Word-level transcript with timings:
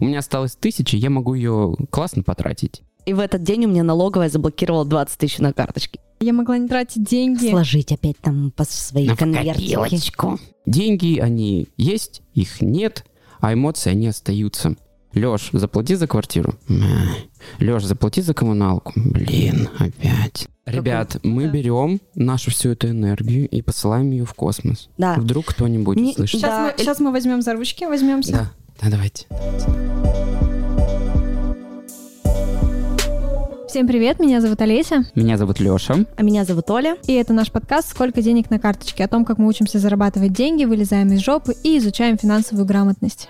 У 0.00 0.04
меня 0.04 0.20
осталось 0.20 0.54
тысяча, 0.54 0.96
я 0.96 1.10
могу 1.10 1.34
ее 1.34 1.74
классно 1.90 2.22
потратить. 2.22 2.82
И 3.04 3.12
в 3.12 3.18
этот 3.20 3.42
день 3.42 3.64
у 3.64 3.68
меня 3.68 3.82
налоговая 3.82 4.28
заблокировала 4.28 4.84
20 4.84 5.18
тысяч 5.18 5.38
на 5.38 5.52
карточке. 5.52 5.98
Я 6.20 6.32
могла 6.32 6.58
не 6.58 6.68
тратить 6.68 7.04
деньги. 7.04 7.50
Сложить 7.50 7.90
опять 7.92 8.18
там 8.18 8.52
по 8.52 8.64
своей 8.64 9.08
копилочку. 9.08 10.38
Деньги, 10.66 11.18
они 11.18 11.68
есть, 11.76 12.22
их 12.34 12.60
нет, 12.60 13.04
а 13.40 13.52
эмоции, 13.54 13.90
они 13.90 14.08
остаются. 14.08 14.76
Лёш, 15.14 15.48
заплати 15.52 15.94
за 15.94 16.06
квартиру. 16.06 16.54
Лёш, 17.58 17.82
заплати 17.84 18.20
за 18.20 18.34
коммуналку. 18.34 18.92
Блин, 18.94 19.68
опять. 19.78 20.48
Ребят, 20.66 21.16
мы 21.24 21.44
Да. 21.44 21.48
берем 21.50 22.00
нашу 22.14 22.50
всю 22.50 22.70
эту 22.70 22.88
энергию 22.90 23.48
и 23.48 23.62
посылаем 23.62 24.10
ее 24.10 24.26
в 24.26 24.34
космос. 24.34 24.90
Да. 24.98 25.14
Вдруг 25.14 25.46
кто-нибудь 25.46 25.96
Не- 25.96 26.10
услышит. 26.10 26.40
Сейчас, 26.40 26.50
Да, 26.50 26.66
мы, 26.66 26.74
сейчас 26.78 27.00
мы 27.00 27.10
возьмем 27.10 27.40
за 27.40 27.54
ручки, 27.54 27.84
возьмемся. 27.84 28.32
Да, 28.32 28.52
да, 28.80 28.90
давайте. 28.90 29.26
Всем 33.68 33.86
привет, 33.86 34.18
меня 34.18 34.40
зовут 34.40 34.62
Олеся, 34.62 35.04
Меня 35.14 35.36
зовут 35.36 35.60
Лёша. 35.60 36.06
А 36.16 36.22
меня 36.22 36.44
зовут 36.44 36.70
Оля. 36.70 36.96
и 37.06 37.12
это 37.12 37.34
наш 37.34 37.52
подкаст 37.52 37.90
«Сколько 37.90 38.22
денег 38.22 38.50
на 38.50 38.58
карточке?» 38.58 39.04
о 39.04 39.08
том, 39.08 39.24
как 39.26 39.36
мы 39.38 39.46
учимся 39.46 39.78
зарабатывать 39.78 40.32
деньги, 40.32 40.64
вылезаем 40.64 41.12
из 41.12 41.20
жопы 41.20 41.54
и 41.62 41.76
изучаем 41.76 42.16
финансовую 42.16 42.64
грамотность. 42.66 43.28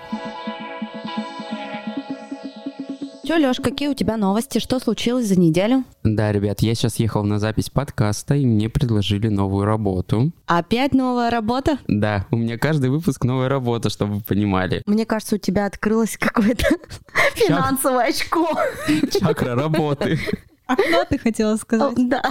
Че, 3.29 3.37
Леш, 3.37 3.61
какие 3.61 3.89
у 3.89 3.95
тебя 3.95 4.17
новости? 4.17 4.59
Что 4.59 4.81
случилось 4.81 5.27
за 5.27 5.39
неделю? 5.39 5.85
Да, 6.03 6.33
ребят, 6.33 6.61
я 6.63 6.75
сейчас 6.75 6.97
ехал 6.97 7.25
на 7.25 7.39
запись 7.39 7.69
подкаста, 7.69 8.35
и 8.35 8.47
мне 8.47 8.71
предложили 8.71 9.29
новую 9.29 9.67
работу. 9.67 10.33
Опять 10.47 10.95
новая 10.95 11.29
работа? 11.29 11.77
Да, 11.89 12.25
у 12.31 12.39
меня 12.39 12.57
каждый 12.57 12.89
выпуск 12.89 13.25
новая 13.25 13.51
работа, 13.51 13.91
чтобы 13.91 14.15
вы 14.15 14.21
понимали. 14.23 14.83
Мне 14.87 15.05
кажется, 15.05 15.35
у 15.35 15.39
тебя 15.39 15.67
открылось 15.67 16.17
какое-то 16.17 16.65
финансовое 17.35 18.07
очко. 18.07 18.49
Чакра 19.21 19.55
работы. 19.55 20.19
Окно 20.65 21.05
ты 21.07 21.19
хотела 21.19 21.57
сказать? 21.57 22.09
Да. 22.09 22.23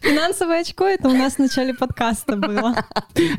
Финансовое 0.00 0.60
очко 0.60 0.84
это 0.86 1.08
у 1.08 1.12
нас 1.12 1.34
в 1.34 1.38
начале 1.38 1.74
подкаста 1.74 2.36
было. 2.36 2.74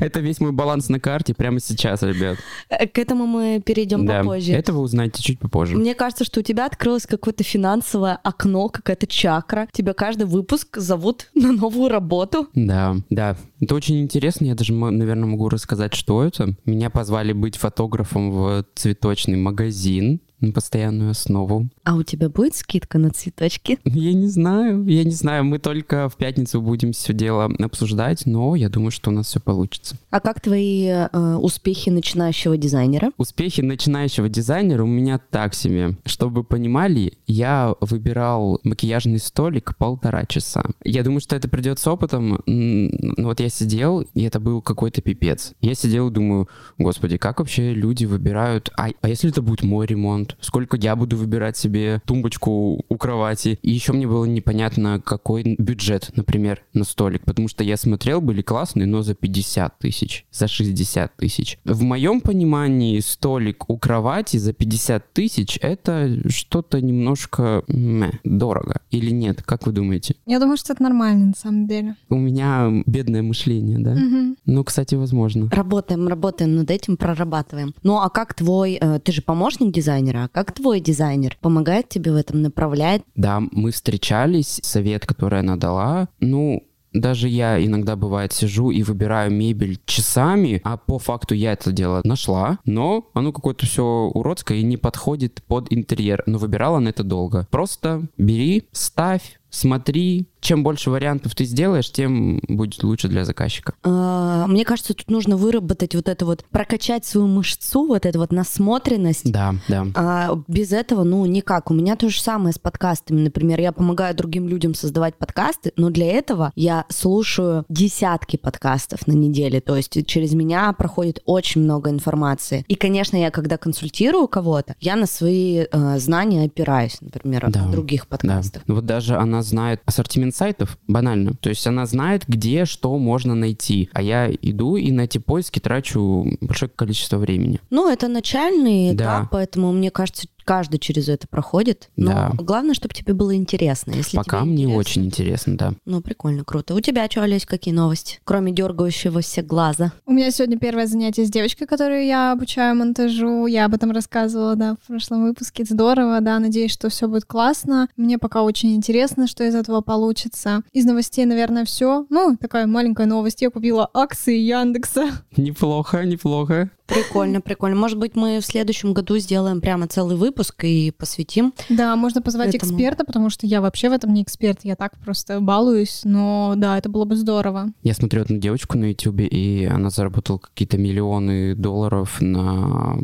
Это 0.00 0.20
весь 0.20 0.40
мой 0.40 0.52
баланс 0.52 0.88
на 0.88 1.00
карте 1.00 1.34
прямо 1.34 1.60
сейчас, 1.60 2.02
ребят. 2.02 2.38
Э, 2.68 2.86
К 2.86 2.98
этому 2.98 3.26
мы 3.26 3.60
перейдем 3.64 4.06
Да, 4.06 4.20
попозже. 4.20 4.52
это 4.52 4.72
вы 4.72 4.80
узнаете 4.80 5.22
чуть 5.22 5.38
попозже. 5.38 5.76
Мне 5.76 5.94
кажется, 5.94 6.24
что 6.24 6.40
у 6.40 6.42
тебя 6.42 6.66
открылось 6.66 7.06
какое-то 7.06 7.44
финансовое 7.44 8.18
окно, 8.22 8.68
какая-то 8.68 9.06
чакра. 9.06 9.68
Тебя 9.72 9.92
каждый 9.94 10.26
выпуск 10.26 10.76
зовут 10.78 11.30
на 11.34 11.52
новую 11.52 11.88
работу. 11.88 12.48
Да, 12.54 12.96
да. 13.10 13.36
Это 13.64 13.74
очень 13.76 14.02
интересно. 14.02 14.44
Я 14.44 14.54
даже, 14.54 14.74
наверное, 14.74 15.26
могу 15.26 15.48
рассказать, 15.48 15.94
что 15.94 16.22
это. 16.22 16.54
Меня 16.66 16.90
позвали 16.90 17.32
быть 17.32 17.56
фотографом 17.56 18.30
в 18.30 18.66
цветочный 18.74 19.38
магазин 19.38 20.20
на 20.44 20.52
постоянную 20.52 21.10
основу. 21.10 21.68
А 21.84 21.94
у 21.96 22.02
тебя 22.02 22.28
будет 22.28 22.54
скидка 22.54 22.98
на 22.98 23.10
цветочки? 23.10 23.78
Я 23.84 24.12
не 24.12 24.28
знаю, 24.28 24.84
я 24.84 25.04
не 25.04 25.12
знаю. 25.12 25.44
Мы 25.44 25.58
только 25.58 26.08
в 26.08 26.16
пятницу 26.16 26.60
будем 26.60 26.92
все 26.92 27.12
дело 27.12 27.50
обсуждать, 27.58 28.26
но 28.26 28.56
я 28.56 28.68
думаю, 28.68 28.90
что 28.90 29.10
у 29.10 29.12
нас 29.12 29.26
все 29.26 29.40
получится. 29.40 29.96
А 30.10 30.20
как 30.20 30.40
твои 30.40 30.86
э, 30.86 31.36
успехи 31.40 31.90
начинающего 31.90 32.56
дизайнера? 32.56 33.10
Успехи 33.16 33.60
начинающего 33.60 34.28
дизайнера 34.28 34.82
у 34.84 34.88
меня 34.88 35.18
так 35.30 35.54
себе. 35.54 35.96
Чтобы 36.04 36.40
вы 36.40 36.44
понимали, 36.44 37.14
я 37.26 37.74
выбирал 37.80 38.60
макияжный 38.64 39.18
столик 39.18 39.76
полтора 39.76 40.24
часа. 40.26 40.64
Я 40.84 41.02
думаю, 41.02 41.20
что 41.20 41.36
это 41.36 41.48
придет 41.48 41.78
с 41.78 41.86
опытом. 41.86 42.42
Ну 42.46 43.24
Вот 43.24 43.40
я 43.40 43.48
сидел, 43.54 44.00
и 44.14 44.22
это 44.22 44.40
был 44.40 44.60
какой-то 44.60 45.00
пипец. 45.02 45.54
Я 45.60 45.74
сидел 45.74 46.08
и 46.08 46.12
думаю, 46.12 46.48
господи, 46.78 47.16
как 47.16 47.38
вообще 47.38 47.72
люди 47.72 48.04
выбирают... 48.04 48.70
А, 48.76 48.88
а 49.00 49.08
если 49.08 49.30
это 49.30 49.42
будет 49.42 49.62
мой 49.62 49.86
ремонт? 49.86 50.36
Сколько 50.40 50.76
я 50.76 50.96
буду 50.96 51.16
выбирать 51.16 51.56
себе 51.56 52.02
тумбочку 52.06 52.84
у 52.88 52.96
кровати? 52.96 53.58
И 53.62 53.70
еще 53.70 53.92
мне 53.92 54.06
было 54.06 54.24
непонятно, 54.24 55.00
какой 55.04 55.56
бюджет, 55.58 56.10
например, 56.14 56.62
на 56.72 56.84
столик. 56.84 57.24
Потому 57.24 57.48
что 57.48 57.64
я 57.64 57.76
смотрел, 57.76 58.20
были 58.20 58.42
классные, 58.42 58.86
но 58.86 59.02
за 59.02 59.14
50 59.14 59.78
тысяч, 59.78 60.26
за 60.30 60.48
60 60.48 61.16
тысяч. 61.16 61.58
В 61.64 61.82
моем 61.82 62.20
понимании 62.20 63.00
столик 63.00 63.68
у 63.68 63.78
кровати 63.78 64.36
за 64.36 64.52
50 64.52 65.12
тысяч 65.12 65.58
это 65.62 66.18
что-то 66.30 66.80
немножко 66.80 67.62
мэ, 67.68 68.12
дорого. 68.24 68.80
Или 68.90 69.10
нет? 69.10 69.42
Как 69.42 69.66
вы 69.66 69.72
думаете? 69.72 70.16
Я 70.26 70.40
думаю, 70.40 70.56
что 70.56 70.72
это 70.72 70.82
нормально 70.82 71.26
на 71.26 71.34
самом 71.34 71.66
деле. 71.66 71.96
У 72.08 72.16
меня 72.16 72.70
бедное 72.86 73.22
мышление, 73.34 73.78
да? 73.80 73.94
Мгм. 73.94 74.36
Ну, 74.46 74.64
кстати, 74.64 74.94
возможно. 74.94 75.48
Работаем, 75.50 76.06
работаем 76.06 76.54
над 76.54 76.70
этим, 76.70 76.96
прорабатываем. 76.96 77.74
Ну 77.82 77.96
а 77.96 78.08
как 78.08 78.34
твой, 78.34 78.78
э, 78.80 79.00
ты 79.00 79.10
же 79.10 79.22
помощник 79.22 79.72
дизайнера, 79.74 80.24
а 80.24 80.28
как 80.28 80.52
твой 80.52 80.80
дизайнер 80.80 81.36
помогает 81.40 81.88
тебе 81.88 82.12
в 82.12 82.16
этом, 82.16 82.42
направляет? 82.42 83.02
Да, 83.16 83.42
мы 83.50 83.72
встречались, 83.72 84.60
совет, 84.62 85.04
который 85.04 85.40
она 85.40 85.56
дала, 85.56 86.08
ну, 86.20 86.62
даже 86.94 87.28
я 87.28 87.62
иногда, 87.62 87.96
бывает, 87.96 88.32
сижу 88.32 88.70
и 88.70 88.84
выбираю 88.84 89.32
мебель 89.32 89.80
часами, 89.84 90.60
а 90.62 90.76
по 90.76 91.00
факту 91.00 91.34
я 91.34 91.52
это 91.52 91.72
дело 91.72 92.00
нашла, 92.04 92.60
но 92.64 93.10
оно 93.14 93.32
какое-то 93.32 93.66
все 93.66 93.84
уродское 94.14 94.58
и 94.58 94.62
не 94.62 94.76
подходит 94.76 95.42
под 95.48 95.72
интерьер. 95.72 96.22
Но 96.26 96.38
выбирала 96.38 96.76
она 96.78 96.90
это 96.90 97.02
долго. 97.02 97.48
Просто 97.50 98.06
бери, 98.16 98.68
ставь, 98.70 99.40
смотри. 99.50 100.28
Чем 100.44 100.62
больше 100.62 100.90
вариантов 100.90 101.34
ты 101.34 101.46
сделаешь, 101.46 101.90
тем 101.90 102.38
будет 102.46 102.82
лучше 102.82 103.08
для 103.08 103.24
заказчика. 103.24 103.72
Э, 103.82 104.44
Мне 104.46 104.66
кажется, 104.66 104.92
тут 104.92 105.10
нужно 105.10 105.38
выработать 105.38 105.94
вот 105.94 106.06
это 106.06 106.26
вот, 106.26 106.44
прокачать 106.50 107.06
свою 107.06 107.26
мышцу, 107.28 107.86
вот 107.86 108.04
эту 108.04 108.18
вот 108.18 108.30
насмотренность. 108.30 109.32
Да, 109.32 109.54
да. 109.68 109.86
А 109.94 110.38
без 110.46 110.72
этого, 110.72 111.02
ну, 111.02 111.24
никак. 111.24 111.70
У 111.70 111.74
меня 111.74 111.96
то 111.96 112.10
же 112.10 112.20
самое 112.20 112.52
с 112.52 112.58
подкастами. 112.58 113.22
Например, 113.22 113.58
я 113.58 113.72
помогаю 113.72 114.14
другим 114.14 114.46
людям 114.46 114.74
создавать 114.74 115.16
подкасты, 115.16 115.72
но 115.76 115.88
для 115.88 116.08
этого 116.12 116.52
я 116.56 116.84
слушаю 116.90 117.64
десятки 117.70 118.36
подкастов 118.36 119.06
на 119.06 119.12
неделе. 119.12 119.62
То 119.62 119.76
есть 119.76 120.06
через 120.06 120.34
меня 120.34 120.70
проходит 120.74 121.22
очень 121.24 121.62
много 121.62 121.88
информации. 121.88 122.66
И, 122.68 122.74
конечно, 122.74 123.16
я 123.16 123.30
когда 123.30 123.56
консультирую 123.56 124.28
кого-то, 124.28 124.74
я 124.78 124.96
на 124.96 125.06
свои 125.06 125.64
э, 125.72 125.98
знания 125.98 126.44
опираюсь, 126.44 126.98
например, 127.00 127.46
Да, 127.48 127.66
других 127.68 128.02
Да. 128.02 128.08
подкастах. 128.18 128.62
Ну 128.66 128.74
Вот 128.74 128.84
даже 128.84 129.16
она 129.16 129.40
знает 129.42 129.80
ассортимент 129.86 130.33
сайтов, 130.34 130.78
банально. 130.88 131.34
То 131.34 131.48
есть 131.48 131.66
она 131.66 131.86
знает, 131.86 132.24
где 132.28 132.64
что 132.64 132.96
можно 132.98 133.34
найти. 133.34 133.88
А 133.92 134.02
я 134.02 134.30
иду 134.30 134.76
и 134.76 134.90
на 134.92 135.02
эти 135.02 135.18
поиски 135.18 135.58
трачу 135.60 136.26
большое 136.40 136.70
количество 136.74 137.18
времени. 137.18 137.60
Ну, 137.70 137.90
это 137.90 138.08
начальный 138.08 138.92
Да. 138.94 139.04
этап, 139.20 139.30
поэтому, 139.30 139.72
мне 139.72 139.90
кажется, 139.90 140.26
каждый 140.44 140.78
через 140.78 141.08
это 141.08 141.26
проходит. 141.26 141.90
Но 141.96 142.10
Да. 142.10 142.32
главное, 142.38 142.74
чтобы 142.74 142.94
тебе 142.94 143.14
было 143.14 143.34
интересно. 143.34 143.92
Если 143.92 144.16
Пока 144.16 144.40
тебе 144.40 144.50
мне 144.50 144.62
интересно- 144.64 144.78
очень 144.78 145.04
интересно, 145.06 145.56
да. 145.56 145.72
Ну, 145.84 146.00
прикольно, 146.00 146.44
круто. 146.44 146.74
У 146.74 146.80
тебя 146.80 147.08
что, 147.10 147.22
Олесь, 147.22 147.46
какие 147.46 147.74
новости? 147.74 148.20
Кроме 148.24 148.52
дергающегося 148.52 149.42
глаза. 149.42 149.92
У 150.06 150.12
меня 150.12 150.30
сегодня 150.30 150.58
первое 150.58 150.86
занятие 150.86 151.24
с 151.24 151.30
девочкой, 151.30 151.66
которую 151.66 152.04
я 152.06 152.32
обучаю 152.32 152.76
монтажу. 152.76 153.46
Я 153.46 153.64
об 153.66 153.74
этом 153.74 153.90
рассказывала, 153.90 154.54
да, 154.56 154.76
в 154.82 154.86
прошлом 154.86 155.24
выпуске. 155.24 155.64
Здорово, 155.64 156.20
да, 156.20 156.38
надеюсь, 156.38 156.72
что 156.72 156.88
все 156.88 157.08
будет 157.08 157.24
классно. 157.24 157.88
Мне 157.96 158.18
пока 158.18 158.42
очень 158.42 158.74
интересно, 158.74 159.26
что 159.26 159.44
из 159.44 159.54
этого 159.54 159.80
получится. 159.80 160.62
Из 160.72 160.84
новостей, 160.84 161.24
наверное, 161.24 161.64
все. 161.64 162.06
Ну, 162.10 162.36
такая 162.40 162.66
маленькая 162.66 163.06
новость. 163.06 163.42
Я 163.42 163.50
купила 163.50 163.88
акции 163.94 164.36
Яндекса. 164.38 165.06
Неплохо, 165.36 166.04
неплохо. 166.04 166.70
Прикольно, 166.86 167.40
прикольно. 167.42 167.76
Может 167.76 167.98
быть, 167.98 168.14
мы 168.16 168.40
в 168.40 168.46
следующем 168.46 168.92
году 168.92 169.18
сделаем 169.18 169.60
прямо 169.60 169.86
целый 169.86 170.16
выпуск 170.16 170.64
и 170.64 170.90
посвятим. 170.90 171.52
Да, 171.68 171.96
можно 171.96 172.20
позвать 172.22 172.54
Этому. 172.54 172.72
эксперта, 172.72 173.04
потому 173.04 173.30
что 173.30 173.46
я 173.46 173.60
вообще 173.60 173.88
в 173.88 173.92
этом 173.92 174.12
не 174.12 174.22
эксперт. 174.22 174.60
Я 174.62 174.76
так 174.76 174.98
просто 174.98 175.40
балуюсь, 175.40 176.02
но 176.04 176.54
да, 176.56 176.76
это 176.78 176.88
было 176.88 177.04
бы 177.04 177.16
здорово. 177.16 177.68
Я 177.82 177.94
смотрю 177.94 178.22
одну 178.22 178.38
девочку 178.38 178.78
на 178.78 178.86
ютубе, 178.90 179.26
и 179.26 179.64
она 179.64 179.90
заработала 179.90 180.38
какие-то 180.38 180.78
миллионы 180.78 181.54
долларов 181.54 182.20
на, 182.20 182.96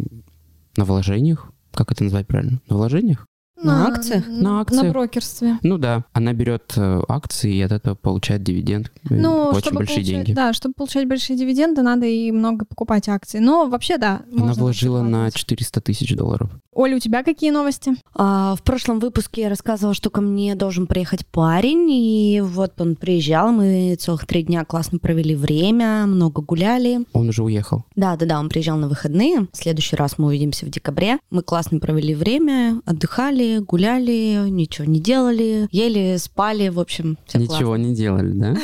на 0.77 0.85
вложениях. 0.85 1.51
Как 1.73 1.93
это 1.93 2.05
назвать 2.05 2.27
правильно? 2.27 2.61
На 2.69 2.77
вложениях? 2.77 3.27
На 3.63 3.87
акциях? 3.89 4.27
На 4.29 4.61
акциях. 4.61 4.83
На 4.85 4.91
брокерстве. 4.91 5.59
Ну 5.63 5.79
да, 5.79 6.05
она 6.13 6.33
берет 6.33 6.73
э, 6.77 7.03
акции 7.09 7.55
и 7.55 7.61
от 7.63 7.73
этого 7.73 7.95
получает 7.95 8.43
дивиденд. 8.43 8.91
Э, 9.09 9.15
Ну, 9.15 9.49
Очень 9.49 9.61
чтобы 9.61 9.77
большие 9.79 9.97
получать, 9.97 10.15
деньги. 10.17 10.33
Да, 10.33 10.53
чтобы 10.53 10.75
получать 10.75 11.09
большие 11.09 11.37
дивиденды, 11.37 11.83
надо 11.83 12.07
и 12.07 12.31
много 12.33 12.65
покупать 12.65 13.09
акций. 13.09 13.41
Но 13.41 13.67
вообще, 13.69 13.99
да. 13.99 14.23
Она 14.37 14.53
вложила 14.55 15.01
на 15.03 15.09
вкладывать. 15.09 15.35
400 15.35 15.81
тысяч 15.81 16.15
долларов. 16.17 16.51
Оля, 16.73 16.97
у 16.97 16.99
тебя 17.01 17.23
какие 17.25 17.51
новости? 17.51 17.93
А, 18.15 18.55
в 18.55 18.63
прошлом 18.63 19.01
выпуске 19.01 19.43
я 19.43 19.49
рассказывала, 19.49 19.93
что 19.93 20.09
ко 20.09 20.21
мне 20.21 20.55
должен 20.55 20.87
приехать 20.87 21.27
парень, 21.27 21.91
и 21.91 22.41
вот 22.41 22.81
он 22.81 22.95
приезжал, 22.97 23.51
мы 23.53 23.97
целых 23.99 24.25
три 24.27 24.45
дня 24.45 24.65
классно 24.65 24.99
провели 24.99 25.35
время, 25.35 26.07
много 26.07 26.41
гуляли. 26.43 27.01
Он 27.13 27.29
уже 27.29 27.43
уехал. 27.43 27.85
Да-да-да, 27.97 28.39
он 28.39 28.49
приезжал 28.49 28.79
на 28.79 28.89
выходные. 28.89 29.49
В 29.53 29.57
следующий 29.57 29.97
раз 29.97 30.17
мы 30.17 30.29
увидимся 30.29 30.65
в 30.65 30.71
декабре. 30.71 31.19
Мы 31.31 31.43
классно 31.43 31.81
провели 31.81 32.15
время, 32.15 32.81
отдыхали, 32.87 33.50
гуляли, 33.59 34.49
ничего 34.49 34.87
не 34.87 35.01
делали, 35.01 35.69
ели, 35.73 36.17
спали, 36.19 36.69
в 36.69 36.79
общем, 36.79 37.19
все 37.27 37.39
Ничего 37.39 37.77
не 37.77 37.95
делали, 37.95 38.33
да? 38.33 38.57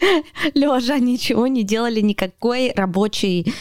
Лежа 0.54 0.98
ничего 0.98 1.46
не 1.46 1.64
делали, 1.64 2.00
никакой 2.00 2.72
рабочей 2.74 3.52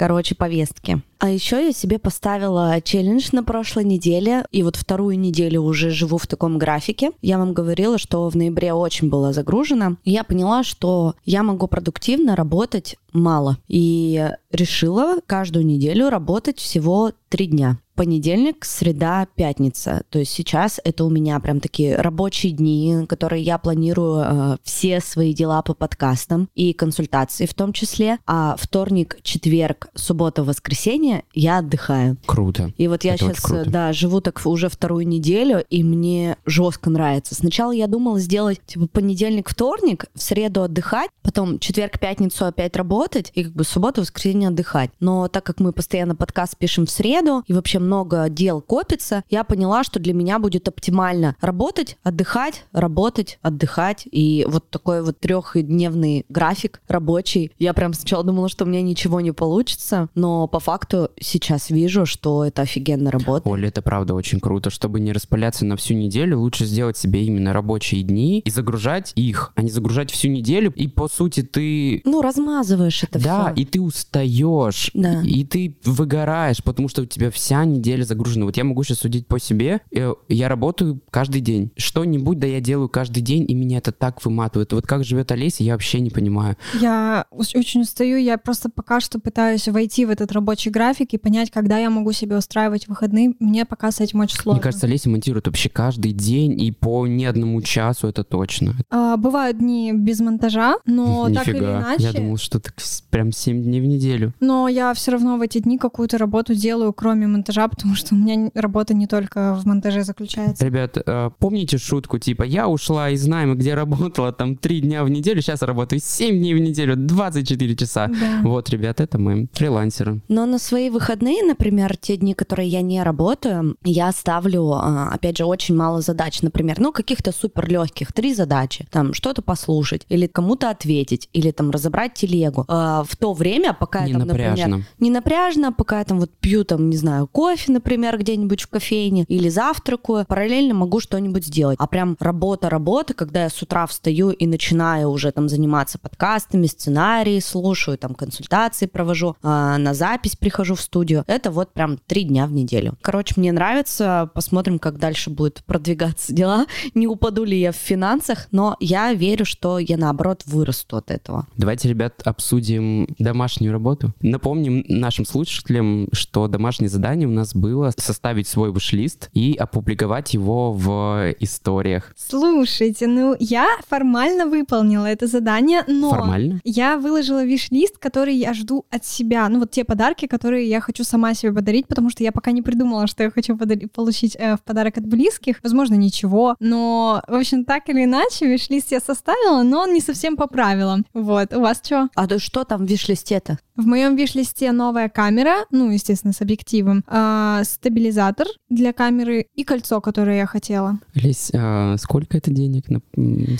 короче, 0.00 0.34
повестки. 0.34 1.02
А 1.18 1.28
еще 1.28 1.62
я 1.62 1.72
себе 1.74 1.98
поставила 1.98 2.80
челлендж 2.80 3.28
на 3.32 3.44
прошлой 3.44 3.84
неделе, 3.84 4.46
и 4.50 4.62
вот 4.62 4.76
вторую 4.76 5.18
неделю 5.18 5.60
уже 5.60 5.90
живу 5.90 6.16
в 6.16 6.26
таком 6.26 6.56
графике. 6.56 7.10
Я 7.20 7.36
вам 7.36 7.52
говорила, 7.52 7.98
что 7.98 8.26
в 8.30 8.34
ноябре 8.34 8.72
очень 8.72 9.10
было 9.10 9.34
загружено. 9.34 9.98
Я 10.06 10.24
поняла, 10.24 10.64
что 10.64 11.16
я 11.26 11.42
могу 11.42 11.66
продуктивно 11.66 12.34
работать 12.34 12.96
мало. 13.12 13.58
И 13.68 14.26
решила 14.50 15.16
каждую 15.26 15.66
неделю 15.66 16.08
работать 16.08 16.58
всего 16.60 17.12
три 17.28 17.48
дня 17.48 17.76
понедельник, 18.00 18.64
среда, 18.64 19.28
пятница. 19.34 20.04
То 20.08 20.20
есть 20.20 20.32
сейчас 20.32 20.80
это 20.84 21.04
у 21.04 21.10
меня 21.10 21.38
прям 21.38 21.60
такие 21.60 21.96
рабочие 21.96 22.52
дни, 22.52 23.04
которые 23.06 23.42
я 23.42 23.58
планирую 23.58 24.24
э, 24.24 24.56
все 24.62 25.00
свои 25.00 25.34
дела 25.34 25.60
по 25.60 25.74
подкастам 25.74 26.48
и 26.54 26.72
консультации 26.72 27.44
в 27.44 27.52
том 27.52 27.74
числе. 27.74 28.16
А 28.26 28.56
вторник, 28.58 29.18
четверг, 29.20 29.88
суббота, 29.94 30.42
воскресенье 30.44 31.24
я 31.34 31.58
отдыхаю. 31.58 32.16
Круто. 32.24 32.72
И 32.78 32.88
вот 32.88 33.04
я 33.04 33.16
Это 33.16 33.34
сейчас, 33.34 33.66
да, 33.66 33.92
живу 33.92 34.22
так 34.22 34.40
уже 34.46 34.70
вторую 34.70 35.06
неделю, 35.06 35.62
и 35.68 35.84
мне 35.84 36.38
жестко 36.46 36.88
нравится. 36.88 37.34
Сначала 37.34 37.72
я 37.72 37.86
думала 37.86 38.18
сделать, 38.18 38.62
типа, 38.64 38.86
понедельник, 38.86 39.50
вторник, 39.50 40.06
в 40.14 40.22
среду 40.22 40.62
отдыхать, 40.62 41.10
потом 41.20 41.58
четверг, 41.58 41.98
пятницу 42.00 42.46
опять 42.46 42.76
работать, 42.76 43.30
и 43.34 43.44
как 43.44 43.52
бы 43.52 43.62
субботу, 43.62 44.00
воскресенье 44.00 44.48
отдыхать. 44.48 44.90
Но 45.00 45.28
так 45.28 45.44
как 45.44 45.60
мы 45.60 45.74
постоянно 45.74 46.16
подкаст 46.16 46.56
пишем 46.56 46.86
в 46.86 46.90
среду, 46.90 47.44
и 47.46 47.52
вообще 47.52 47.78
много 47.90 48.28
дел 48.28 48.60
копится, 48.60 49.24
я 49.28 49.42
поняла, 49.42 49.82
что 49.82 49.98
для 49.98 50.14
меня 50.14 50.38
будет 50.38 50.68
оптимально 50.68 51.34
работать, 51.40 51.98
отдыхать, 52.04 52.64
работать, 52.72 53.40
отдыхать. 53.42 54.06
И 54.12 54.46
вот 54.48 54.70
такой 54.70 55.02
вот 55.02 55.18
трехдневный 55.18 56.24
график 56.28 56.80
рабочий. 56.86 57.50
Я 57.58 57.74
прям 57.74 57.92
сначала 57.92 58.22
думала, 58.22 58.48
что 58.48 58.64
у 58.64 58.68
меня 58.68 58.80
ничего 58.80 59.20
не 59.20 59.32
получится, 59.32 60.08
но 60.14 60.46
по 60.46 60.60
факту 60.60 61.10
сейчас 61.20 61.70
вижу, 61.70 62.06
что 62.06 62.44
это 62.44 62.62
офигенно 62.62 63.10
работает. 63.10 63.52
Оля, 63.52 63.68
это 63.68 63.82
правда 63.82 64.14
очень 64.14 64.38
круто. 64.38 64.70
Чтобы 64.70 65.00
не 65.00 65.10
распыляться 65.12 65.64
на 65.64 65.76
всю 65.76 65.94
неделю, 65.94 66.38
лучше 66.38 66.66
сделать 66.66 66.96
себе 66.96 67.24
именно 67.24 67.52
рабочие 67.52 68.02
дни 68.02 68.38
и 68.44 68.50
загружать 68.50 69.12
их, 69.16 69.52
а 69.56 69.62
не 69.62 69.70
загружать 69.70 70.12
всю 70.12 70.28
неделю. 70.28 70.72
И 70.76 70.86
по 70.86 71.08
сути 71.08 71.42
ты... 71.42 72.02
Ну, 72.04 72.22
размазываешь 72.22 73.02
это 73.02 73.18
да, 73.18 73.52
все. 73.52 73.62
и 73.62 73.64
ты 73.64 73.80
устаешь, 73.80 74.92
Да. 74.94 75.22
и 75.24 75.44
ты 75.44 75.76
выгораешь, 75.84 76.62
потому 76.62 76.88
что 76.88 77.02
у 77.02 77.06
тебя 77.06 77.32
вся 77.32 77.64
неделя 77.64 77.79
загружена. 78.04 78.44
Вот 78.46 78.56
я 78.56 78.64
могу 78.64 78.82
сейчас 78.84 78.98
судить 78.98 79.26
по 79.26 79.38
себе. 79.38 79.80
Э, 79.94 80.12
Я 80.28 80.48
работаю 80.48 81.00
каждый 81.10 81.40
день. 81.40 81.70
Что-нибудь, 81.76 82.38
да, 82.38 82.46
я 82.46 82.60
делаю 82.60 82.88
каждый 82.88 83.20
день, 83.22 83.44
и 83.48 83.54
меня 83.54 83.78
это 83.78 83.92
так 83.92 84.24
выматывает. 84.24 84.72
Вот 84.72 84.86
как 84.86 85.04
живет 85.04 85.32
Олеся, 85.32 85.62
я 85.64 85.72
вообще 85.72 86.00
не 86.00 86.10
понимаю. 86.10 86.56
Я 86.80 87.26
очень 87.30 87.82
устаю, 87.82 88.16
я 88.18 88.38
просто 88.38 88.68
пока 88.70 89.00
что 89.00 89.18
пытаюсь 89.18 89.68
войти 89.68 90.04
в 90.06 90.10
этот 90.10 90.32
рабочий 90.32 90.70
график 90.70 91.12
и 91.14 91.18
понять, 91.18 91.50
когда 91.50 91.78
я 91.78 91.90
могу 91.90 92.12
себе 92.12 92.36
устраивать 92.36 92.88
выходные. 92.88 93.34
Мне 93.40 93.64
пока 93.64 93.90
с 93.90 94.00
этим 94.00 94.20
очень 94.20 94.36
сложно. 94.36 94.58
Мне 94.58 94.62
кажется, 94.62 94.86
Олеся 94.86 95.08
монтирует 95.10 95.46
вообще 95.46 95.68
каждый 95.68 96.12
день 96.12 96.60
и 96.60 96.70
по 96.72 97.06
не 97.06 97.24
одному 97.26 97.60
часу, 97.62 98.06
это 98.08 98.24
точно. 98.24 98.74
А, 98.90 99.16
бывают 99.16 99.58
дни 99.58 99.92
без 99.92 100.20
монтажа, 100.20 100.76
но 100.86 101.28
так 101.32 101.48
или 101.48 101.54
Нифига. 101.56 101.78
иначе. 101.80 102.02
Я 102.04 102.12
думал, 102.12 102.36
что 102.36 102.60
так 102.60 102.74
прям 103.10 103.32
7 103.32 103.62
дней 103.62 103.80
в 103.80 103.84
неделю. 103.84 104.32
Но 104.40 104.68
я 104.68 104.92
все 104.94 105.12
равно 105.12 105.36
в 105.36 105.40
эти 105.42 105.58
дни 105.58 105.78
какую-то 105.78 106.18
работу 106.18 106.54
делаю, 106.54 106.92
кроме 106.92 107.26
монтажа, 107.26 107.68
потому 107.70 107.94
что 107.94 108.14
у 108.14 108.18
меня 108.18 108.50
работа 108.54 108.94
не 108.94 109.06
только 109.06 109.54
в 109.54 109.66
монтаже 109.66 110.04
заключается. 110.04 110.64
Ребят, 110.64 110.98
э, 111.04 111.30
помните 111.38 111.78
шутку, 111.78 112.18
типа, 112.18 112.42
я 112.42 112.68
ушла 112.68 113.10
из 113.10 113.26
найма, 113.26 113.54
где 113.54 113.74
работала 113.74 114.32
там 114.32 114.56
3 114.56 114.80
дня 114.82 115.04
в 115.04 115.08
неделю, 115.10 115.40
сейчас 115.42 115.62
работаю 115.62 116.00
7 116.04 116.38
дней 116.38 116.54
в 116.54 116.58
неделю, 116.60 116.96
24 116.96 117.76
часа. 117.76 118.08
Да. 118.08 118.40
Вот, 118.42 118.68
ребят, 118.70 119.00
это 119.00 119.18
мы, 119.18 119.48
фрилансеры. 119.52 120.20
Но 120.28 120.46
на 120.46 120.58
свои 120.58 120.90
выходные, 120.90 121.42
например, 121.42 121.96
те 121.96 122.16
дни, 122.16 122.34
которые 122.34 122.68
я 122.68 122.82
не 122.82 123.02
работаю, 123.02 123.76
я 123.84 124.10
ставлю, 124.12 124.72
а, 124.72 125.10
опять 125.12 125.38
же, 125.38 125.44
очень 125.44 125.76
мало 125.76 126.00
задач. 126.00 126.42
Например, 126.42 126.78
ну, 126.80 126.92
каких-то 126.92 127.32
супер 127.32 127.68
легких, 127.70 128.12
три 128.12 128.34
задачи. 128.34 128.86
Там 128.90 129.14
что-то 129.14 129.42
послушать, 129.42 130.06
или 130.08 130.26
кому-то 130.26 130.70
ответить, 130.70 131.28
или 131.32 131.50
там 131.50 131.70
разобрать 131.70 132.14
телегу. 132.14 132.64
А, 132.68 133.04
В 133.04 133.16
то 133.16 133.32
время, 133.32 133.72
пока 133.78 134.04
Не 134.04 134.12
я 134.12 134.18
там, 134.18 134.28
например, 134.28 134.50
напряжно. 134.50 134.82
не 134.98 135.10
напряжно, 135.10 135.72
пока 135.72 135.98
я 135.98 136.04
там 136.04 136.18
вот 136.20 136.30
пью 136.40 136.64
там, 136.64 136.90
не 136.90 136.96
знаю, 136.96 137.26
кофе, 137.26 137.49
например, 137.68 138.18
где-нибудь 138.18 138.62
в 138.62 138.68
кофейне, 138.68 139.24
или 139.28 139.48
завтракаю, 139.48 140.24
параллельно 140.26 140.74
могу 140.74 141.00
что-нибудь 141.00 141.46
сделать. 141.46 141.76
А 141.78 141.86
прям 141.86 142.16
работа, 142.20 142.68
работа, 142.68 143.14
когда 143.14 143.44
я 143.44 143.50
с 143.50 143.62
утра 143.62 143.86
встаю 143.86 144.30
и 144.30 144.46
начинаю 144.46 145.10
уже 145.10 145.32
там 145.32 145.48
заниматься 145.48 145.98
подкастами, 145.98 146.66
сценарии 146.66 147.40
слушаю, 147.40 147.98
там 147.98 148.14
консультации 148.14 148.86
провожу, 148.86 149.36
а, 149.42 149.78
на 149.78 149.94
запись 149.94 150.36
прихожу 150.36 150.74
в 150.74 150.80
студию, 150.80 151.24
это 151.26 151.50
вот 151.50 151.72
прям 151.72 151.98
три 151.98 152.24
дня 152.24 152.46
в 152.46 152.52
неделю. 152.52 152.94
Короче, 153.02 153.34
мне 153.36 153.52
нравится, 153.52 154.30
посмотрим, 154.34 154.78
как 154.78 154.98
дальше 154.98 155.30
будет 155.30 155.62
продвигаться 155.64 156.32
дела, 156.32 156.66
не 156.94 157.06
упаду 157.06 157.44
ли 157.44 157.58
я 157.58 157.72
в 157.72 157.76
финансах, 157.76 158.48
но 158.50 158.76
я 158.80 159.12
верю, 159.12 159.44
что 159.44 159.78
я 159.78 159.96
наоборот 159.96 160.42
вырасту 160.46 160.96
от 160.96 161.10
этого. 161.10 161.46
Давайте, 161.56 161.88
ребят, 161.88 162.20
обсудим 162.24 163.08
домашнюю 163.18 163.72
работу. 163.72 164.12
Напомним 164.20 164.84
нашим 164.88 165.24
слушателям, 165.24 166.08
что 166.12 166.48
домашнее 166.48 166.88
задание 166.88 167.28
у 167.28 167.32
нас 167.32 167.39
было 167.54 167.92
составить 167.96 168.46
свой 168.48 168.72
виш-лист 168.72 169.30
и 169.32 169.54
опубликовать 169.58 170.34
его 170.34 170.72
в 170.72 171.32
историях. 171.40 172.12
Слушайте, 172.16 173.06
ну 173.06 173.36
я 173.38 173.66
формально 173.88 174.46
выполнила 174.46 175.06
это 175.06 175.26
задание, 175.26 175.82
но 175.86 176.10
Формально? 176.10 176.60
я 176.64 176.96
выложила 176.96 177.44
виш-лист, 177.44 177.98
который 177.98 178.34
я 178.34 178.54
жду 178.54 178.84
от 178.90 179.04
себя. 179.04 179.48
Ну 179.48 179.58
вот 179.60 179.70
те 179.70 179.84
подарки, 179.84 180.26
которые 180.26 180.68
я 180.68 180.80
хочу 180.80 181.04
сама 181.04 181.34
себе 181.34 181.52
подарить, 181.52 181.86
потому 181.88 182.10
что 182.10 182.22
я 182.24 182.32
пока 182.32 182.50
не 182.52 182.62
придумала, 182.62 183.06
что 183.06 183.22
я 183.22 183.30
хочу 183.30 183.54
подари- 183.56 183.88
получить 183.88 184.36
э, 184.38 184.56
в 184.56 184.62
подарок 184.62 184.98
от 184.98 185.06
близких. 185.06 185.56
Возможно, 185.62 185.94
ничего. 185.94 186.56
Но, 186.60 187.22
в 187.26 187.34
общем, 187.34 187.64
так 187.64 187.88
или 187.88 188.04
иначе, 188.04 188.46
виш-лист 188.46 188.92
я 188.92 189.00
составила, 189.00 189.62
но 189.62 189.80
он 189.80 189.92
не 189.92 190.00
совсем 190.00 190.36
по 190.36 190.46
правилам. 190.46 191.04
Вот. 191.14 191.52
У 191.54 191.60
вас 191.60 191.80
что? 191.84 192.08
А 192.14 192.26
то 192.26 192.38
что 192.38 192.64
там 192.64 192.86
в 192.86 192.88
виш-листе-то? 192.88 193.58
В 193.76 193.86
моем 193.86 194.14
виш-листе 194.14 194.72
новая 194.72 195.08
камера, 195.08 195.64
ну, 195.70 195.90
естественно, 195.90 196.34
с 196.34 196.42
объективом, 196.42 197.02
а, 197.30 197.62
стабилизатор 197.64 198.46
для 198.68 198.92
камеры 198.92 199.46
и 199.54 199.62
кольцо, 199.62 200.00
которое 200.00 200.38
я 200.38 200.46
хотела. 200.46 200.98
Лесь, 201.14 201.52
а 201.54 201.96
сколько 201.98 202.36
это 202.36 202.50
денег? 202.50 202.86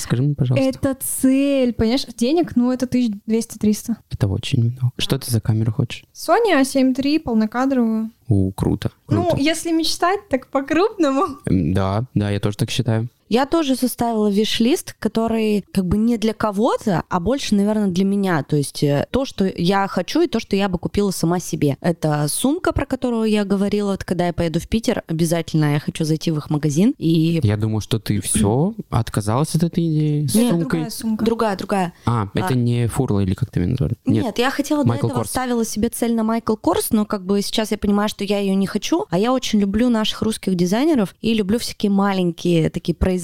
Скажи 0.00 0.22
мне, 0.22 0.34
пожалуйста. 0.34 0.68
Это 0.68 0.96
цель, 1.00 1.72
понимаешь? 1.72 2.04
Денег, 2.16 2.56
ну, 2.56 2.72
это 2.72 2.86
1200-300. 2.86 3.94
Это 4.10 4.26
очень 4.26 4.62
много. 4.64 4.92
Что 4.98 5.18
ты 5.18 5.30
за 5.30 5.40
камеру 5.40 5.72
хочешь? 5.72 6.04
Sony 6.12 6.60
A7 6.60 6.94
III 6.94 7.20
полнокадровую. 7.20 8.10
У, 8.26 8.50
круто. 8.52 8.90
круто. 9.06 9.36
Ну, 9.36 9.40
если 9.40 9.70
мечтать, 9.70 10.28
так 10.28 10.48
по-крупному. 10.48 11.38
Да, 11.46 12.04
да, 12.14 12.30
я 12.30 12.40
тоже 12.40 12.56
так 12.56 12.70
считаю. 12.70 13.08
Я 13.30 13.46
тоже 13.46 13.76
составила 13.76 14.28
виш-лист, 14.28 14.96
который 14.98 15.64
как 15.72 15.86
бы 15.86 15.96
не 15.98 16.18
для 16.18 16.34
кого-то, 16.34 17.04
а 17.08 17.20
больше, 17.20 17.54
наверное, 17.54 17.86
для 17.86 18.04
меня. 18.04 18.42
То 18.42 18.56
есть 18.56 18.82
э, 18.82 19.06
то, 19.12 19.24
что 19.24 19.46
я 19.56 19.86
хочу 19.86 20.22
и 20.22 20.26
то, 20.26 20.40
что 20.40 20.56
я 20.56 20.68
бы 20.68 20.78
купила 20.78 21.12
сама 21.12 21.38
себе. 21.38 21.76
Это 21.80 22.26
сумка, 22.28 22.72
про 22.72 22.86
которую 22.86 23.30
я 23.30 23.44
говорила, 23.44 23.92
вот 23.92 24.02
когда 24.02 24.26
я 24.26 24.32
поеду 24.32 24.58
в 24.58 24.66
Питер, 24.66 25.04
обязательно 25.06 25.74
я 25.74 25.78
хочу 25.78 26.04
зайти 26.04 26.32
в 26.32 26.38
их 26.38 26.50
магазин. 26.50 26.92
И 26.98 27.38
Я 27.44 27.56
думаю, 27.56 27.80
что 27.80 28.00
ты 28.00 28.20
все 28.20 28.74
отказалась 28.90 29.54
от 29.54 29.62
этой 29.62 29.86
идеи 29.86 30.26
с 30.26 30.34
Это 30.34 30.48
сумкой. 30.48 30.58
другая 30.68 30.90
сумка. 30.90 31.24
другая, 31.24 31.56
другая. 31.56 31.92
А, 32.06 32.28
это 32.34 32.56
не 32.56 32.88
фурла 32.88 33.20
или 33.20 33.34
как 33.34 33.52
ты 33.52 33.60
меня 33.60 33.70
назвали? 33.70 33.94
Нет, 34.06 34.38
я 34.40 34.50
хотела 34.50 34.82
Майкл 34.82 35.02
до 35.06 35.12
этого 35.12 35.20
Корс. 35.20 35.30
ставила 35.30 35.64
себе 35.64 35.88
цель 35.88 36.16
на 36.16 36.24
Майкл 36.24 36.56
Корс, 36.56 36.90
но 36.90 37.04
как 37.04 37.24
бы 37.24 37.40
сейчас 37.42 37.70
я 37.70 37.78
понимаю, 37.78 38.08
что 38.08 38.24
я 38.24 38.40
ее 38.40 38.56
не 38.56 38.66
хочу, 38.66 39.06
а 39.08 39.20
я 39.20 39.32
очень 39.32 39.60
люблю 39.60 39.88
наших 39.88 40.22
русских 40.22 40.56
дизайнеров 40.56 41.14
и 41.20 41.32
люблю 41.32 41.60
всякие 41.60 41.90
маленькие 41.90 42.70
такие 42.70 42.96
производства. 42.96 43.19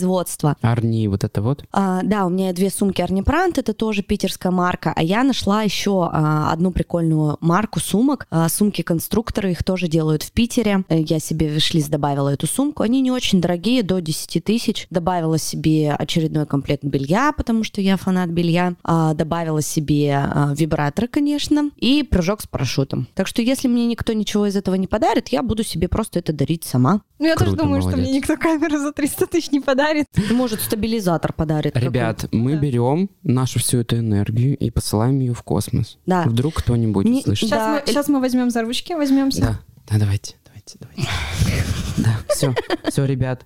Арни, 0.62 1.08
вот 1.08 1.24
это 1.24 1.42
вот. 1.42 1.64
А, 1.72 2.02
да, 2.02 2.26
у 2.26 2.28
меня 2.30 2.52
две 2.52 2.70
сумки 2.70 3.00
Арни 3.02 3.22
Прант, 3.22 3.58
это 3.58 3.72
тоже 3.74 4.02
питерская 4.02 4.52
марка, 4.52 4.92
а 4.94 5.02
я 5.02 5.22
нашла 5.24 5.62
еще 5.62 6.08
а, 6.12 6.52
одну 6.52 6.70
прикольную 6.70 7.36
марку 7.40 7.80
сумок, 7.80 8.26
а, 8.30 8.48
сумки-конструкторы, 8.48 9.52
их 9.52 9.64
тоже 9.64 9.88
делают 9.88 10.22
в 10.22 10.32
Питере. 10.32 10.84
Э, 10.88 11.00
Я 11.00 11.18
себе 11.18 11.48
виш-лист 11.48 11.90
добавила 11.90 12.28
эту 12.28 12.46
сумку, 12.46 12.82
они 12.82 13.00
не 13.00 13.10
очень 13.10 13.40
дорогие, 13.40 13.82
до 13.82 14.00
10 14.00 14.42
тысяч. 14.44 14.86
Добавила 14.90 15.38
себе 15.38 15.92
очередной 15.94 16.46
комплект 16.46 16.84
белья, 16.84 17.32
потому 17.36 17.64
что 17.64 17.80
я 17.80 17.96
фанат 17.96 18.30
белья. 18.30 18.74
А, 18.84 19.14
добавила 19.14 19.62
себе 19.62 20.16
а, 20.16 20.52
вибраторы, 20.56 21.08
конечно, 21.08 21.70
и 21.76 22.02
прыжок 22.02 22.42
с 22.42 22.46
парашютом. 22.46 23.06
Так 23.14 23.26
что 23.26 23.42
если 23.42 23.68
мне 23.68 23.86
никто 23.86 24.12
ничего 24.12 24.46
из 24.46 24.56
этого 24.56 24.74
не 24.74 24.86
подарит, 24.86 25.28
я 25.28 25.42
буду 25.42 25.64
себе 25.64 25.88
просто 25.88 26.18
это 26.18 26.32
дарить 26.32 26.64
сама. 26.64 27.00
Ну, 27.18 27.26
я 27.26 27.34
тоже 27.34 27.52
Круто, 27.52 27.62
думаю, 27.62 27.80
что 27.80 27.90
молодец. 27.92 28.08
мне 28.08 28.18
никто 28.18 28.36
камеру 28.36 28.78
за 28.78 28.92
300 28.92 29.26
тысяч 29.26 29.50
не 29.50 29.60
подарит. 29.60 29.85
Может, 30.30 30.60
стабилизатор 30.60 31.32
подарит. 31.32 31.76
Ребят, 31.76 32.26
мы 32.32 32.52
Да. 32.54 32.58
берем 32.58 33.10
нашу 33.22 33.58
всю 33.58 33.78
эту 33.78 33.98
энергию 33.98 34.56
и 34.56 34.70
посылаем 34.70 35.18
ее 35.20 35.34
в 35.34 35.42
космос. 35.42 35.98
Да. 36.06 36.24
Вдруг 36.24 36.54
кто-нибудь 36.54 37.04
Не- 37.06 37.20
услышит. 37.20 37.48
Сейчас, 37.48 37.58
Да, 37.58 37.74
мы, 37.74 37.82
сейчас 37.86 38.08
мы 38.08 38.20
возьмем 38.20 38.50
за 38.50 38.62
ручки, 38.62 38.92
возьмемся. 38.94 39.40
Да, 39.40 39.60
да, 39.90 39.98
давайте, 39.98 40.34
давайте, 40.46 40.78
давайте. 40.80 41.08
Да, 41.98 42.14
все, 42.28 42.54
все, 42.90 43.04
ребят. 43.06 43.44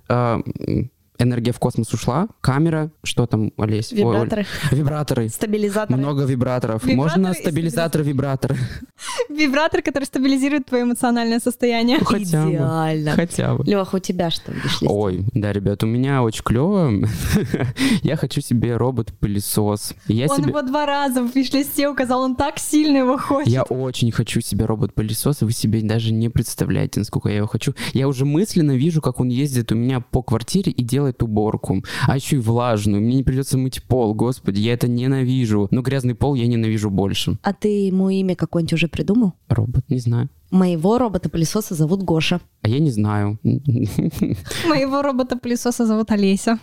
Энергия 1.23 1.53
в 1.53 1.59
космос 1.59 1.93
ушла, 1.93 2.29
камера, 2.41 2.91
что 3.03 3.27
там, 3.27 3.53
Олесь? 3.57 3.93
Ой, 3.93 4.03
Оль. 4.03 4.15
Вибраторы, 4.15 4.47
Вибраторы. 4.71 5.29
стабилизаторы. 5.29 5.99
Много 5.99 6.25
вибраторов. 6.25 6.85
Вибраторы 6.85 6.97
Можно 7.21 7.35
стабилизатор 7.35 8.03
вибратор. 8.03 8.57
Вибратор, 9.29 9.83
который 9.83 10.05
стабилизирует 10.05 10.67
твое 10.67 10.85
эмоциональное 10.85 11.41
состояние. 11.41 11.99
Ну, 12.00 12.05
Хотя 12.05 12.45
бы. 12.45 12.50
Идеально. 12.50 13.12
Хотя 13.12 13.55
бы. 13.55 13.65
Леха, 13.65 13.97
у 13.97 13.99
тебя 13.99 14.31
что 14.31 14.53
в? 14.53 14.83
Ой, 14.83 15.25
да, 15.35 15.53
ребят, 15.53 15.83
у 15.83 15.87
меня 15.87 16.23
очень 16.23 16.43
клево. 16.43 16.93
Я 18.03 18.17
хочу 18.17 18.41
себе 18.41 18.77
робот-пылесос. 18.77 19.95
Я 20.07 20.27
Он 20.27 20.37
себе... 20.37 20.49
его 20.50 20.62
два 20.62 20.87
раза 20.87 21.23
в 21.23 21.35
виш-листе 21.35 21.89
указал, 21.89 22.23
он 22.23 22.37
так 22.37 22.59
сильно 22.59 22.99
его 22.99 23.19
хочет. 23.19 23.49
Я 23.49 23.62
очень 23.62 24.11
хочу 24.12 24.41
себе 24.41 24.65
робот-пылесос, 24.65 25.43
вы 25.43 25.53
себе 25.53 25.81
даже 25.83 26.12
не 26.12 26.29
представляете, 26.29 27.00
насколько 27.00 27.29
я 27.29 27.37
его 27.37 27.47
хочу. 27.47 27.75
Я 27.93 28.09
уже 28.09 28.25
мысленно 28.25 28.73
вижу, 28.73 29.00
как 29.00 29.21
он 29.21 29.29
ездит 29.29 29.73
у 29.73 29.75
меня 29.75 30.00
по 30.00 30.23
квартире 30.23 30.73
и 30.73 30.83
делает 30.83 31.10
уборку. 31.23 31.83
А 32.07 32.17
еще 32.17 32.37
и 32.37 32.40
влажную. 32.40 33.02
Мне 33.02 33.17
не 33.17 33.23
придется 33.23 33.59
мыть 33.59 33.83
пол, 33.83 34.14
господи, 34.14 34.61
я 34.61 34.75
это 34.75 34.88
ненавижу. 34.88 35.69
Но 35.71 35.83
грязный 35.83 36.14
пол 36.14 36.35
я 36.35 36.47
ненавижу 36.47 36.90
больше. 36.90 37.38
А 37.43 37.52
ты 37.52 37.87
ему 37.87 38.11
имя 38.11 38.35
какое-нибудь 38.37 38.73
уже 38.73 38.88
придумал? 38.88 39.35
Робот, 39.49 39.85
не 39.88 39.99
знаю. 39.99 40.29
Моего 40.50 40.99
робота-пылесоса 40.99 41.75
зовут 41.75 42.02
Гоша. 42.02 42.40
А 42.62 42.69
я 42.69 42.81
не 42.81 42.90
знаю. 42.90 43.38
Моего 43.45 45.02
робота-пылесоса 45.02 45.87
зовут 45.87 46.11
Олеся. 46.11 46.59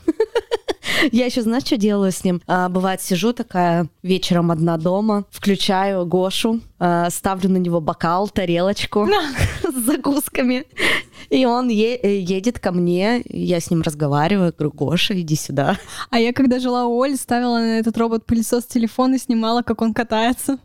Я 1.12 1.25
еще, 1.25 1.42
знаешь, 1.42 1.63
что 1.63 1.77
делаю 1.77 2.12
с 2.12 2.24
ним? 2.24 2.42
А, 2.48 2.70
бывает, 2.70 3.01
сижу 3.01 3.34
такая 3.34 3.88
вечером 4.04 4.51
одна 4.51 4.77
дома, 4.77 5.25
включаю 5.30 6.06
Гошу, 6.06 6.62
а, 6.80 7.10
ставлю 7.10 7.50
на 7.50 7.58
него 7.58 7.82
бокал, 7.82 8.30
тарелочку 8.30 9.08
с 9.63 9.86
закусками, 9.86 10.66
и 11.29 11.46
он 11.46 11.69
е- 11.69 12.00
э, 12.01 12.19
едет 12.19 12.60
ко 12.60 12.72
мне, 12.72 13.22
я 13.25 13.60
с 13.60 13.69
ним 13.69 13.81
разговариваю, 13.81 14.53
говорю, 14.57 14.75
Гоша, 14.75 15.19
иди 15.19 15.36
сюда. 15.36 15.77
А 16.10 16.19
я, 16.19 16.34
когда 16.34 16.60
жила 16.60 16.86
у 16.86 17.01
Оли, 17.01 17.15
ставила 17.15 17.60
на 17.60 17.79
этот 17.79 17.98
робот-пылесос 17.98 18.65
телефон 18.65 19.15
и 19.15 19.17
снимала, 19.19 19.62
как 19.62 19.81
он 19.81 19.93
катается. 19.93 20.60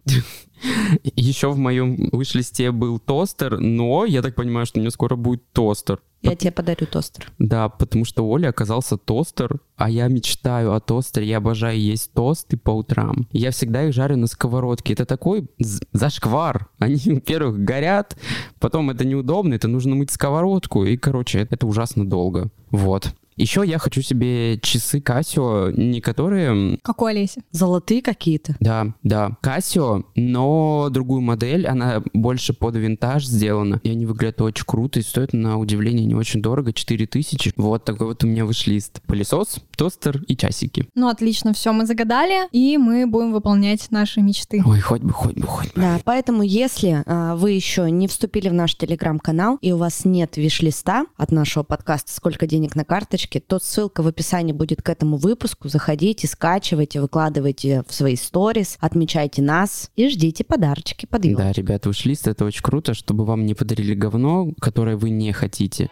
Еще 1.17 1.51
в 1.51 1.59
моем 1.59 2.09
выш-листе 2.13 2.71
был 2.71 2.99
тостер, 2.99 3.59
но 3.59 4.05
я 4.05 4.23
так 4.23 4.35
понимаю, 4.35 4.67
что 4.67 4.79
у 4.79 4.81
меня 4.81 4.91
скоро 4.91 5.17
будет 5.17 5.43
тостер. 5.53 6.01
Я 6.23 6.37
тебе 6.37 6.53
подарю 6.53 6.87
тостер. 6.87 7.33
Да, 7.39 7.69
потому 7.69 8.05
что 8.05 8.25
у 8.25 8.35
Оли 8.35 8.47
оказался 8.47 8.97
тостер, 8.97 9.61
а 9.77 9.91
я 9.91 10.07
мечтаю 10.07 10.73
о 10.73 10.81
тостере, 10.81 11.27
я 11.27 11.39
обожаю 11.39 11.81
есть 11.81 12.13
тосты 12.13 12.57
по 12.57 12.71
утрам. 12.71 13.27
Я 13.33 13.51
всегда 13.51 13.85
их 13.85 13.93
жарю 13.93 14.17
на 14.17 14.29
сковородке. 14.29 14.93
Это 14.93 15.05
такой 15.05 15.49
зашквар. 15.93 16.69
Они, 16.79 16.97
во-первых, 17.07 17.59
горят, 17.65 18.17
потом 18.61 18.91
это 18.91 19.05
неудобно, 19.05 19.55
это 19.55 19.67
нужно 19.69 19.97
мыть 19.97 20.11
сковородку, 20.13 20.85
и, 20.85 20.97
короче, 20.97 21.41
это 21.51 21.67
ужасно 21.67 22.09
долго. 22.09 22.51
Вот. 22.71 23.13
Еще 23.37 23.63
я 23.67 23.79
хочу 23.79 24.03
себе 24.03 24.59
часы 24.61 24.99
Casio, 24.99 25.73
не 25.73 26.01
которые... 26.01 26.79
Как 26.83 27.03
у 27.03 27.07
Олеси. 27.07 27.43
Золотые 27.51 28.03
какие-то. 28.03 28.57
Да, 28.61 28.95
да, 29.03 29.37
Casio, 29.43 30.05
но 30.15 30.89
другую 30.91 31.23
модель, 31.23 31.67
она 31.67 32.03
больше 32.13 32.53
под 32.53 32.77
винтаж 32.77 33.25
сделана, 33.25 33.81
и 33.83 33.91
они 33.91 34.07
выглядят 34.07 34.41
очень 34.41 34.65
круто, 34.67 35.01
и 35.01 35.03
стоят 35.03 35.33
на 35.33 35.59
удивление 35.59 36.07
не 36.07 36.15
очень 36.15 36.43
дорого, 36.43 36.73
4000. 36.73 37.53
Вот 37.57 37.85
такой 37.85 38.09
вот 38.09 38.25
у 38.25 38.27
меня 38.27 38.45
виш-лист. 38.45 39.01
Пылесос, 39.07 39.59
тостер 39.77 40.23
и 40.29 40.37
часики. 40.37 40.87
Ну, 40.95 41.09
отлично, 41.09 41.53
все, 41.53 41.73
мы 41.73 41.87
загадали, 41.87 42.49
и 42.53 42.77
мы 42.79 43.07
будем 43.07 43.33
выполнять 43.33 43.91
наши 43.91 44.21
мечты. 44.21 44.63
Ой, 44.65 44.81
хоть 44.81 45.03
бы, 45.03 45.13
хоть 45.13 45.35
бы, 45.35 45.47
хоть 45.47 45.75
бы. 45.75 45.81
Да, 45.81 46.01
поэтому 46.05 46.43
если 46.43 47.03
а, 47.07 47.37
вы 47.37 47.53
еще 47.53 47.91
не 47.91 48.09
вступили 48.09 48.49
в 48.49 48.55
наш 48.55 48.75
телеграм-канал 48.77 49.59
и 49.61 49.73
у 49.73 49.77
вас 49.77 50.05
нет 50.05 50.37
виш-листа 50.37 51.07
от 51.17 51.33
нашего 51.33 51.63
подкаста 51.63 52.13
«Сколько 52.13 52.47
денег 52.47 52.77
на 52.77 52.85
карточке», 52.85 53.32
то 53.41 53.59
ссылка 53.59 54.03
в 54.03 54.07
описании 54.07 54.53
будет 54.53 54.83
к 54.83 54.89
этому 54.89 55.17
выпуску. 55.17 55.69
Заходите, 55.69 56.27
скачивайте, 56.27 57.01
выкладывайте 57.01 57.85
в 57.89 57.95
свои 57.95 58.17
сторис, 58.17 58.77
отмечайте 58.81 59.43
нас 59.43 59.91
и 59.97 60.09
ждите 60.09 60.45
подарочки 60.45 61.07
под 61.07 61.25
елку. 61.25 61.43
Да, 61.43 61.53
ребята, 61.53 61.89
виш-лист 61.89 62.29
это 62.29 62.45
очень 62.45 62.63
круто, 62.63 62.95
чтобы 62.95 63.25
вам 63.25 63.47
не 63.47 63.55
подарили 63.55 63.95
говно, 63.95 64.53
которое 64.61 64.97
вы 64.97 65.11
не 65.11 65.33
хотите. 65.33 65.91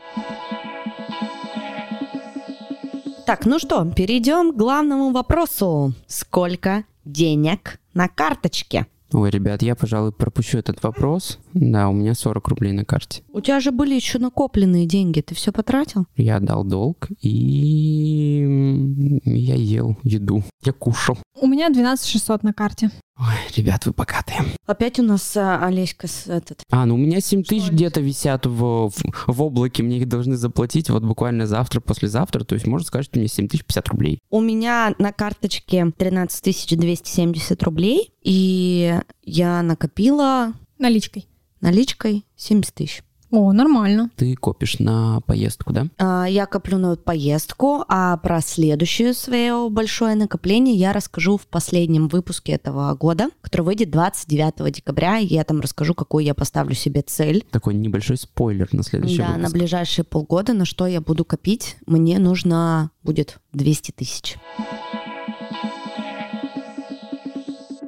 Так, 3.27 3.47
ну 3.47 3.59
что, 3.61 3.85
перейдем 3.85 4.53
к 4.53 4.57
главному 4.57 5.13
вопросу. 5.13 5.93
Сколько 6.09 6.85
денег 7.05 7.79
на 7.95 8.09
карточке? 8.09 8.87
Ой, 9.13 9.31
ребят, 9.31 9.63
я, 9.63 9.75
пожалуй, 9.75 10.13
пропущу 10.13 10.59
этот 10.59 10.83
вопрос. 10.83 11.39
Да, 11.55 11.89
у 11.89 11.93
меня 11.93 12.15
40 12.15 12.49
рублей 12.49 12.73
на 12.73 12.85
карте. 12.85 13.23
У 13.33 13.41
тебя 13.41 13.61
же 13.61 13.71
были 13.71 13.95
еще 13.95 14.19
накопленные 14.19 14.87
деньги, 14.87 15.21
ты 15.21 15.35
все 15.35 15.53
потратил? 15.53 16.07
Я 16.17 16.37
отдал 16.37 16.65
долг, 16.65 17.09
и 17.21 18.41
я 19.25 19.55
ел 19.55 19.97
еду. 20.03 20.43
Я 20.65 20.73
кушал. 20.73 21.19
У 21.41 21.47
меня 21.47 21.71
12 21.71 22.07
600 22.07 22.43
на 22.43 22.53
карте. 22.53 22.91
Ой, 23.19 23.35
ребят, 23.55 23.85
вы 23.85 23.93
богатые. 23.93 24.41
Опять 24.67 24.99
у 24.99 25.03
нас 25.03 25.37
а, 25.37 25.67
Олеська 25.67 26.07
с 26.07 26.27
этот. 26.27 26.63
А, 26.71 26.87
ну 26.87 26.95
у 26.95 26.97
меня 26.97 27.21
7 27.21 27.43
тысяч 27.43 27.71
где-то 27.71 28.01
висят 28.01 28.47
в, 28.47 28.89
в, 28.89 28.93
в 29.27 29.43
облаке, 29.43 29.83
мне 29.83 29.99
их 29.99 30.09
должны 30.09 30.37
заплатить 30.37 30.89
вот 30.89 31.03
буквально 31.03 31.47
завтра, 31.47 31.81
послезавтра, 31.81 32.45
то 32.45 32.55
есть 32.55 32.67
можно 32.67 32.87
сказать, 32.87 33.07
что 33.07 33.19
у 33.19 33.21
меня 33.21 33.29
7 33.29 33.49
тысяч 33.49 33.65
50 33.65 33.89
рублей. 33.89 34.19
У 34.31 34.41
меня 34.41 34.95
на 34.99 35.13
карточке 35.13 35.93
13 35.97 36.79
270 36.79 37.63
рублей, 37.63 38.11
и 38.23 38.99
я 39.23 39.63
накопила 39.63 40.55
Наличкой. 40.79 41.27
Наличкой 41.61 42.25
70 42.37 42.75
тысяч. 42.75 43.03
О, 43.33 43.53
нормально. 43.53 44.11
Ты 44.17 44.35
копишь 44.35 44.81
на 44.81 45.21
поездку, 45.21 45.73
да? 45.73 45.87
А, 45.99 46.25
Я 46.25 46.47
коплю 46.47 46.79
на 46.79 46.97
поездку, 46.97 47.85
а 47.87 48.17
про 48.17 48.41
следующее 48.41 49.15
свое 49.15 49.69
большое 49.71 50.17
накопление 50.17 50.75
я 50.75 50.93
расскажу 50.93 51.37
в 51.37 51.47
последнем 51.47 52.09
выпуске 52.09 52.55
этого 52.55 52.93
года, 52.97 53.29
который 53.41 53.63
выйдет 53.63 53.91
29 53.93 54.73
декабря. 54.75 55.19
и 55.19 55.27
Я 55.27 55.45
там 55.45 55.61
расскажу, 55.61 55.95
какую 55.95 56.25
я 56.25 56.35
поставлю 56.35 56.75
себе 56.75 57.03
цель. 57.03 57.47
Такой 57.53 57.75
небольшой 57.75 58.17
спойлер 58.17 58.69
на 58.73 58.83
следующий 58.83 59.19
да, 59.19 59.29
на 59.29 59.37
выпуск. 59.37 59.53
ближайшие 59.55 60.05
полгода, 60.05 60.53
на 60.53 60.65
что 60.65 60.89
я 60.89 61.01
буду 61.01 61.25
копить. 61.25 61.77
Мне 61.87 62.19
нужно 62.19 62.91
будет 63.05 63.39
200 63.53 63.93
тысяч. 63.93 64.39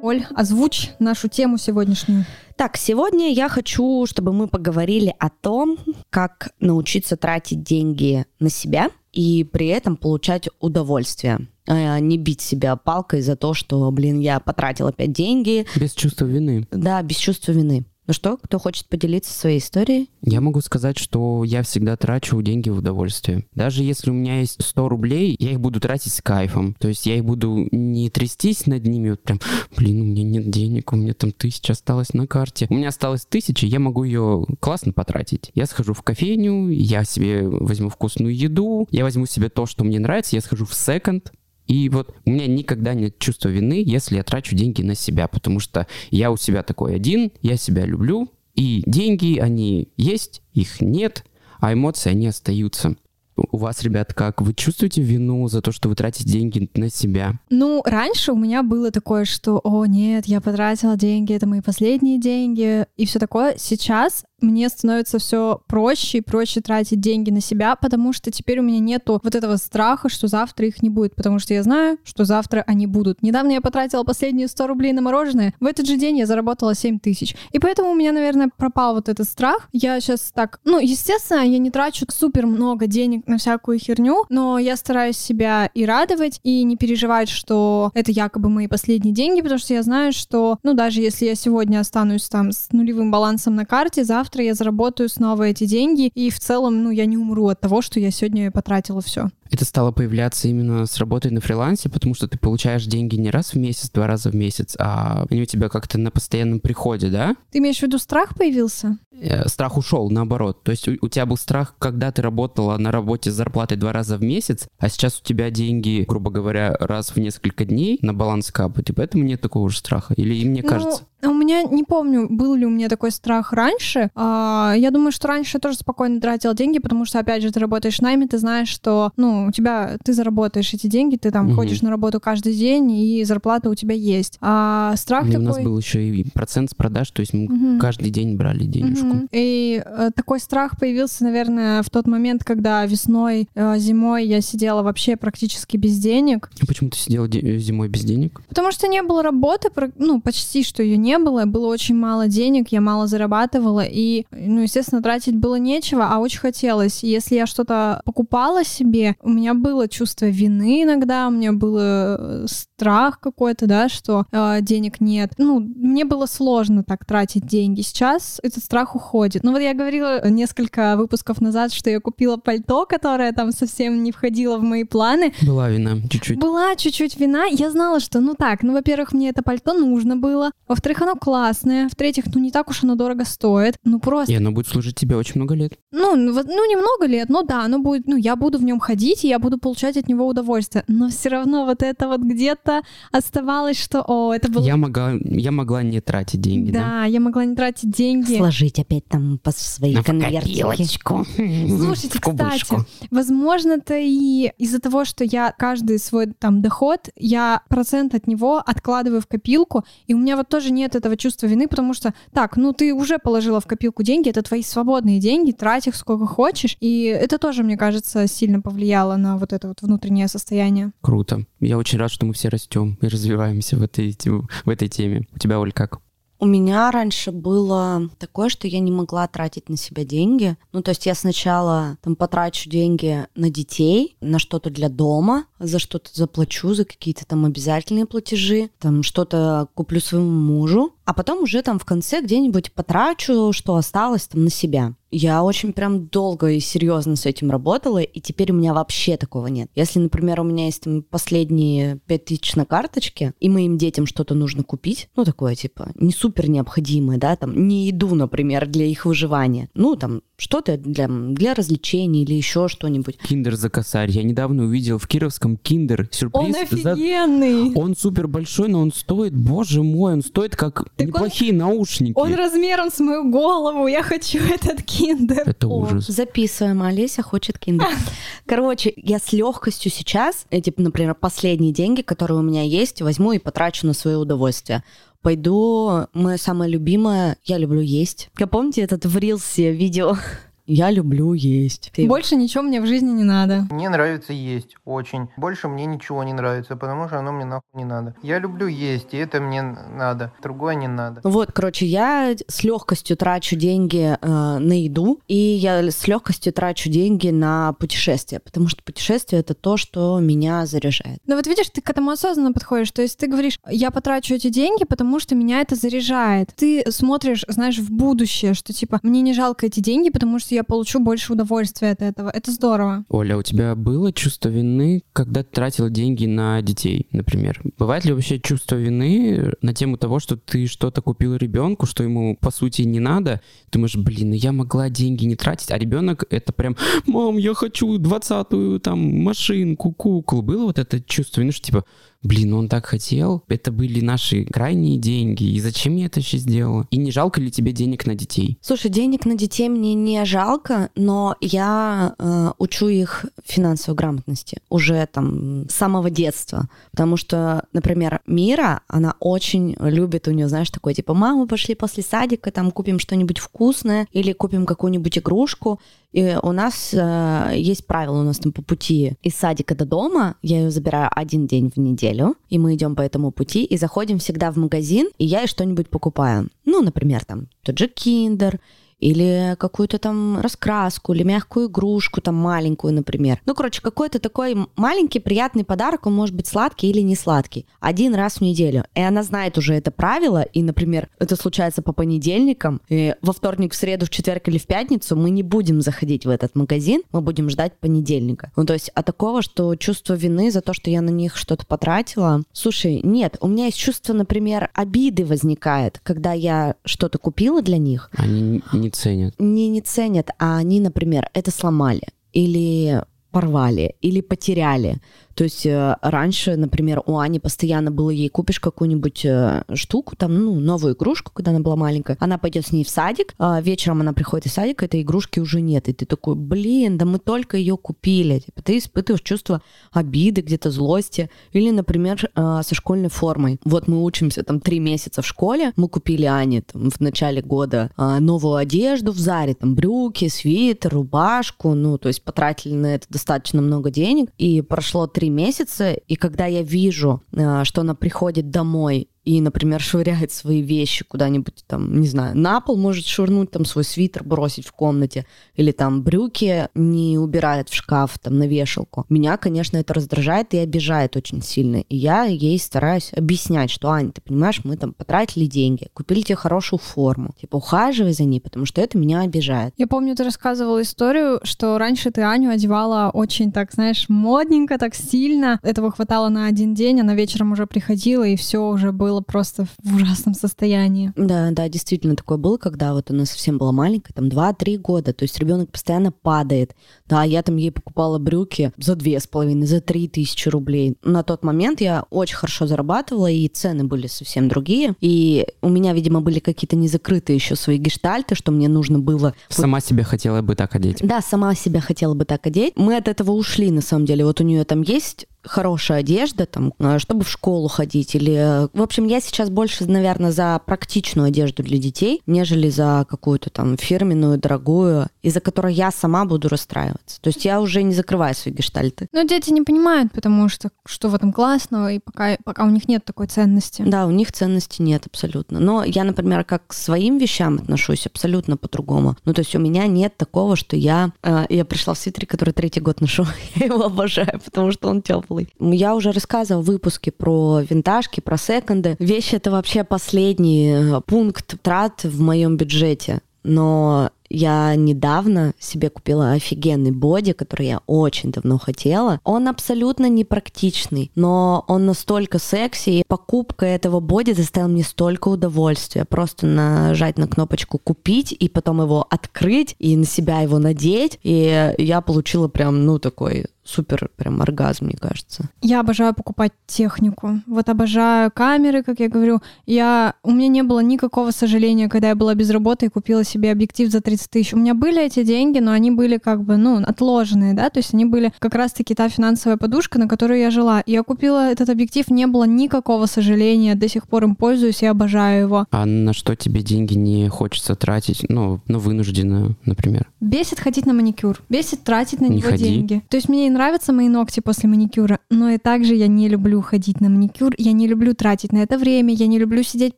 Оль, 0.03 0.25
озвучь 0.35 0.91
нашу 0.99 1.29
тему 1.29 1.57
сегодняшнюю. 1.57 2.25
Так, 2.57 2.75
сегодня 2.75 3.31
я 3.31 3.47
хочу, 3.47 4.05
чтобы 4.05 4.33
мы 4.33 4.49
поговорили 4.49 5.15
о 5.17 5.29
том, 5.29 5.77
как 6.09 6.49
научиться 6.59 7.15
тратить 7.15 7.63
деньги 7.63 8.25
на 8.37 8.49
себя 8.49 8.89
и 9.13 9.45
при 9.45 9.67
этом 9.67 9.95
получать 9.95 10.49
удовольствие. 10.59 11.47
А 11.69 12.01
не 12.01 12.17
бить 12.17 12.41
себя 12.41 12.75
палкой 12.75 13.21
за 13.21 13.37
то, 13.37 13.53
что, 13.53 13.89
блин, 13.91 14.19
я 14.19 14.41
потратила 14.41 14.89
опять 14.89 15.13
деньги. 15.13 15.65
Без 15.77 15.93
чувства 15.93 16.25
вины. 16.25 16.67
Да, 16.69 17.01
без 17.01 17.15
чувства 17.15 17.53
вины. 17.53 17.85
Ну 18.05 18.13
что, 18.13 18.35
кто 18.35 18.59
хочет 18.59 18.87
поделиться 18.87 19.31
своей 19.33 19.59
историей? 19.59 20.09
Я 20.21 20.41
могу 20.41 20.59
сказать, 20.59 20.97
что 20.97 21.45
я 21.45 21.63
всегда 21.63 21.95
трачу 21.95 22.41
деньги 22.41 22.69
в 22.69 22.79
удовольствие. 22.79 23.45
Даже 23.55 23.83
если 23.83 24.09
у 24.09 24.13
меня 24.13 24.41
есть 24.41 24.61
100 24.61 24.89
рублей, 24.89 25.37
я 25.39 25.51
их 25.51 25.61
буду 25.61 25.79
тратить 25.79 26.11
с 26.11 26.21
кайфом. 26.21 26.73
То 26.79 26.89
есть 26.89 27.05
я 27.05 27.15
их 27.15 27.23
буду 27.23 27.69
не 27.71 28.09
трястись 28.09 28.65
над 28.65 28.85
ними, 28.85 29.11
вот 29.11 29.23
прям, 29.23 29.39
блин, 29.77 30.01
у 30.01 30.03
меня 30.03 30.23
нет 30.23 30.49
денег, 30.49 30.91
у 30.91 30.97
меня 30.97 31.13
там 31.13 31.31
тысяча 31.31 31.71
осталась 31.71 32.13
на 32.13 32.27
карте. 32.27 32.67
У 32.69 32.73
меня 32.73 32.89
осталось 32.89 33.25
тысяча, 33.25 33.65
я 33.67 33.79
могу 33.79 34.03
ее 34.03 34.45
классно 34.59 34.91
потратить. 34.91 35.51
Я 35.55 35.65
схожу 35.65 35.93
в 35.93 36.01
кофейню, 36.01 36.69
я 36.69 37.05
себе 37.05 37.47
возьму 37.47 37.87
вкусную 37.87 38.35
еду, 38.35 38.85
я 38.91 39.03
возьму 39.03 39.25
себе 39.27 39.47
то, 39.47 39.65
что 39.65 39.85
мне 39.85 39.99
нравится, 39.99 40.35
я 40.35 40.41
схожу 40.41 40.65
в 40.65 40.73
секонд, 40.73 41.31
и 41.67 41.89
вот 41.89 42.15
у 42.25 42.29
меня 42.29 42.47
никогда 42.47 42.93
нет 42.93 43.19
чувства 43.19 43.49
вины, 43.49 43.83
если 43.85 44.15
я 44.15 44.23
трачу 44.23 44.55
деньги 44.55 44.81
на 44.81 44.95
себя, 44.95 45.27
потому 45.27 45.59
что 45.59 45.87
я 46.11 46.31
у 46.31 46.37
себя 46.37 46.63
такой 46.63 46.95
один, 46.95 47.31
я 47.41 47.57
себя 47.57 47.85
люблю, 47.85 48.29
и 48.55 48.83
деньги, 48.85 49.39
они 49.39 49.89
есть, 49.97 50.41
их 50.53 50.81
нет, 50.81 51.25
а 51.59 51.73
эмоции, 51.73 52.09
они 52.09 52.27
остаются. 52.27 52.95
У 53.35 53.57
вас, 53.57 53.81
ребят, 53.81 54.13
как? 54.13 54.41
Вы 54.41 54.53
чувствуете 54.53 55.01
вину 55.01 55.47
за 55.47 55.61
то, 55.61 55.71
что 55.71 55.89
вы 55.89 55.95
тратите 55.95 56.29
деньги 56.29 56.69
на 56.75 56.89
себя? 56.89 57.39
Ну, 57.49 57.81
раньше 57.83 58.31
у 58.31 58.37
меня 58.37 58.61
было 58.61 58.91
такое, 58.91 59.25
что, 59.25 59.59
о, 59.63 59.85
нет, 59.85 60.27
я 60.27 60.39
потратила 60.39 60.95
деньги, 60.95 61.33
это 61.33 61.47
мои 61.47 61.61
последние 61.61 62.19
деньги, 62.19 62.85
и 62.95 63.05
все 63.07 63.17
такое. 63.17 63.55
Сейчас 63.57 64.23
мне 64.43 64.69
становится 64.69 65.17
все 65.17 65.61
проще 65.67 66.19
и 66.19 66.21
проще 66.21 66.61
тратить 66.61 66.99
деньги 66.99 67.31
на 67.31 67.41
себя, 67.41 67.75
потому 67.75 68.13
что 68.13 68.29
теперь 68.29 68.59
у 68.59 68.63
меня 68.63 68.79
нету 68.79 69.19
вот 69.23 69.35
этого 69.35 69.55
страха, 69.55 70.09
что 70.09 70.27
завтра 70.27 70.67
их 70.67 70.83
не 70.83 70.89
будет, 70.89 71.15
потому 71.15 71.39
что 71.39 71.53
я 71.53 71.63
знаю, 71.63 71.97
что 72.03 72.25
завтра 72.25 72.63
они 72.67 72.85
будут. 72.85 73.23
Недавно 73.23 73.51
я 73.51 73.61
потратила 73.61 74.03
последние 74.03 74.47
100 74.47 74.67
рублей 74.67 74.93
на 74.93 75.01
мороженое, 75.01 75.53
в 75.59 75.65
этот 75.65 75.87
же 75.87 75.97
день 75.97 76.19
я 76.19 76.25
заработала 76.25 76.75
7 76.75 76.99
тысяч. 76.99 77.35
И 77.51 77.59
поэтому 77.59 77.91
у 77.91 77.95
меня, 77.95 78.11
наверное, 78.11 78.49
пропал 78.55 78.95
вот 78.95 79.09
этот 79.09 79.27
страх. 79.27 79.69
Я 79.71 79.99
сейчас 79.99 80.31
так, 80.33 80.59
ну, 80.65 80.79
естественно, 80.79 81.41
я 81.41 81.57
не 81.57 81.71
трачу 81.71 82.05
супер 82.09 82.45
много 82.45 82.87
денег 82.87 83.27
на 83.27 83.37
всякую 83.37 83.79
херню, 83.79 84.25
но 84.29 84.59
я 84.59 84.75
стараюсь 84.75 85.17
себя 85.17 85.69
и 85.73 85.85
радовать, 85.85 86.39
и 86.43 86.63
не 86.63 86.75
переживать, 86.75 87.29
что 87.29 87.91
это 87.93 88.11
якобы 88.11 88.49
мои 88.49 88.67
последние 88.67 89.13
деньги, 89.13 89.41
потому 89.41 89.59
что 89.59 89.73
я 89.73 89.83
знаю, 89.83 90.11
что, 90.11 90.59
ну, 90.63 90.73
даже 90.73 91.01
если 91.01 91.25
я 91.25 91.35
сегодня 91.35 91.79
останусь 91.79 92.27
там 92.27 92.51
с 92.51 92.71
нулевым 92.71 93.09
балансом 93.09 93.55
на 93.55 93.65
карте, 93.65 94.03
завтра 94.03 94.32
я 94.41 94.55
заработаю 94.55 95.09
снова 95.09 95.43
эти 95.43 95.65
деньги, 95.65 96.11
и 96.15 96.29
в 96.29 96.39
целом, 96.39 96.83
ну, 96.83 96.89
я 96.89 97.05
не 97.05 97.17
умру 97.17 97.47
от 97.47 97.59
того, 97.61 97.81
что 97.81 97.99
я 97.99 98.09
сегодня 98.11 98.51
потратила 98.51 99.01
все. 99.01 99.29
Это 99.51 99.65
стало 99.65 99.91
появляться 99.91 100.47
именно 100.47 100.87
с 100.87 100.97
работой 100.97 101.29
на 101.31 101.39
фрилансе, 101.39 101.87
потому 101.87 102.15
что 102.15 102.27
ты 102.27 102.39
получаешь 102.39 102.85
деньги 102.85 103.15
не 103.17 103.29
раз 103.29 103.53
в 103.53 103.57
месяц, 103.57 103.91
два 103.91 104.07
раза 104.07 104.31
в 104.31 104.35
месяц, 104.35 104.75
а 104.79 105.27
они 105.29 105.43
у 105.43 105.45
тебя 105.45 105.69
как-то 105.69 105.99
на 105.99 106.09
постоянном 106.09 106.59
приходе, 106.59 107.09
да? 107.09 107.35
Ты 107.51 107.59
имеешь 107.59 107.77
в 107.77 107.83
виду 107.83 107.99
страх 107.99 108.35
появился? 108.35 108.97
Э, 109.11 109.47
страх 109.47 109.77
ушел, 109.77 110.09
наоборот. 110.09 110.63
То 110.63 110.71
есть 110.71 110.87
у, 110.87 110.93
у 111.01 111.07
тебя 111.07 111.27
был 111.27 111.37
страх, 111.37 111.75
когда 111.77 112.11
ты 112.11 112.23
работала 112.23 112.77
на 112.77 112.91
работе 112.91 113.29
с 113.31 113.35
зарплатой 113.35 113.77
два 113.77 113.93
раза 113.93 114.17
в 114.17 114.23
месяц, 114.23 114.67
а 114.79 114.89
сейчас 114.89 115.19
у 115.19 115.23
тебя 115.23 115.51
деньги, 115.51 116.03
грубо 116.07 116.31
говоря, 116.31 116.75
раз 116.79 117.11
в 117.11 117.17
несколько 117.17 117.63
дней 117.65 117.99
на 118.01 118.13
баланс 118.15 118.51
капают, 118.51 118.89
и 118.89 118.93
поэтому 118.93 119.23
нет 119.23 119.39
такого 119.41 119.69
же 119.69 119.77
страха. 119.77 120.15
Или 120.15 120.43
мне 120.47 120.63
Ну, 120.63 120.67
кажется? 120.67 121.03
У 121.29 121.33
меня, 121.33 121.63
не 121.63 121.83
помню, 121.83 122.27
был 122.29 122.55
ли 122.55 122.65
у 122.65 122.69
меня 122.69 122.89
такой 122.89 123.11
страх 123.11 123.53
раньше. 123.53 124.09
А, 124.15 124.73
я 124.77 124.91
думаю, 124.91 125.11
что 125.11 125.27
раньше 125.27 125.57
я 125.57 125.59
тоже 125.59 125.77
спокойно 125.77 126.19
тратила 126.21 126.53
деньги, 126.53 126.79
потому 126.79 127.05
что, 127.05 127.19
опять 127.19 127.41
же, 127.41 127.51
ты 127.51 127.59
работаешь 127.59 127.99
найме, 128.01 128.27
ты 128.27 128.37
знаешь, 128.37 128.67
что, 128.69 129.11
ну, 129.17 129.45
у 129.47 129.51
тебя, 129.51 129.97
ты 130.03 130.13
заработаешь 130.13 130.73
эти 130.73 130.87
деньги, 130.87 131.15
ты 131.15 131.31
там 131.31 131.47
Мгм. 131.47 131.55
ходишь 131.55 131.81
на 131.81 131.89
работу 131.89 132.19
каждый 132.19 132.53
день, 132.55 132.91
и 132.91 133.23
зарплата 133.23 133.69
у 133.69 133.75
тебя 133.75 133.95
есть. 133.95 134.37
А 134.41 134.95
страх 134.95 135.25
И 135.25 135.29
у 135.29 135.31
такой... 135.33 135.45
нас 135.45 135.59
был 135.59 135.77
еще 135.77 136.03
и 136.07 136.29
процент 136.31 136.71
с 136.71 136.75
продаж, 136.75 137.11
то 137.11 137.21
есть 137.21 137.33
мы 137.33 137.45
Мгм. 137.45 137.79
каждый 137.79 138.09
день 138.11 138.35
брали 138.35 138.63
денежку. 138.65 139.05
Мгм. 139.05 139.29
И 139.31 139.81
э, 139.85 140.09
такой 140.15 140.39
страх 140.39 140.77
появился, 140.79 141.23
наверное, 141.23 141.83
в 141.83 141.89
тот 141.89 142.07
момент, 142.07 142.43
когда 142.43 142.85
весной, 142.85 143.47
э, 143.55 143.77
зимой 143.77 144.25
я 144.25 144.41
сидела 144.41 144.81
вообще 144.83 145.15
практически 145.15 145.77
без 145.77 145.97
денег. 145.99 146.49
А 146.61 146.65
почему 146.65 146.89
ты 146.89 146.97
сидела 146.97 147.27
де- 147.27 147.57
зимой 147.57 147.87
без 147.87 148.01
денег? 148.03 148.41
Потому 148.49 148.71
что 148.71 148.87
не 148.87 149.01
было 149.01 149.23
работы, 149.23 149.69
ну, 149.97 150.21
почти 150.21 150.63
что 150.63 150.83
ее 150.83 150.97
не 150.97 151.12
было, 151.19 151.45
было 151.45 151.67
очень 151.67 151.95
мало 151.95 152.27
денег, 152.27 152.69
я 152.69 152.81
мало 152.81 153.07
зарабатывала, 153.07 153.83
и, 153.85 154.25
ну, 154.31 154.61
естественно, 154.61 155.01
тратить 155.01 155.35
было 155.35 155.55
нечего, 155.55 156.07
а 156.09 156.19
очень 156.19 156.39
хотелось. 156.39 157.03
Если 157.03 157.35
я 157.35 157.45
что-то 157.45 158.01
покупала 158.05 158.63
себе, 158.63 159.15
у 159.21 159.29
меня 159.29 159.53
было 159.53 159.87
чувство 159.87 160.25
вины 160.25 160.83
иногда, 160.83 161.27
у 161.27 161.31
меня 161.31 161.51
было 161.53 162.17
э, 162.19 162.45
страх 162.47 163.19
какой-то, 163.19 163.65
да, 163.67 163.89
что 163.89 164.25
э, 164.31 164.59
денег 164.61 164.99
нет. 165.01 165.33
Ну, 165.37 165.59
мне 165.59 166.05
было 166.05 166.25
сложно 166.25 166.83
так 166.83 167.05
тратить 167.05 167.45
деньги. 167.45 167.81
Сейчас 167.81 168.39
этот 168.43 168.63
страх 168.63 168.95
уходит. 168.95 169.43
Ну, 169.43 169.51
вот 169.51 169.59
я 169.59 169.73
говорила 169.73 170.27
несколько 170.29 170.95
выпусков 170.97 171.41
назад, 171.41 171.73
что 171.73 171.89
я 171.89 171.99
купила 171.99 172.37
пальто, 172.37 172.85
которое 172.85 173.31
там 173.31 173.51
совсем 173.51 174.03
не 174.03 174.11
входило 174.11 174.57
в 174.57 174.63
мои 174.63 174.83
планы, 174.83 175.33
Была 175.41 175.69
вина, 175.69 175.97
чуть-чуть. 176.09 176.39
была 176.39 176.75
чуть-чуть 176.75 177.19
вина. 177.19 177.45
Я 177.45 177.71
знала, 177.71 177.99
что, 177.99 178.19
ну 178.19 178.33
так, 178.35 178.63
ну, 178.63 178.73
во-первых, 178.73 179.13
мне 179.13 179.29
это 179.29 179.43
пальто 179.43 179.73
нужно 179.73 180.15
было. 180.17 180.51
Во-вторых, 180.67 181.01
оно 181.03 181.15
классное. 181.15 181.87
В-третьих, 181.89 182.25
ну, 182.33 182.41
не 182.41 182.51
так 182.51 182.69
уж 182.69 182.83
оно 182.83 182.95
дорого 182.95 183.25
стоит. 183.25 183.75
Ну, 183.83 183.99
просто, 183.99 184.31
И 184.31 184.35
оно 184.35 184.51
будет 184.51 184.67
служить 184.67 184.95
тебе 184.95 185.15
очень 185.15 185.33
много 185.35 185.55
лет. 185.55 185.73
ну, 185.91 186.15
ну, 186.15 186.33
ну, 186.33 186.71
немного 186.71 187.05
лет, 187.05 187.29
но 187.29 187.43
да, 187.43 187.63
оно 187.63 187.79
будет, 187.79 188.07
ну, 188.07 188.15
я 188.17 188.35
буду 188.35 188.57
в 188.57 188.63
нем 188.63 188.79
ходить, 188.79 189.23
и 189.23 189.27
я 189.27 189.39
буду 189.39 189.57
получать 189.57 189.97
от 189.97 190.07
него 190.07 190.27
удовольствие. 190.27 190.83
Но 190.87 191.09
все 191.09 191.29
равно 191.29 191.65
вот 191.65 191.83
это 191.83 192.07
вот 192.07 192.21
где-то 192.21 192.81
оставалось, 193.11 193.77
что, 193.79 194.03
о, 194.07 194.33
это 194.33 194.51
было... 194.51 194.63
Я 194.63 194.77
могла, 194.77 195.13
я 195.23 195.51
могла 195.51 195.83
не 195.83 196.01
тратить 196.01 196.41
деньги, 196.41 196.71
да? 196.71 196.79
да, 196.79 197.05
я 197.05 197.19
могла 197.19 197.45
не 197.45 197.55
тратить 197.55 197.91
деньги. 197.91 198.37
Сложить 198.37 198.79
опять 198.79 199.05
там 199.07 199.37
по 199.37 199.51
своей 199.51 199.95
На 199.95 200.03
конвертике. 200.03 200.63
копилочку. 200.63 201.25
Слушайте, 201.35 202.19
кстати, 202.21 202.75
возможно, 203.11 203.73
это 203.73 203.95
и 203.97 204.51
из-за 204.57 204.79
того, 204.79 205.05
что 205.05 205.23
я 205.23 205.51
каждый 205.57 205.99
свой 205.99 206.27
там 206.27 206.61
доход, 206.61 207.09
я 207.15 207.61
процент 207.69 208.13
от 208.15 208.27
него 208.27 208.57
откладываю 208.57 209.21
в 209.21 209.27
копилку, 209.27 209.83
и 210.07 210.13
у 210.13 210.17
меня 210.17 210.37
вот 210.37 210.49
тоже 210.49 210.71
нет 210.71 210.92
этого 210.95 211.17
чувства 211.17 211.47
вины, 211.47 211.67
потому 211.67 211.93
что, 211.93 212.13
так, 212.31 212.57
ну 212.57 212.73
ты 212.73 212.93
уже 212.93 213.19
положила 213.19 213.59
в 213.59 213.65
копилку 213.65 214.03
деньги, 214.03 214.29
это 214.29 214.41
твои 214.41 214.63
свободные 214.63 215.19
деньги, 215.19 215.51
трать 215.51 215.87
их 215.87 215.95
сколько 215.95 216.25
хочешь, 216.25 216.77
и 216.79 217.03
это 217.05 217.37
тоже, 217.37 217.63
мне 217.63 217.77
кажется, 217.77 218.27
сильно 218.27 218.61
повлияло 218.61 219.15
на 219.15 219.37
вот 219.37 219.53
это 219.53 219.67
вот 219.67 219.81
внутреннее 219.81 220.27
состояние. 220.27 220.91
Круто. 221.01 221.45
Я 221.59 221.77
очень 221.77 221.99
рад, 221.99 222.11
что 222.11 222.25
мы 222.25 222.33
все 222.33 222.49
растем 222.49 222.97
и 223.01 223.07
развиваемся 223.07 223.77
в 223.77 223.83
этой, 223.83 224.17
в 224.65 224.69
этой 224.69 224.87
теме. 224.87 225.27
У 225.33 225.39
тебя, 225.39 225.59
Оль, 225.59 225.71
как? 225.71 225.99
У 226.43 226.45
меня 226.45 226.91
раньше 226.91 227.31
было 227.31 228.09
такое, 228.19 228.49
что 228.49 228.67
я 228.67 228.81
не 228.81 228.91
могла 228.91 229.29
тратить 229.29 229.69
на 229.69 229.77
себя 229.77 230.03
деньги. 230.03 230.57
Ну, 230.73 230.81
то 230.81 230.89
есть 230.89 231.05
я 231.05 231.15
сначала 231.15 231.97
там 232.01 232.17
потрачу 232.17 232.69
деньги 232.69 233.25
на 233.33 233.49
детей, 233.49 234.17
на 234.19 234.39
что-то 234.39 234.69
для 234.69 234.89
дома, 234.89 235.45
за 235.63 235.79
что-то 235.79 236.09
заплачу, 236.13 236.73
за 236.73 236.85
какие-то 236.85 237.25
там 237.25 237.45
обязательные 237.45 238.05
платежи, 238.05 238.69
там 238.79 239.03
что-то 239.03 239.67
куплю 239.73 239.99
своему 239.99 240.29
мужу, 240.29 240.93
а 241.05 241.13
потом 241.13 241.43
уже 241.43 241.61
там 241.61 241.79
в 241.79 241.85
конце 241.85 242.21
где-нибудь 242.21 242.71
потрачу, 242.71 243.51
что 243.51 243.75
осталось 243.75 244.27
там 244.27 244.45
на 244.45 244.49
себя. 244.49 244.93
Я 245.15 245.43
очень 245.43 245.73
прям 245.73 246.07
долго 246.07 246.49
и 246.53 246.59
серьезно 246.59 247.15
с 247.15 247.27
этим 247.27 247.51
работала, 247.51 247.99
и 247.99 248.19
теперь 248.19 248.51
у 248.51 248.55
меня 248.55 248.73
вообще 248.73 249.15
такого 249.15 249.45
нет. 249.45 249.69
Если, 249.75 249.99
например, 249.99 250.41
у 250.41 250.43
меня 250.43 250.65
есть 250.65 250.81
там 250.81 251.03
последние 251.03 251.99
5000 252.07 252.55
на 252.55 252.65
карточке, 252.65 253.33
и 253.39 253.47
моим 253.47 253.77
детям 253.77 254.07
что-то 254.07 254.33
нужно 254.33 254.63
купить, 254.63 255.09
ну, 255.15 255.23
такое, 255.23 255.53
типа, 255.53 255.91
не 255.95 256.11
супер 256.11 256.49
необходимое, 256.49 257.19
да, 257.19 257.35
там, 257.35 257.67
не 257.67 257.85
еду, 257.85 258.15
например, 258.15 258.65
для 258.65 258.85
их 258.85 259.05
выживания, 259.05 259.69
ну, 259.75 259.95
там, 259.95 260.23
что-то 260.35 260.77
для, 260.77 261.07
для 261.07 261.53
развлечений 261.53 262.23
или 262.23 262.33
еще 262.33 262.67
что-нибудь. 262.67 263.19
Киндер 263.19 263.55
за 263.55 263.69
косарь. 263.69 264.09
Я 264.09 264.23
недавно 264.23 264.63
увидел 264.63 264.97
в 264.97 265.07
Кировском 265.07 265.52
киндер 265.57 266.09
Он 266.33 266.53
сюрприз. 266.53 266.83
за- 266.83 266.91
офигенный! 266.93 267.73
Он 267.75 267.95
супер 267.95 268.27
большой, 268.27 268.67
но 268.69 268.81
он 268.81 268.91
стоит, 268.93 269.35
боже 269.35 269.83
мой, 269.83 270.13
он 270.13 270.21
стоит 270.21 270.55
как 270.55 270.81
он- 270.81 270.87
неплохие 270.97 271.53
наушники. 271.53 272.13
Он 272.15 272.33
размером 272.33 272.89
с 272.91 272.99
мою 272.99 273.29
голову, 273.31 273.87
я 273.87 274.03
хочу 274.03 274.39
этот 274.53 274.83
киндер. 274.83 275.43
Это 275.45 275.67
О, 275.67 275.81
ужас. 275.81 276.07
Записываем, 276.07 276.81
Олеся 276.83 277.21
хочет 277.21 277.59
киндер. 277.59 277.87
Короче, 278.45 278.93
я 278.95 279.19
с 279.19 279.31
легкостью 279.33 279.91
сейчас 279.91 280.45
эти, 280.49 280.73
например, 280.77 281.15
последние 281.15 281.71
деньги, 281.71 282.01
которые 282.01 282.39
у 282.39 282.43
меня 282.43 282.63
есть, 282.63 283.01
возьму 283.01 283.31
и 283.33 283.39
потрачу 283.39 283.87
на 283.87 283.93
свое 283.93 284.17
удовольствие. 284.17 284.83
Пойду, 285.21 286.07
мое 286.13 286.35
самое 286.37 286.69
любимое, 286.69 287.37
я 287.45 287.57
люблю 287.57 287.79
есть. 287.79 288.29
Как 288.33 288.49
помните 288.49 288.81
этот 288.81 289.05
в 289.05 289.17
Рилсе 289.17 289.71
видео? 289.71 290.17
Я 290.65 290.91
люблю 290.91 291.33
есть. 291.33 291.91
Ты- 291.93 292.07
Больше 292.07 292.35
ничего 292.35 292.63
мне 292.63 292.79
в 292.81 292.85
жизни 292.85 293.11
не 293.11 293.23
надо. 293.23 293.67
Мне 293.69 293.89
нравится 293.89 294.33
есть, 294.33 294.75
очень. 294.85 295.27
Больше 295.37 295.67
мне 295.67 295.85
ничего 295.85 296.23
не 296.23 296.33
нравится, 296.33 296.75
потому 296.75 297.07
что 297.07 297.19
оно 297.19 297.31
мне 297.33 297.45
нахуй 297.45 297.63
не 297.73 297.85
надо. 297.85 298.15
Я 298.23 298.39
люблю 298.39 298.67
есть, 298.67 299.13
и 299.13 299.17
это 299.17 299.41
мне 299.41 299.61
надо. 299.61 300.31
Другое 300.41 300.75
не 300.75 300.87
надо. 300.87 301.21
Вот, 301.23 301.51
короче, 301.51 301.85
я 301.85 302.33
с 302.47 302.63
легкостью 302.63 303.17
трачу 303.17 303.55
деньги 303.55 304.17
э, 304.19 304.27
на 304.57 304.81
еду, 304.81 305.19
и 305.27 305.35
я 305.35 305.79
с 305.91 306.07
легкостью 306.07 306.53
трачу 306.53 306.89
деньги 306.89 307.29
на 307.29 307.73
путешествия, 307.73 308.39
потому 308.39 308.67
что 308.67 308.81
путешествие 308.83 309.41
это 309.41 309.53
то, 309.53 309.75
что 309.77 310.19
меня 310.19 310.65
заряжает. 310.65 311.19
Ну 311.27 311.35
вот 311.35 311.47
видишь, 311.47 311.69
ты 311.73 311.81
к 311.81 311.89
этому 311.89 312.11
осознанно 312.11 312.53
подходишь. 312.53 312.91
То 312.91 313.01
есть 313.01 313.17
ты 313.17 313.27
говоришь, 313.27 313.59
я 313.69 313.91
потрачу 313.91 314.33
эти 314.35 314.49
деньги, 314.49 314.85
потому 314.85 315.19
что 315.19 315.35
меня 315.35 315.61
это 315.61 315.75
заряжает. 315.75 316.51
Ты 316.55 316.83
смотришь, 316.91 317.43
знаешь, 317.47 317.79
в 317.79 317.91
будущее, 317.91 318.53
что 318.53 318.71
типа, 318.73 318.99
мне 319.03 319.21
не 319.21 319.33
жалко 319.33 319.65
эти 319.65 319.79
деньги, 319.79 320.09
потому 320.09 320.39
что 320.39 320.52
я 320.53 320.63
получу 320.63 320.99
больше 320.99 321.33
удовольствия 321.33 321.91
от 321.91 322.01
этого. 322.01 322.29
Это 322.29 322.51
здорово. 322.51 323.05
Оля, 323.09 323.37
у 323.37 323.41
тебя 323.41 323.75
было 323.75 324.11
чувство 324.13 324.49
вины, 324.49 325.03
когда 325.13 325.43
ты 325.43 325.49
тратила 325.51 325.89
деньги 325.89 326.25
на 326.25 326.61
детей, 326.61 327.07
например? 327.11 327.61
Бывает 327.77 328.05
ли 328.05 328.13
вообще 328.13 328.39
чувство 328.39 328.75
вины 328.75 329.53
на 329.61 329.73
тему 329.73 329.97
того, 329.97 330.19
что 330.19 330.37
ты 330.37 330.67
что-то 330.67 331.01
купил 331.01 331.35
ребенку, 331.35 331.85
что 331.85 332.03
ему 332.03 332.37
по 332.39 332.51
сути 332.51 332.83
не 332.83 332.99
надо? 332.99 333.41
Ты 333.65 333.79
думаешь, 333.79 333.95
блин, 333.95 334.29
ну 334.29 334.35
я 334.35 334.51
могла 334.51 334.89
деньги 334.89 335.25
не 335.25 335.35
тратить, 335.35 335.71
а 335.71 335.77
ребенок 335.77 336.25
это 336.29 336.53
прям, 336.53 336.77
мам, 337.05 337.37
я 337.37 337.53
хочу 337.53 337.97
двадцатую 337.97 338.79
там 338.79 338.99
машинку, 339.23 339.91
куклу. 339.91 340.41
Было 340.41 340.65
вот 340.65 340.79
это 340.79 341.01
чувство 341.01 341.41
вины, 341.41 341.51
что 341.51 341.65
типа, 341.65 341.85
блин, 342.23 342.53
он 342.53 342.69
так 342.69 342.85
хотел, 342.85 343.43
это 343.47 343.71
были 343.71 344.01
наши 344.01 344.45
крайние 344.45 344.97
деньги, 344.97 345.43
и 345.43 345.59
зачем 345.59 345.95
я 345.95 346.07
это 346.07 346.21
сейчас 346.21 346.41
сделала? 346.41 346.87
И 346.89 346.97
не 346.97 347.11
жалко 347.11 347.39
ли 347.39 347.51
тебе 347.51 347.71
денег 347.71 348.05
на 348.05 348.15
детей? 348.15 348.57
Слушай, 348.61 348.89
денег 348.89 349.25
на 349.25 349.35
детей 349.35 349.69
мне 349.69 349.93
не 349.93 350.23
жалко, 350.25 350.89
но 350.95 351.35
я 351.41 352.15
э, 352.17 352.51
учу 352.57 352.87
их 352.87 353.25
финансовой 353.45 353.97
грамотности 353.97 354.57
уже 354.69 355.07
там 355.11 355.69
с 355.69 355.75
самого 355.75 356.09
детства. 356.09 356.69
Потому 356.91 357.17
что, 357.17 357.65
например, 357.73 358.21
Мира, 358.25 358.81
она 358.87 359.15
очень 359.19 359.75
любит, 359.79 360.27
у 360.27 360.31
нее, 360.31 360.47
знаешь, 360.47 360.69
такое 360.69 360.93
типа, 360.93 361.13
мама, 361.13 361.47
пошли 361.47 361.75
после 361.75 362.03
садика, 362.03 362.51
там 362.51 362.71
купим 362.71 362.99
что-нибудь 362.99 363.39
вкусное 363.39 364.07
или 364.11 364.33
купим 364.33 364.65
какую-нибудь 364.65 365.17
игрушку. 365.17 365.79
И 366.13 366.37
у 366.41 366.51
нас 366.51 366.93
э, 366.93 367.53
есть 367.55 367.87
правило, 367.87 368.21
у 368.21 368.23
нас 368.23 368.37
там 368.37 368.51
по 368.51 368.61
пути 368.61 369.13
из 369.23 369.35
садика 369.35 369.75
до 369.75 369.85
дома, 369.85 370.35
я 370.43 370.59
ее 370.59 370.71
забираю 370.71 371.09
один 371.11 371.47
день 371.47 371.71
в 371.75 371.79
неделю, 371.79 372.35
и 372.49 372.59
мы 372.59 372.75
идем 372.75 372.95
по 372.95 373.01
этому 373.01 373.31
пути, 373.31 373.63
и 373.65 373.77
заходим 373.77 374.19
всегда 374.19 374.51
в 374.51 374.57
магазин, 374.57 375.09
и 375.17 375.25
я 375.25 375.41
ей 375.41 375.47
что-нибудь 375.47 375.89
покупаю. 375.89 376.49
Ну, 376.65 376.83
например, 376.83 377.25
там 377.25 377.47
тот 377.63 377.79
же 377.79 377.87
киндер, 377.87 378.59
или 379.03 379.55
какую-то 379.59 379.97
там 379.97 380.39
раскраску, 380.39 381.13
или 381.13 381.23
мягкую 381.23 381.67
игрушку, 381.67 382.21
там 382.21 382.35
маленькую, 382.35 382.93
например. 382.93 383.39
Ну, 383.45 383.53
короче, 383.53 383.81
какой-то 383.81 384.19
такой 384.19 384.55
маленький 384.75 385.19
приятный 385.19 385.63
подарок, 385.63 386.05
он 386.05 386.13
может 386.13 386.35
быть 386.35 386.47
сладкий 386.47 386.89
или 386.89 387.01
не 387.01 387.15
сладкий. 387.15 387.65
Один 387.79 388.15
раз 388.15 388.37
в 388.37 388.41
неделю. 388.41 388.85
И 388.95 389.01
она 389.01 389.23
знает 389.23 389.57
уже 389.57 389.73
это 389.73 389.91
правило, 389.91 390.43
и, 390.43 390.63
например, 390.63 391.09
это 391.19 391.35
случается 391.35 391.81
по 391.81 391.91
понедельникам, 391.91 392.81
и 392.89 393.15
во 393.21 393.33
вторник, 393.33 393.73
в 393.73 393.75
среду, 393.75 394.05
в 394.05 394.09
четверг 394.09 394.47
или 394.47 394.57
в 394.57 394.65
пятницу 394.65 395.15
мы 395.15 395.29
не 395.29 395.43
будем 395.43 395.81
заходить 395.81 396.25
в 396.25 396.29
этот 396.29 396.55
магазин, 396.55 397.01
мы 397.11 397.21
будем 397.21 397.49
ждать 397.49 397.73
понедельника. 397.79 398.51
Ну, 398.55 398.65
то 398.65 398.73
есть 398.73 398.89
от 398.89 399.05
такого, 399.05 399.41
что 399.41 399.75
чувство 399.75 400.13
вины 400.13 400.49
за 400.49 400.61
то, 400.61 400.73
что 400.73 400.89
я 400.89 401.01
на 401.01 401.09
них 401.09 401.35
что-то 401.35 401.65
потратила. 401.65 402.43
Слушай, 402.53 403.01
нет, 403.03 403.37
у 403.41 403.47
меня 403.47 403.65
есть 403.65 403.77
чувство, 403.77 404.13
например, 404.13 404.69
обиды 404.73 405.25
возникает, 405.25 405.99
когда 406.03 406.31
я 406.33 406.75
что-то 406.85 407.17
купила 407.17 407.61
для 407.61 407.77
них. 407.77 408.09
Они 408.15 408.61
не 408.71 408.92
ценят. 408.95 409.33
Не, 409.39 409.69
не 409.69 409.81
ценят, 409.81 410.29
а 410.39 410.57
они, 410.57 410.79
например, 410.79 411.29
это 411.33 411.51
сломали 411.51 412.07
или 412.31 413.03
порвали 413.31 413.95
или 414.01 414.21
потеряли. 414.21 415.01
То 415.35 415.43
есть 415.43 415.65
э, 415.65 415.95
раньше, 416.01 416.55
например, 416.55 417.01
у 417.05 417.17
Ани 417.17 417.39
постоянно 417.39 417.91
было 417.91 418.09
ей 418.09 418.29
купишь 418.29 418.59
какую-нибудь 418.59 419.25
э, 419.25 419.63
штуку, 419.73 420.15
там, 420.15 420.33
ну, 420.33 420.59
новую 420.59 420.95
игрушку, 420.95 421.31
когда 421.33 421.51
она 421.51 421.59
была 421.59 421.75
маленькая, 421.75 422.17
она 422.19 422.37
пойдет 422.37 422.67
с 422.67 422.71
ней 422.71 422.83
в 422.83 422.89
садик, 422.89 423.33
а 423.39 423.61
вечером 423.61 424.01
она 424.01 424.13
приходит 424.13 424.45
из 424.45 424.53
садика, 424.53 424.85
этой 424.85 425.01
игрушки 425.01 425.39
уже 425.39 425.61
нет, 425.61 425.89
и 425.89 425.93
ты 425.93 426.05
такой, 426.05 426.35
блин, 426.35 426.97
да 426.97 427.05
мы 427.05 427.19
только 427.19 427.57
ее 427.57 427.77
купили, 427.77 428.39
типа, 428.39 428.61
ты 428.61 428.77
испытываешь 428.77 429.21
чувство 429.21 429.61
обиды, 429.91 430.41
где-то 430.41 430.69
злости, 430.69 431.29
или, 431.51 431.71
например, 431.71 432.29
э, 432.35 432.61
со 432.63 432.75
школьной 432.75 433.09
формой. 433.09 433.59
Вот 433.65 433.87
мы 433.87 434.03
учимся 434.03 434.43
там 434.43 434.59
три 434.59 434.79
месяца 434.79 435.21
в 435.21 435.27
школе, 435.27 435.73
мы 435.75 435.87
купили 435.87 436.25
Ане 436.25 436.61
там, 436.61 436.89
в 436.89 436.99
начале 436.99 437.41
года 437.41 437.91
новую 437.97 438.55
одежду 438.55 439.11
в 439.11 439.17
Заре, 439.17 439.53
там 439.55 439.75
брюки, 439.75 440.27
свитер, 440.27 440.93
рубашку, 440.93 441.73
ну, 441.73 441.97
то 441.97 442.07
есть 442.07 442.23
потратили 442.23 442.73
на 442.73 442.95
это 442.95 443.07
достаточно 443.09 443.61
много 443.61 443.89
денег, 443.89 444.29
и 444.37 444.61
прошло 444.61 445.07
три 445.07 445.22
три 445.23 445.29
месяца, 445.29 445.93
и 445.93 446.15
когда 446.15 446.47
я 446.47 446.63
вижу, 446.63 447.23
э, 447.31 447.63
что 447.63 447.81
она 447.81 447.95
приходит 447.95 448.49
домой 448.49 449.07
и, 449.23 449.39
например, 449.41 449.81
швыряет 449.81 450.31
свои 450.31 450.61
вещи 450.61 451.05
куда-нибудь 451.05 451.63
там, 451.67 451.99
не 451.99 452.07
знаю, 452.07 452.37
на 452.37 452.59
пол 452.61 452.77
может 452.77 453.05
швырнуть, 453.05 453.51
там 453.51 453.65
свой 453.65 453.83
свитер 453.83 454.23
бросить 454.23 454.67
в 454.67 454.73
комнате, 454.73 455.25
или 455.55 455.71
там 455.71 456.03
брюки 456.03 456.67
не 456.75 457.17
убирает 457.17 457.69
в 457.69 457.73
шкаф, 457.73 458.17
там, 458.19 458.37
на 458.37 458.47
вешалку. 458.47 459.05
Меня, 459.09 459.37
конечно, 459.37 459.77
это 459.77 459.93
раздражает 459.93 460.53
и 460.53 460.57
обижает 460.57 461.15
очень 461.15 461.41
сильно. 461.41 461.77
И 461.77 461.95
я 461.95 462.25
ей 462.25 462.59
стараюсь 462.59 463.11
объяснять, 463.15 463.71
что, 463.71 463.89
Аня, 463.89 464.11
ты 464.11 464.21
понимаешь, 464.21 464.61
мы 464.63 464.77
там 464.77 464.93
потратили 464.93 465.45
деньги, 465.45 465.87
купили 465.93 466.21
тебе 466.21 466.35
хорошую 466.35 466.79
форму, 466.79 467.33
типа, 467.39 467.57
ухаживай 467.57 468.13
за 468.13 468.23
ней, 468.23 468.41
потому 468.41 468.65
что 468.65 468.81
это 468.81 468.97
меня 468.97 469.21
обижает. 469.21 469.73
Я 469.77 469.87
помню, 469.87 470.15
ты 470.15 470.23
рассказывала 470.23 470.81
историю, 470.81 471.39
что 471.43 471.77
раньше 471.77 472.11
ты 472.11 472.21
Аню 472.21 472.49
одевала 472.49 473.09
очень 473.13 473.51
так, 473.51 473.71
знаешь, 473.73 474.05
модненько, 474.09 474.77
так 474.77 474.95
стильно. 474.95 475.59
Этого 475.63 475.91
хватало 475.91 476.29
на 476.29 476.47
один 476.47 476.73
день, 476.73 477.01
она 477.01 477.15
вечером 477.15 477.51
уже 477.53 477.67
приходила, 477.67 478.23
и 478.23 478.35
все 478.35 478.67
уже 478.67 478.91
было 478.91 479.12
было 479.13 479.21
просто 479.21 479.65
в 479.83 479.95
ужасном 479.95 480.33
состоянии. 480.33 481.13
Да, 481.15 481.51
да, 481.51 481.69
действительно 481.69 482.15
такое 482.15 482.37
было, 482.37 482.57
когда 482.57 482.93
вот 482.93 483.11
она 483.11 483.25
совсем 483.25 483.59
была 483.59 483.71
маленькая, 483.71 484.13
там 484.13 484.27
2-3 484.27 484.77
года, 484.77 485.13
то 485.13 485.23
есть 485.23 485.37
ребенок 485.37 485.71
постоянно 485.71 486.11
падает. 486.11 486.75
Да, 487.13 487.21
я 487.23 487.43
там 487.43 487.57
ей 487.57 487.69
покупала 487.69 488.17
брюки 488.17 488.71
за 488.79 488.95
две 488.95 489.19
с 489.19 489.27
половиной, 489.27 489.67
за 489.67 489.81
три 489.81 490.07
тысячи 490.07 490.49
рублей. 490.49 490.97
На 491.03 491.21
тот 491.21 491.43
момент 491.43 491.79
я 491.79 492.05
очень 492.09 492.35
хорошо 492.35 492.65
зарабатывала, 492.65 493.29
и 493.29 493.47
цены 493.47 493.83
были 493.83 494.07
совсем 494.07 494.47
другие. 494.47 494.95
И 494.99 495.45
у 495.61 495.69
меня, 495.69 495.93
видимо, 495.93 496.21
были 496.21 496.39
какие-то 496.39 496.75
незакрытые 496.75 497.35
еще 497.35 497.55
свои 497.55 497.77
гештальты, 497.77 498.33
что 498.33 498.51
мне 498.51 498.67
нужно 498.67 498.97
было... 498.97 499.35
Сама 499.49 499.79
себя 499.79 500.03
хотела 500.03 500.41
бы 500.41 500.55
так 500.55 500.73
одеть. 500.73 500.97
Да, 501.01 501.21
сама 501.21 501.53
себя 501.53 501.81
хотела 501.81 502.15
бы 502.15 502.25
так 502.25 502.47
одеть. 502.47 502.73
Мы 502.77 502.97
от 502.97 503.07
этого 503.07 503.29
ушли, 503.33 503.69
на 503.69 503.81
самом 503.81 504.07
деле. 504.07 504.25
Вот 504.25 504.41
у 504.41 504.43
нее 504.43 504.63
там 504.63 504.81
есть 504.81 505.27
хорошая 505.43 505.99
одежда, 505.99 506.45
там, 506.45 506.73
э, 506.79 506.99
чтобы 506.99 507.23
в 507.23 507.29
школу 507.29 507.67
ходить. 507.67 508.15
Или, 508.15 508.33
э, 508.33 508.67
в 508.73 508.81
общем, 508.81 509.05
я 509.05 509.19
сейчас 509.19 509.49
больше, 509.49 509.85
наверное, 509.85 510.31
за 510.31 510.59
практичную 510.65 511.27
одежду 511.27 511.63
для 511.63 511.77
детей, 511.77 512.21
нежели 512.25 512.69
за 512.69 513.05
какую-то 513.09 513.49
там 513.49 513.77
фирменную, 513.77 514.37
дорогую, 514.37 515.07
из-за 515.21 515.41
которой 515.41 515.73
я 515.73 515.91
сама 515.91 516.25
буду 516.25 516.47
расстраиваться. 516.47 517.02
То 517.21 517.29
есть 517.29 517.45
я 517.45 517.61
уже 517.61 517.83
не 517.83 517.93
закрываю 517.93 518.35
свои 518.35 518.53
гештальты. 518.53 519.07
Но 519.11 519.23
дети 519.23 519.51
не 519.51 519.61
понимают, 519.61 520.11
потому 520.11 520.49
что 520.49 520.69
что 520.85 521.09
в 521.09 521.15
этом 521.15 521.31
классного, 521.33 521.93
и 521.93 521.99
пока, 521.99 522.37
пока 522.43 522.63
у 522.63 522.69
них 522.69 522.87
нет 522.87 523.05
такой 523.05 523.27
ценности. 523.27 523.83
Да, 523.85 524.05
у 524.05 524.11
них 524.11 524.31
ценности 524.31 524.81
нет 524.81 525.05
абсолютно. 525.07 525.59
Но 525.59 525.83
я, 525.83 526.03
например, 526.03 526.43
как 526.43 526.67
к 526.67 526.73
своим 526.73 527.17
вещам 527.17 527.55
отношусь 527.55 528.05
абсолютно 528.05 528.57
по-другому. 528.57 529.15
Ну, 529.25 529.33
то 529.33 529.41
есть 529.41 529.55
у 529.55 529.59
меня 529.59 529.87
нет 529.87 530.15
такого, 530.17 530.55
что 530.55 530.75
я... 530.75 531.11
Э, 531.23 531.45
я 531.49 531.65
пришла 531.65 531.93
в 531.93 531.97
свитере, 531.97 532.27
который 532.27 532.53
третий 532.53 532.79
год 532.79 533.01
ношу. 533.01 533.25
я 533.55 533.65
его 533.67 533.83
обожаю, 533.83 534.39
потому 534.43 534.71
что 534.71 534.89
он 534.89 535.01
теплый 535.01 535.23
теплый. 535.23 535.47
Я 535.59 535.95
уже 535.95 536.11
рассказывала 536.11 536.61
в 536.61 536.65
выпуске 536.65 537.11
про 537.11 537.61
винтажки, 537.61 538.19
про 538.19 538.37
секонды. 538.37 538.95
Вещи— 538.99 539.35
это 539.43 539.51
вообще 539.51 539.83
последний 539.83 540.71
э, 540.73 541.01
пункт 541.05 541.55
трат 541.61 542.03
в 542.03 542.21
моем 542.21 542.57
бюджете. 542.57 543.21
Но 543.43 544.11
я 544.33 544.75
недавно 544.75 545.53
себе 545.59 545.89
купила 545.89 546.31
офигенный 546.31 546.91
боди, 546.91 547.33
который 547.33 547.67
я 547.67 547.81
очень 547.87 548.31
давно 548.31 548.57
хотела. 548.57 549.19
Он 549.23 549.47
абсолютно 549.47 550.09
непрактичный, 550.09 551.11
но 551.15 551.63
он 551.67 551.85
настолько 551.85 552.39
секси, 552.39 552.89
и 552.89 553.03
покупка 553.07 553.65
этого 553.65 553.99
боди 553.99 554.33
доставила 554.33 554.69
мне 554.69 554.83
столько 554.83 555.29
удовольствия. 555.29 556.05
Просто 556.05 556.47
нажать 556.47 557.17
на 557.17 557.27
кнопочку 557.27 557.77
«Купить», 557.77 558.31
и 558.31 558.49
потом 558.49 558.81
его 558.81 559.05
открыть, 559.09 559.75
и 559.79 559.95
на 559.95 560.05
себя 560.05 560.41
его 560.41 560.59
надеть, 560.59 561.19
и 561.23 561.73
я 561.77 562.01
получила 562.01 562.47
прям, 562.47 562.85
ну, 562.85 562.99
такой 562.99 563.45
супер 563.63 564.09
прям 564.15 564.41
оргазм, 564.41 564.85
мне 564.85 564.97
кажется. 564.97 565.49
Я 565.61 565.79
обожаю 565.79 566.13
покупать 566.13 566.51
технику. 566.67 567.41
Вот 567.47 567.69
обожаю 567.69 568.31
камеры, 568.31 568.83
как 568.83 568.99
я 568.99 569.09
говорю. 569.09 569.39
Я... 569.65 570.15
У 570.23 570.31
меня 570.31 570.47
не 570.49 570.63
было 570.63 570.81
никакого 570.81 571.31
сожаления, 571.31 571.89
когда 571.89 572.09
я 572.09 572.15
была 572.15 572.35
без 572.35 572.49
работы 572.49 572.87
и 572.87 572.89
купила 572.89 573.23
себе 573.23 573.51
объектив 573.51 573.89
за 573.89 574.01
30 574.01 574.22
тысяч. 574.27 574.53
У 574.53 574.57
меня 574.57 574.73
были 574.73 575.03
эти 575.03 575.23
деньги, 575.23 575.59
но 575.59 575.71
они 575.71 575.91
были 575.91 576.17
как 576.17 576.43
бы, 576.43 576.57
ну, 576.57 576.81
отложенные, 576.83 577.53
да, 577.53 577.69
то 577.69 577.79
есть 577.79 577.93
они 577.93 578.05
были 578.05 578.33
как 578.39 578.55
раз-таки 578.55 578.95
та 578.95 579.09
финансовая 579.09 579.57
подушка, 579.57 579.99
на 579.99 580.07
которую 580.07 580.39
я 580.39 580.51
жила. 580.51 580.81
И 580.81 580.91
я 580.91 581.03
купила 581.03 581.49
этот 581.51 581.69
объектив, 581.69 582.09
не 582.09 582.27
было 582.27 582.45
никакого 582.45 583.05
сожаления, 583.05 583.75
до 583.75 583.87
сих 583.87 584.07
пор 584.07 584.23
им 584.23 584.35
пользуюсь 584.35 584.83
и 584.83 584.85
обожаю 584.85 585.43
его. 585.43 585.65
А 585.71 585.85
на 585.85 586.13
что 586.13 586.35
тебе 586.35 586.61
деньги 586.61 586.93
не 586.93 587.27
хочется 587.29 587.75
тратить? 587.75 588.25
Ну, 588.29 588.59
ну 588.67 588.79
вынужденно, 588.79 589.55
например. 589.65 590.09
Бесит 590.19 590.59
ходить 590.59 590.85
на 590.85 590.93
маникюр, 590.93 591.41
бесит 591.49 591.83
тратить 591.83 592.21
на 592.21 592.25
не 592.25 592.37
него 592.37 592.49
ходи. 592.49 592.63
деньги. 592.63 593.03
То 593.09 593.17
есть 593.17 593.29
мне 593.29 593.49
нравятся 593.49 593.93
мои 593.93 594.09
ногти 594.09 594.39
после 594.39 594.69
маникюра, 594.69 595.19
но 595.29 595.49
и 595.49 595.57
также 595.57 595.95
я 595.95 596.07
не 596.07 596.29
люблю 596.29 596.61
ходить 596.61 597.01
на 597.01 597.09
маникюр, 597.09 597.53
я 597.57 597.71
не 597.71 597.87
люблю 597.87 598.13
тратить 598.13 598.51
на 598.51 598.59
это 598.59 598.77
время, 598.77 599.13
я 599.13 599.27
не 599.27 599.39
люблю 599.39 599.63
сидеть 599.63 599.97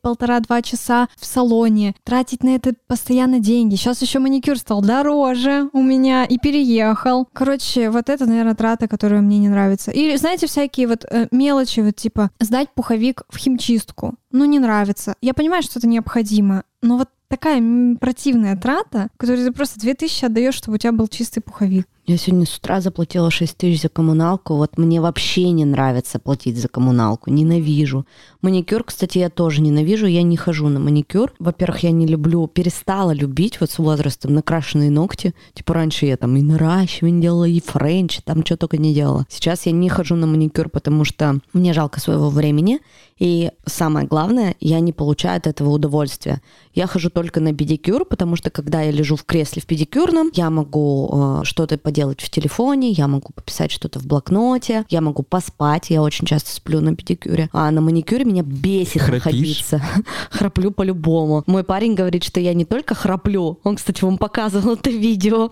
полтора-два 0.00 0.62
часа 0.62 1.08
в 1.16 1.24
салоне, 1.26 1.94
тратить 2.04 2.42
на 2.42 2.50
это 2.50 2.74
постоянно 2.86 3.40
деньги. 3.40 3.76
Сейчас 3.76 4.02
еще 4.02 4.15
маникюр 4.20 4.58
стал 4.58 4.82
дороже 4.82 5.68
у 5.72 5.82
меня 5.82 6.24
и 6.24 6.38
переехал. 6.38 7.28
Короче, 7.32 7.90
вот 7.90 8.08
это, 8.08 8.26
наверное, 8.26 8.54
трата, 8.54 8.88
которая 8.88 9.20
мне 9.20 9.38
не 9.38 9.48
нравится. 9.48 9.90
Или, 9.90 10.16
знаете, 10.16 10.46
всякие 10.46 10.88
вот 10.88 11.04
э, 11.04 11.28
мелочи, 11.30 11.80
вот 11.80 11.96
типа 11.96 12.30
сдать 12.40 12.70
пуховик 12.74 13.22
в 13.28 13.36
химчистку. 13.36 14.14
Ну, 14.30 14.44
не 14.44 14.58
нравится. 14.58 15.14
Я 15.20 15.34
понимаю, 15.34 15.62
что 15.62 15.78
это 15.78 15.88
необходимо, 15.88 16.64
но 16.82 16.98
вот 16.98 17.08
такая 17.28 17.62
противная 17.96 18.56
трата, 18.56 19.08
которую 19.16 19.46
ты 19.46 19.52
просто 19.52 19.80
2000 19.80 20.26
отдаешь, 20.26 20.54
чтобы 20.54 20.76
у 20.76 20.78
тебя 20.78 20.92
был 20.92 21.08
чистый 21.08 21.40
пуховик. 21.40 21.86
Я 22.08 22.18
сегодня 22.18 22.46
с 22.46 22.56
утра 22.56 22.80
заплатила 22.80 23.32
6 23.32 23.56
тысяч 23.56 23.82
за 23.82 23.88
коммуналку. 23.88 24.54
Вот 24.54 24.78
мне 24.78 25.00
вообще 25.00 25.50
не 25.50 25.64
нравится 25.64 26.20
платить 26.20 26.56
за 26.56 26.68
коммуналку. 26.68 27.30
Ненавижу. 27.30 28.06
Маникюр, 28.42 28.84
кстати, 28.84 29.18
я 29.18 29.28
тоже 29.28 29.60
ненавижу. 29.60 30.06
Я 30.06 30.22
не 30.22 30.36
хожу 30.36 30.68
на 30.68 30.78
маникюр. 30.78 31.32
Во-первых, 31.40 31.80
я 31.80 31.90
не 31.90 32.06
люблю, 32.06 32.46
перестала 32.46 33.10
любить 33.10 33.60
вот 33.60 33.72
с 33.72 33.78
возрастом 33.80 34.34
накрашенные 34.34 34.88
ногти. 34.88 35.34
Типа 35.52 35.74
раньше 35.74 36.06
я 36.06 36.16
там 36.16 36.36
и 36.36 36.42
наращивание 36.42 37.22
делала, 37.22 37.44
и 37.44 37.60
френч, 37.60 38.20
там 38.22 38.46
что 38.46 38.56
только 38.56 38.76
не 38.76 38.94
делала. 38.94 39.26
Сейчас 39.28 39.66
я 39.66 39.72
не 39.72 39.88
хожу 39.88 40.14
на 40.14 40.28
маникюр, 40.28 40.68
потому 40.68 41.04
что 41.04 41.40
мне 41.52 41.72
жалко 41.72 41.98
своего 41.98 42.30
времени. 42.30 42.78
И 43.18 43.50
самое 43.64 44.06
главное, 44.06 44.54
я 44.60 44.78
не 44.78 44.92
получаю 44.92 45.38
от 45.38 45.48
этого 45.48 45.70
удовольствия. 45.70 46.40
Я 46.72 46.86
хожу 46.86 47.10
только 47.10 47.40
на 47.40 47.52
педикюр, 47.52 48.04
потому 48.04 48.36
что 48.36 48.50
когда 48.50 48.82
я 48.82 48.92
лежу 48.92 49.16
в 49.16 49.24
кресле 49.24 49.60
в 49.60 49.66
педикюрном, 49.66 50.30
я 50.34 50.50
могу 50.50 51.10
э, 51.10 51.40
что-то 51.44 51.78
поделать 51.78 51.95
в 52.04 52.30
телефоне, 52.30 52.90
я 52.90 53.08
могу 53.08 53.32
пописать 53.32 53.70
что-то 53.70 53.98
в 53.98 54.06
блокноте, 54.06 54.84
я 54.88 55.00
могу 55.00 55.22
поспать, 55.22 55.90
я 55.90 56.02
очень 56.02 56.26
часто 56.26 56.50
сплю 56.50 56.80
на 56.80 56.94
педикюре, 56.94 57.48
а 57.52 57.70
на 57.70 57.80
маникюре 57.80 58.24
меня 58.24 58.42
бесит 58.42 59.02
Храпишь? 59.02 59.24
находиться. 59.24 59.82
Храплю 60.30 60.70
по-любому. 60.70 61.42
Мой 61.46 61.64
парень 61.64 61.94
говорит, 61.94 62.24
что 62.24 62.40
я 62.40 62.54
не 62.54 62.64
только 62.64 62.94
храплю, 62.94 63.58
он, 63.64 63.76
кстати, 63.76 64.04
вам 64.04 64.18
показывал 64.18 64.74
это 64.74 64.90
видео, 64.90 65.50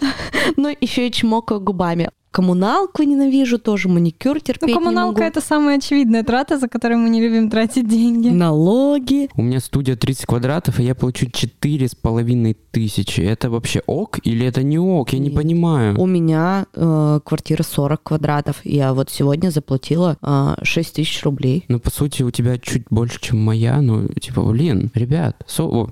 но 0.56 0.70
еще 0.80 1.08
и 1.08 1.12
чмокаю 1.12 1.60
губами. 1.60 2.10
Коммуналку 2.30 3.02
ненавижу 3.02 3.58
тоже, 3.58 3.88
маникюр 3.88 4.40
терпеть 4.40 4.62
Ну, 4.62 4.68
не 4.68 4.74
коммуналка 4.74 5.20
могу. 5.22 5.28
это 5.28 5.40
самая 5.40 5.78
очевидная 5.78 6.22
трата, 6.22 6.58
за 6.58 6.68
которую 6.68 7.00
мы 7.00 7.10
не 7.10 7.20
любим 7.20 7.50
тратить 7.50 7.88
деньги. 7.88 8.28
Налоги. 8.28 9.28
У 9.36 9.42
меня 9.42 9.58
студия 9.58 9.96
30 9.96 10.26
квадратов, 10.26 10.78
и 10.78 10.84
я 10.84 10.94
получу 10.94 11.26
четыре 11.30 11.88
с 11.88 11.94
половиной 11.96 12.56
тысячи. 12.70 13.20
Это 13.20 13.50
вообще 13.50 13.82
ок 13.86 14.18
или 14.22 14.46
это 14.46 14.62
не 14.62 14.78
ок? 14.78 15.12
Я 15.12 15.18
не 15.18 15.26
Нет. 15.26 15.34
понимаю. 15.34 16.00
У 16.00 16.06
меня 16.06 16.66
э, 16.74 17.20
квартира 17.24 17.64
40 17.64 18.02
квадратов. 18.02 18.60
Я 18.64 18.94
вот 18.94 19.10
сегодня 19.10 19.50
заплатила 19.50 20.16
э, 20.22 20.54
6 20.62 20.94
тысяч 20.94 21.24
рублей. 21.24 21.64
Ну, 21.66 21.80
по 21.80 21.90
сути, 21.90 22.22
у 22.22 22.30
тебя 22.30 22.58
чуть 22.58 22.84
больше, 22.90 23.20
чем 23.20 23.42
моя. 23.42 23.80
Ну, 23.80 24.06
типа, 24.06 24.42
блин, 24.42 24.90
ребят, 24.94 25.36
со- 25.48 25.88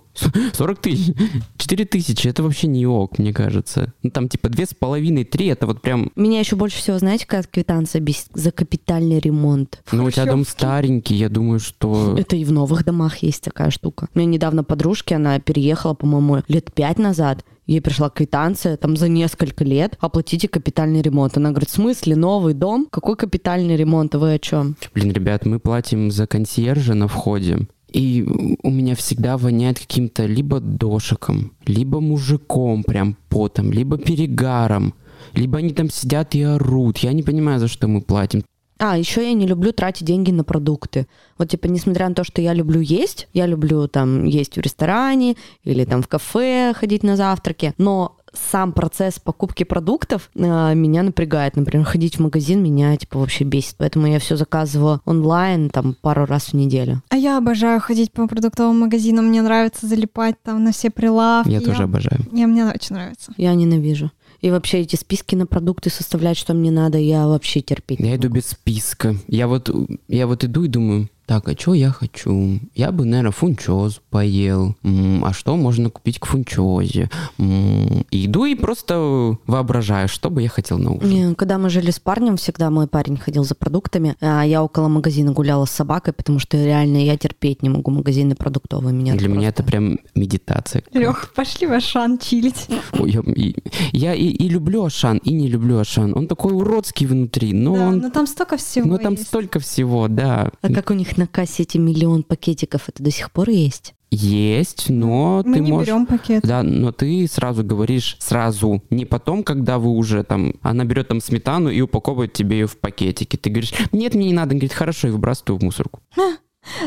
40 0.52 0.78
тысяч, 0.80 1.14
4 1.56 1.84
тысячи, 1.84 2.28
это 2.28 2.42
вообще 2.42 2.66
не 2.66 2.86
ок, 2.86 3.18
мне 3.18 3.32
кажется. 3.32 3.92
Ну, 4.02 4.10
там, 4.10 4.28
типа, 4.28 4.48
две 4.48 4.66
с 4.66 4.74
половиной, 4.74 5.24
три, 5.24 5.46
это 5.46 5.66
вот 5.66 5.82
прям... 5.82 6.10
Меня 6.16 6.40
еще 6.40 6.56
больше 6.56 6.78
всего, 6.78 6.98
знаете, 6.98 7.26
какая 7.26 7.44
квитанция 7.44 8.00
бесит? 8.00 8.28
За 8.34 8.50
капитальный 8.50 9.18
ремонт. 9.18 9.82
Ну, 9.92 10.04
у 10.04 10.10
тебя 10.10 10.26
дом 10.26 10.44
старенький, 10.44 11.14
я 11.14 11.28
думаю, 11.28 11.60
что... 11.60 12.16
Это 12.18 12.36
и 12.36 12.44
в 12.44 12.52
новых 12.52 12.84
домах 12.84 13.18
есть 13.18 13.42
такая 13.42 13.70
штука. 13.70 14.08
У 14.14 14.18
меня 14.18 14.30
недавно 14.30 14.64
подружки, 14.64 15.14
она 15.14 15.38
переехала, 15.40 15.94
по-моему, 15.94 16.42
лет 16.48 16.72
пять 16.72 16.98
назад. 16.98 17.44
Ей 17.68 17.82
пришла 17.82 18.08
квитанция 18.08 18.78
там 18.78 18.96
за 18.96 19.08
несколько 19.08 19.62
лет. 19.62 19.98
Оплатите 20.00 20.48
капитальный 20.48 21.02
ремонт. 21.02 21.36
Она 21.36 21.50
говорит, 21.50 21.68
в 21.68 21.74
смысле 21.74 22.16
новый 22.16 22.54
дом? 22.54 22.88
Какой 22.90 23.14
капитальный 23.14 23.76
ремонт? 23.76 24.14
А 24.14 24.18
Вы 24.18 24.34
о 24.34 24.38
чем? 24.38 24.74
Блин, 24.94 25.12
ребят, 25.12 25.44
мы 25.44 25.60
платим 25.60 26.10
за 26.10 26.26
консьержа 26.26 26.94
на 26.94 27.08
входе. 27.08 27.68
И 27.92 28.26
у 28.62 28.70
меня 28.70 28.94
всегда 28.94 29.36
воняет 29.36 29.78
каким-то 29.78 30.26
либо 30.26 30.60
дошиком, 30.60 31.52
либо 31.66 32.00
мужиком 32.00 32.84
прям 32.84 33.16
потом, 33.28 33.72
либо 33.72 33.96
перегаром. 33.96 34.94
Либо 35.34 35.58
они 35.58 35.70
там 35.70 35.90
сидят 35.90 36.34
и 36.34 36.42
орут. 36.42 36.98
Я 36.98 37.12
не 37.12 37.22
понимаю, 37.22 37.60
за 37.60 37.68
что 37.68 37.88
мы 37.88 38.02
платим. 38.02 38.42
А, 38.78 38.96
еще 38.96 39.22
я 39.22 39.32
не 39.32 39.46
люблю 39.46 39.72
тратить 39.72 40.06
деньги 40.06 40.30
на 40.30 40.44
продукты. 40.44 41.08
Вот, 41.36 41.50
типа, 41.50 41.66
несмотря 41.66 42.08
на 42.08 42.14
то, 42.14 42.22
что 42.22 42.40
я 42.40 42.54
люблю 42.54 42.80
есть, 42.80 43.28
я 43.32 43.46
люблю 43.46 43.88
там 43.88 44.24
есть 44.24 44.56
в 44.56 44.60
ресторане 44.60 45.36
или 45.64 45.84
там 45.84 46.00
в 46.02 46.08
кафе 46.08 46.72
ходить 46.76 47.02
на 47.02 47.16
завтраки, 47.16 47.74
но 47.76 48.17
сам 48.32 48.72
процесс 48.72 49.18
покупки 49.18 49.64
продуктов 49.64 50.30
э, 50.34 50.74
меня 50.74 51.02
напрягает. 51.02 51.56
Например, 51.56 51.84
ходить 51.84 52.16
в 52.16 52.20
магазин 52.20 52.62
меня, 52.62 52.96
типа, 52.96 53.18
вообще 53.18 53.44
бесит. 53.44 53.74
Поэтому 53.78 54.06
я 54.06 54.18
все 54.18 54.36
заказываю 54.36 55.00
онлайн 55.04 55.70
там 55.70 55.94
пару 56.00 56.26
раз 56.26 56.48
в 56.48 56.54
неделю. 56.54 57.02
А 57.08 57.16
я 57.16 57.38
обожаю 57.38 57.80
ходить 57.80 58.12
по 58.12 58.26
продуктовым 58.26 58.80
магазинам. 58.80 59.26
Мне 59.26 59.42
нравится 59.42 59.86
залипать 59.86 60.36
там 60.42 60.64
на 60.64 60.72
все 60.72 60.90
прилавки. 60.90 61.50
Я 61.50 61.60
тоже 61.60 61.84
обожаю. 61.84 62.20
Я, 62.32 62.46
мне 62.46 62.64
очень 62.66 62.96
нравится. 62.96 63.32
Я 63.36 63.54
ненавижу. 63.54 64.10
И 64.40 64.50
вообще 64.50 64.78
эти 64.80 64.94
списки 64.94 65.34
на 65.34 65.46
продукты 65.46 65.90
составлять, 65.90 66.36
что 66.36 66.54
мне 66.54 66.70
надо, 66.70 66.98
я 66.98 67.26
вообще 67.26 67.60
терпеть. 67.60 67.98
не 67.98 68.10
Я 68.10 68.16
иду 68.16 68.28
без 68.28 68.46
списка. 68.46 69.16
Я 69.26 69.48
вот, 69.48 69.68
я 70.06 70.26
вот 70.26 70.44
иду 70.44 70.64
и 70.64 70.68
думаю, 70.68 71.08
так, 71.28 71.46
а 71.46 71.52
что 71.52 71.74
я 71.74 71.90
хочу? 71.90 72.58
Я 72.74 72.90
бы, 72.90 73.04
наверное, 73.04 73.32
фунчоз 73.32 74.00
поел. 74.08 74.74
М, 74.82 75.22
а 75.26 75.34
что 75.34 75.56
можно 75.56 75.90
купить 75.90 76.18
к 76.18 76.24
фунчозе? 76.24 77.10
М, 77.38 78.06
и 78.10 78.24
иду 78.24 78.46
и 78.46 78.54
просто 78.54 79.36
воображаю, 79.46 80.08
что 80.08 80.30
бы 80.30 80.40
я 80.40 80.48
хотел 80.48 80.78
на 80.78 80.92
ужин. 80.92 81.10
Не, 81.10 81.34
Когда 81.34 81.58
мы 81.58 81.68
жили 81.68 81.90
с 81.90 82.00
парнем, 82.00 82.38
всегда 82.38 82.70
мой 82.70 82.86
парень 82.86 83.18
ходил 83.18 83.44
за 83.44 83.54
продуктами, 83.54 84.16
а 84.22 84.42
я 84.42 84.62
около 84.64 84.88
магазина 84.88 85.32
гуляла 85.32 85.66
с 85.66 85.70
собакой, 85.70 86.14
потому 86.14 86.38
что 86.38 86.56
реально 86.56 86.96
я 87.04 87.18
терпеть 87.18 87.62
не 87.62 87.68
могу 87.68 87.90
магазины 87.90 88.34
продуктовые. 88.34 88.94
Меня 88.94 89.14
Для 89.14 89.28
меня 89.28 89.48
это 89.48 89.62
просто- 89.62 89.70
прям 89.70 89.98
медитация. 90.14 90.82
Лех, 90.94 91.34
пошли 91.34 91.66
в 91.66 91.72
Ашан 91.72 92.16
чилить. 92.18 92.68
Ой, 92.98 93.10
Я, 93.12 93.20
и, 93.34 93.54
я 93.92 94.14
и, 94.14 94.24
и 94.28 94.48
люблю 94.48 94.84
Ашан, 94.86 95.18
и 95.18 95.34
не 95.34 95.48
люблю 95.48 95.78
Ашан. 95.78 96.16
Он 96.16 96.26
такой 96.26 96.54
уродский 96.54 97.06
внутри, 97.06 97.52
но 97.52 97.74
да, 97.76 97.86
он... 97.88 97.98
но 97.98 98.10
там 98.10 98.26
столько 98.26 98.56
всего 98.56 98.88
но 98.88 98.96
там 98.96 99.12
есть. 99.12 99.26
столько 99.26 99.60
всего, 99.60 100.08
да. 100.08 100.50
А 100.62 100.72
как 100.72 100.90
у 100.90 100.94
них 100.94 101.17
на 101.18 101.26
кассе 101.26 101.64
эти 101.64 101.76
миллион 101.76 102.22
пакетиков, 102.22 102.88
это 102.88 103.02
до 103.02 103.10
сих 103.10 103.30
пор 103.30 103.50
есть? 103.50 103.94
Есть, 104.10 104.88
но 104.88 105.42
Мы 105.44 105.54
ты 105.54 105.60
не 105.60 105.70
можешь... 105.70 105.88
берем 105.88 106.06
пакет. 106.06 106.42
Да, 106.42 106.62
но 106.62 106.92
ты 106.92 107.26
сразу 107.28 107.62
говоришь 107.62 108.16
сразу, 108.20 108.82
не 108.88 109.04
потом, 109.04 109.42
когда 109.42 109.78
вы 109.78 109.90
уже 109.90 110.22
там, 110.22 110.54
она 110.62 110.84
берет 110.84 111.08
там 111.08 111.20
сметану 111.20 111.68
и 111.68 111.80
упаковывает 111.82 112.32
тебе 112.32 112.60
ее 112.60 112.66
в 112.66 112.78
пакетики. 112.78 113.36
Ты 113.36 113.50
говоришь, 113.50 113.74
нет, 113.92 114.14
мне 114.14 114.28
не 114.28 114.32
надо. 114.32 114.52
Он 114.52 114.58
говорит, 114.60 114.72
хорошо, 114.72 115.08
и 115.08 115.10
выбрасываю 115.10 115.58
в 115.58 115.62
мусорку. 115.62 116.00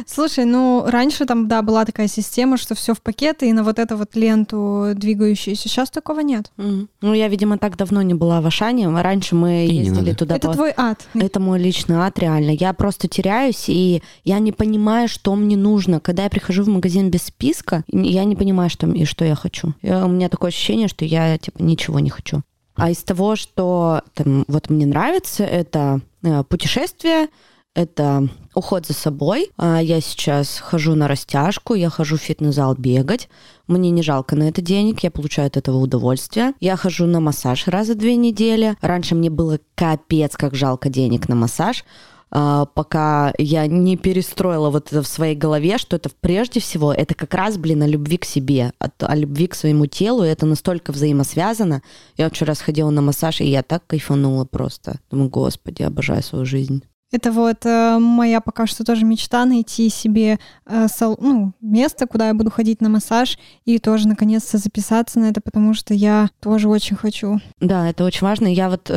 Слушай, 0.07 0.45
ну 0.45 0.83
раньше 0.87 1.25
там, 1.25 1.47
да, 1.47 1.61
была 1.61 1.85
такая 1.85 2.07
система, 2.07 2.57
что 2.57 2.75
все 2.75 2.93
в 2.93 3.01
пакеты 3.01 3.49
и 3.49 3.53
на 3.53 3.63
вот 3.63 3.79
эту 3.79 3.97
вот 3.97 4.15
ленту 4.15 4.91
двигающуюся. 4.95 5.67
Сейчас 5.69 5.89
такого 5.89 6.19
нет. 6.21 6.51
Ну, 6.57 7.13
я, 7.13 7.27
видимо, 7.27 7.57
так 7.57 7.77
давно 7.77 8.01
не 8.01 8.13
была 8.13 8.41
в 8.41 8.47
Ашане. 8.47 8.89
Раньше 8.89 9.35
мы 9.35 9.65
И 9.65 9.73
ездили 9.75 10.13
туда 10.13 10.35
Это 10.35 10.47
по- 10.49 10.53
твой 10.53 10.73
ад. 10.75 11.05
Это 11.13 11.39
мой 11.39 11.59
личный 11.59 11.95
ад, 11.97 12.19
реально. 12.19 12.51
Я 12.51 12.73
просто 12.73 13.07
теряюсь, 13.07 13.65
и 13.67 14.01
я 14.23 14.39
не 14.39 14.51
понимаю, 14.51 15.07
что 15.07 15.35
мне 15.35 15.57
нужно. 15.57 15.99
Когда 15.99 16.23
я 16.23 16.29
прихожу 16.29 16.63
в 16.63 16.67
магазин 16.67 17.09
без 17.09 17.23
списка, 17.23 17.83
я 17.87 18.23
не 18.23 18.35
понимаю, 18.35 18.69
что, 18.69 18.87
и 18.87 19.05
что 19.05 19.25
я 19.25 19.35
хочу. 19.35 19.73
Я- 19.81 20.05
у 20.05 20.09
меня 20.09 20.29
такое 20.29 20.49
ощущение, 20.49 20.87
что 20.87 21.05
я, 21.05 21.37
типа, 21.37 21.61
ничего 21.61 21.99
не 21.99 22.09
хочу. 22.09 22.41
А 22.75 22.89
из 22.89 22.97
того, 23.03 23.35
что 23.35 24.01
там, 24.13 24.45
вот 24.47 24.69
мне 24.69 24.85
нравится, 24.85 25.43
это 25.43 25.99
э, 26.23 26.43
путешествие, 26.47 27.27
это 27.75 28.27
уход 28.53 28.86
за 28.86 28.93
собой. 28.93 29.49
А 29.57 29.79
Я 29.79 30.01
сейчас 30.01 30.60
хожу 30.60 30.95
на 30.95 31.07
растяжку, 31.07 31.73
я 31.73 31.89
хожу 31.89 32.17
в 32.17 32.21
фитнес-зал 32.21 32.75
бегать. 32.75 33.29
Мне 33.67 33.89
не 33.91 34.03
жалко 34.03 34.36
на 34.36 34.43
это 34.49 34.62
денег, 34.62 35.01
я 35.03 35.12
получаю 35.12 35.47
от 35.47 35.57
этого 35.57 35.77
удовольствие. 35.77 36.53
Я 36.60 36.75
хожу 36.75 37.05
на 37.05 37.19
массаж 37.19 37.67
раз 37.67 37.89
в 37.89 37.95
две 37.95 38.15
недели. 38.15 38.75
Раньше 38.81 39.15
мне 39.15 39.29
было 39.29 39.60
капец, 39.75 40.36
как 40.36 40.55
жалко 40.55 40.89
денег 40.89 41.29
на 41.29 41.36
массаж 41.36 41.86
а, 42.31 42.65
пока 42.65 43.34
я 43.38 43.67
не 43.67 43.97
перестроила 43.97 44.69
вот 44.69 44.88
это 44.88 45.03
в 45.03 45.07
своей 45.07 45.36
голове, 45.36 45.77
что 45.77 45.97
это 45.97 46.10
прежде 46.21 46.60
всего, 46.62 46.93
это 46.93 47.13
как 47.13 47.34
раз, 47.34 47.57
блин, 47.57 47.84
о 47.84 47.88
любви 47.88 48.17
к 48.17 48.25
себе, 48.25 48.71
от- 48.79 49.03
о, 49.03 49.15
любви 49.15 49.47
к 49.47 49.55
своему 49.55 49.86
телу, 49.86 50.23
и 50.23 50.29
это 50.29 50.45
настолько 50.45 50.91
взаимосвязано. 50.93 51.81
Я 52.17 52.29
вчера 52.29 52.55
сходила 52.55 52.89
на 52.89 53.01
массаж, 53.01 53.41
и 53.41 53.45
я 53.45 53.63
так 53.63 53.86
кайфанула 53.86 54.45
просто. 54.45 54.99
Думаю, 55.12 55.29
господи, 55.29 55.84
обожаю 55.84 56.23
свою 56.23 56.45
жизнь. 56.45 56.84
Это 57.12 57.32
вот 57.32 57.65
э, 57.65 57.97
моя 58.00 58.39
пока 58.39 58.65
что 58.67 58.84
тоже 58.86 59.06
мечта 59.06 59.45
найти 59.45 59.89
себе 59.89 60.39
э, 60.65 60.88
сал- 60.88 61.17
ну, 61.19 61.54
место, 61.60 62.08
куда 62.08 62.28
я 62.28 62.34
буду 62.34 62.50
ходить 62.50 62.80
на 62.82 62.89
массаж 62.89 63.38
и 63.65 63.80
тоже 63.80 64.08
наконец-то 64.08 64.58
записаться 64.58 65.19
на 65.19 65.26
это, 65.26 65.41
потому 65.41 65.74
что 65.74 65.93
я 65.93 66.30
тоже 66.39 66.69
очень 66.69 66.95
хочу. 66.95 67.39
Да, 67.60 67.89
это 67.89 68.06
очень 68.06 68.26
важно. 68.26 68.47
Я 68.47 68.69
вот 68.69 68.89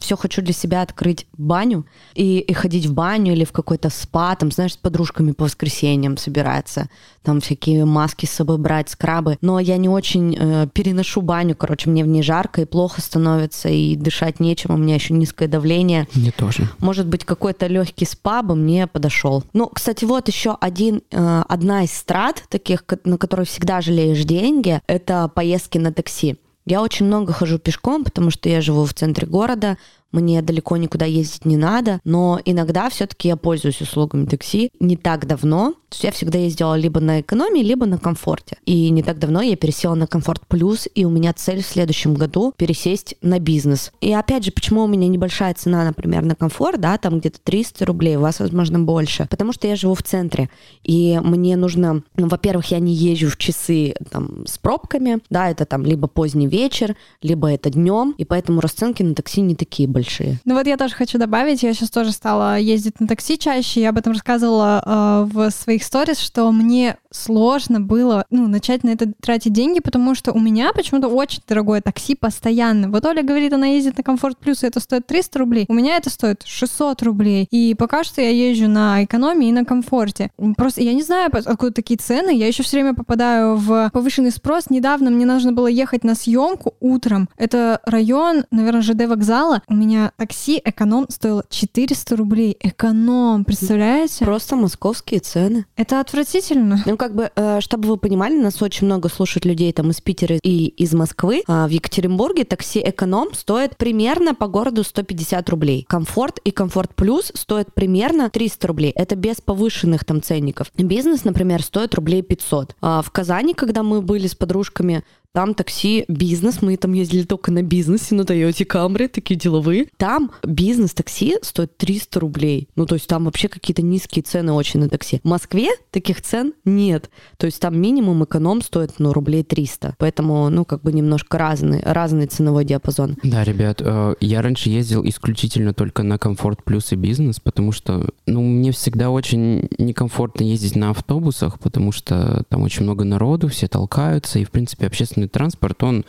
все 0.00 0.16
хочу 0.16 0.42
для 0.42 0.52
себя 0.52 0.82
открыть 0.82 1.26
баню 1.36 1.86
и, 2.14 2.38
и 2.38 2.52
ходить 2.52 2.86
в 2.86 2.94
баню 2.94 3.32
или 3.32 3.44
в 3.44 3.52
какой-то 3.52 3.88
спа, 3.90 4.34
там, 4.34 4.50
знаешь, 4.50 4.74
с 4.74 4.76
подружками 4.76 5.32
по 5.32 5.44
воскресеньям 5.44 6.16
собираться, 6.16 6.88
там 7.22 7.40
всякие 7.40 7.84
маски 7.84 8.26
с 8.26 8.30
собой 8.30 8.58
брать, 8.58 8.88
скрабы. 8.90 9.38
Но 9.40 9.58
я 9.60 9.76
не 9.76 9.88
очень 9.88 10.36
э, 10.38 10.66
переношу 10.72 11.22
баню, 11.22 11.54
короче, 11.54 11.88
мне 11.88 12.02
в 12.02 12.08
ней 12.08 12.22
жарко 12.22 12.62
и 12.62 12.64
плохо 12.64 13.00
становится, 13.00 13.68
и 13.68 13.94
дышать 13.96 14.40
нечем, 14.40 14.74
у 14.74 14.76
меня 14.76 14.94
еще 14.96 15.14
низкое 15.14 15.48
давление. 15.48 16.08
Мне 16.14 16.32
тоже. 16.32 16.68
Может 16.78 17.06
быть, 17.06 17.24
какой-то 17.24 17.59
легкий 17.66 18.04
спа 18.04 18.42
бы 18.42 18.54
мне 18.54 18.86
подошел. 18.86 19.44
Ну, 19.52 19.68
кстати, 19.68 20.04
вот 20.04 20.28
еще 20.28 20.56
один, 20.60 21.02
э, 21.10 21.42
одна 21.48 21.84
из 21.84 21.92
страт, 21.92 22.44
таких, 22.48 22.84
на 23.04 23.18
которые 23.18 23.46
всегда 23.46 23.80
жалеешь 23.80 24.24
деньги, 24.24 24.80
это 24.86 25.30
поездки 25.34 25.78
на 25.78 25.92
такси. 25.92 26.36
Я 26.66 26.82
очень 26.82 27.06
много 27.06 27.32
хожу 27.32 27.58
пешком, 27.58 28.04
потому 28.04 28.30
что 28.30 28.48
я 28.48 28.60
живу 28.60 28.84
в 28.84 28.94
центре 28.94 29.26
города, 29.26 29.78
мне 30.12 30.42
далеко 30.42 30.76
никуда 30.76 31.06
ездить 31.06 31.44
не 31.44 31.56
надо, 31.56 32.00
но 32.04 32.40
иногда 32.44 32.88
все-таки 32.90 33.28
я 33.28 33.36
пользуюсь 33.36 33.80
услугами 33.80 34.26
такси. 34.26 34.70
Не 34.80 34.96
так 34.96 35.26
давно, 35.26 35.74
то 35.90 35.94
есть 35.94 36.04
я 36.04 36.12
всегда 36.12 36.38
ездила 36.38 36.76
либо 36.76 37.00
на 37.00 37.20
экономии, 37.20 37.62
либо 37.62 37.84
на 37.84 37.98
комфорте. 37.98 38.56
И 38.64 38.90
не 38.90 39.02
так 39.02 39.18
давно 39.18 39.42
я 39.42 39.56
пересела 39.56 39.94
на 39.94 40.06
комфорт 40.06 40.46
плюс, 40.46 40.88
и 40.94 41.04
у 41.04 41.10
меня 41.10 41.32
цель 41.32 41.62
в 41.62 41.66
следующем 41.66 42.14
году 42.14 42.54
пересесть 42.56 43.16
на 43.22 43.40
бизнес. 43.40 43.90
И 44.00 44.12
опять 44.12 44.44
же, 44.44 44.52
почему 44.52 44.84
у 44.84 44.86
меня 44.86 45.08
небольшая 45.08 45.52
цена, 45.54 45.84
например, 45.84 46.24
на 46.24 46.36
комфорт, 46.36 46.80
да, 46.80 46.96
там 46.96 47.18
где-то 47.18 47.40
300 47.42 47.84
рублей, 47.86 48.16
у 48.16 48.20
вас, 48.20 48.38
возможно, 48.38 48.78
больше. 48.78 49.26
Потому 49.28 49.52
что 49.52 49.66
я 49.66 49.74
живу 49.74 49.94
в 49.94 50.02
центре, 50.02 50.48
и 50.84 51.20
мне 51.22 51.56
нужно, 51.56 52.02
ну, 52.16 52.28
во-первых, 52.28 52.66
я 52.66 52.78
не 52.78 52.94
езжу 52.94 53.28
в 53.28 53.36
часы 53.36 53.94
там 54.10 54.46
с 54.46 54.58
пробками, 54.58 55.18
да, 55.28 55.50
это 55.50 55.64
там 55.64 55.84
либо 55.84 56.06
поздний 56.06 56.46
вечер, 56.46 56.96
либо 57.20 57.50
это 57.50 57.70
днем, 57.70 58.14
и 58.16 58.24
поэтому 58.24 58.60
расценки 58.60 59.02
на 59.02 59.14
такси 59.14 59.40
не 59.40 59.54
такие 59.56 59.88
большие. 59.88 59.99
Ну 60.44 60.54
вот 60.54 60.66
я 60.66 60.76
тоже 60.76 60.94
хочу 60.94 61.18
добавить, 61.18 61.62
я 61.62 61.74
сейчас 61.74 61.90
тоже 61.90 62.12
стала 62.12 62.58
ездить 62.58 63.00
на 63.00 63.06
такси 63.06 63.38
чаще, 63.38 63.80
я 63.80 63.90
об 63.90 63.98
этом 63.98 64.12
рассказывала 64.12 64.82
э, 64.84 65.28
в 65.32 65.50
своих 65.50 65.84
сторис, 65.84 66.18
что 66.18 66.50
мне 66.52 66.96
сложно 67.12 67.80
было 67.80 68.24
ну, 68.30 68.48
начать 68.48 68.84
на 68.84 68.90
это 68.90 69.12
тратить 69.20 69.52
деньги, 69.52 69.80
потому 69.80 70.14
что 70.14 70.32
у 70.32 70.38
меня 70.38 70.72
почему-то 70.72 71.08
очень 71.08 71.42
дорогое 71.46 71.80
такси 71.80 72.14
постоянно. 72.14 72.88
Вот 72.88 73.04
Оля 73.04 73.22
говорит, 73.22 73.52
она 73.52 73.66
ездит 73.66 73.96
на 73.96 74.02
Комфорт 74.02 74.38
Плюс, 74.38 74.62
и 74.62 74.66
это 74.66 74.80
стоит 74.80 75.06
300 75.06 75.38
рублей. 75.38 75.64
У 75.68 75.74
меня 75.74 75.96
это 75.96 76.10
стоит 76.10 76.42
600 76.44 77.02
рублей. 77.02 77.46
И 77.50 77.74
пока 77.74 78.04
что 78.04 78.20
я 78.20 78.30
езжу 78.30 78.68
на 78.68 79.04
экономии 79.04 79.48
и 79.48 79.52
на 79.52 79.64
комфорте. 79.64 80.30
Просто 80.56 80.82
я 80.82 80.94
не 80.94 81.02
знаю, 81.02 81.30
откуда 81.32 81.72
такие 81.72 81.98
цены. 81.98 82.36
Я 82.36 82.46
еще 82.46 82.62
все 82.62 82.76
время 82.76 82.94
попадаю 82.94 83.56
в 83.56 83.90
повышенный 83.92 84.30
спрос. 84.30 84.70
Недавно 84.70 85.10
мне 85.10 85.26
нужно 85.26 85.52
было 85.52 85.66
ехать 85.66 86.04
на 86.04 86.14
съемку 86.14 86.74
утром. 86.80 87.28
Это 87.36 87.80
район, 87.84 88.44
наверное, 88.50 88.82
ЖД 88.82 89.06
вокзала. 89.06 89.62
У 89.68 89.74
меня 89.74 90.12
такси 90.16 90.60
эконом 90.64 91.06
стоило 91.08 91.44
400 91.48 92.16
рублей. 92.16 92.56
Эконом, 92.60 93.44
представляете? 93.44 94.24
Просто 94.24 94.56
московские 94.56 95.20
цены. 95.20 95.66
Это 95.76 96.00
отвратительно. 96.00 96.82
Ну, 96.86 96.96
как 97.00 97.14
бы, 97.14 97.30
э, 97.34 97.60
чтобы 97.62 97.88
вы 97.88 97.96
понимали, 97.96 98.36
нас 98.38 98.60
очень 98.60 98.86
много 98.86 99.08
слушают 99.08 99.46
людей 99.46 99.72
там 99.72 99.90
из 99.90 100.02
Питера 100.02 100.36
и 100.42 100.66
из 100.66 100.92
Москвы. 100.92 101.42
А 101.46 101.66
в 101.66 101.70
Екатеринбурге 101.70 102.44
такси 102.44 102.82
эконом 102.84 103.32
стоит 103.32 103.78
примерно 103.78 104.34
по 104.34 104.48
городу 104.48 104.84
150 104.84 105.48
рублей. 105.48 105.86
Комфорт 105.88 106.40
и 106.44 106.50
комфорт 106.50 106.94
плюс 106.94 107.32
стоит 107.34 107.72
примерно 107.72 108.28
300 108.28 108.68
рублей. 108.68 108.92
Это 108.94 109.16
без 109.16 109.40
повышенных 109.40 110.04
там 110.04 110.20
ценников. 110.20 110.70
Бизнес, 110.76 111.24
например, 111.24 111.62
стоит 111.62 111.94
рублей 111.94 112.20
500. 112.20 112.76
А 112.82 113.00
в 113.00 113.10
Казани, 113.10 113.54
когда 113.54 113.82
мы 113.82 114.02
были 114.02 114.26
с 114.26 114.34
подружками, 114.34 115.02
там 115.32 115.54
такси 115.54 116.04
бизнес, 116.08 116.60
мы 116.60 116.76
там 116.76 116.92
ездили 116.92 117.24
только 117.24 117.52
на 117.52 117.62
бизнесе, 117.62 118.14
на 118.14 118.22
Toyota 118.22 118.66
Camry, 118.66 119.08
такие 119.08 119.38
деловые. 119.38 119.86
Там 119.96 120.32
бизнес-такси 120.42 121.36
стоит 121.42 121.76
300 121.76 122.20
рублей. 122.20 122.68
Ну, 122.74 122.86
то 122.86 122.96
есть 122.96 123.06
там 123.06 123.24
вообще 123.24 123.48
какие-то 123.48 123.82
низкие 123.82 124.22
цены 124.22 124.52
очень 124.52 124.80
на 124.80 124.88
такси. 124.88 125.20
В 125.22 125.28
Москве 125.28 125.68
таких 125.90 126.20
цен 126.22 126.52
нет. 126.64 127.10
То 127.36 127.46
есть 127.46 127.60
там 127.60 127.80
минимум 127.80 128.24
эконом 128.24 128.60
стоит, 128.62 128.94
ну, 128.98 129.12
рублей 129.12 129.44
300. 129.44 129.94
Поэтому, 129.98 130.48
ну, 130.50 130.64
как 130.64 130.82
бы 130.82 130.92
немножко 130.92 131.38
разный, 131.38 131.80
разный 131.82 132.26
ценовой 132.26 132.64
диапазон. 132.64 133.16
Да, 133.22 133.44
ребят, 133.44 133.80
э, 133.84 134.14
я 134.20 134.42
раньше 134.42 134.68
ездил 134.68 135.04
исключительно 135.04 135.74
только 135.74 136.02
на 136.02 136.18
комфорт 136.18 136.64
плюс 136.64 136.92
и 136.92 136.96
бизнес, 136.96 137.38
потому 137.38 137.70
что, 137.70 138.08
ну, 138.26 138.42
мне 138.42 138.72
всегда 138.72 139.10
очень 139.10 139.68
некомфортно 139.78 140.42
ездить 140.42 140.74
на 140.74 140.90
автобусах, 140.90 141.60
потому 141.60 141.92
что 141.92 142.42
там 142.48 142.62
очень 142.62 142.82
много 142.82 143.04
народу, 143.04 143.48
все 143.48 143.68
толкаются, 143.68 144.40
и, 144.40 144.44
в 144.44 144.50
принципе, 144.50 144.86
общественный 144.86 145.19
общественный 145.20 145.28
транспорт, 145.28 145.82
он 145.82 146.04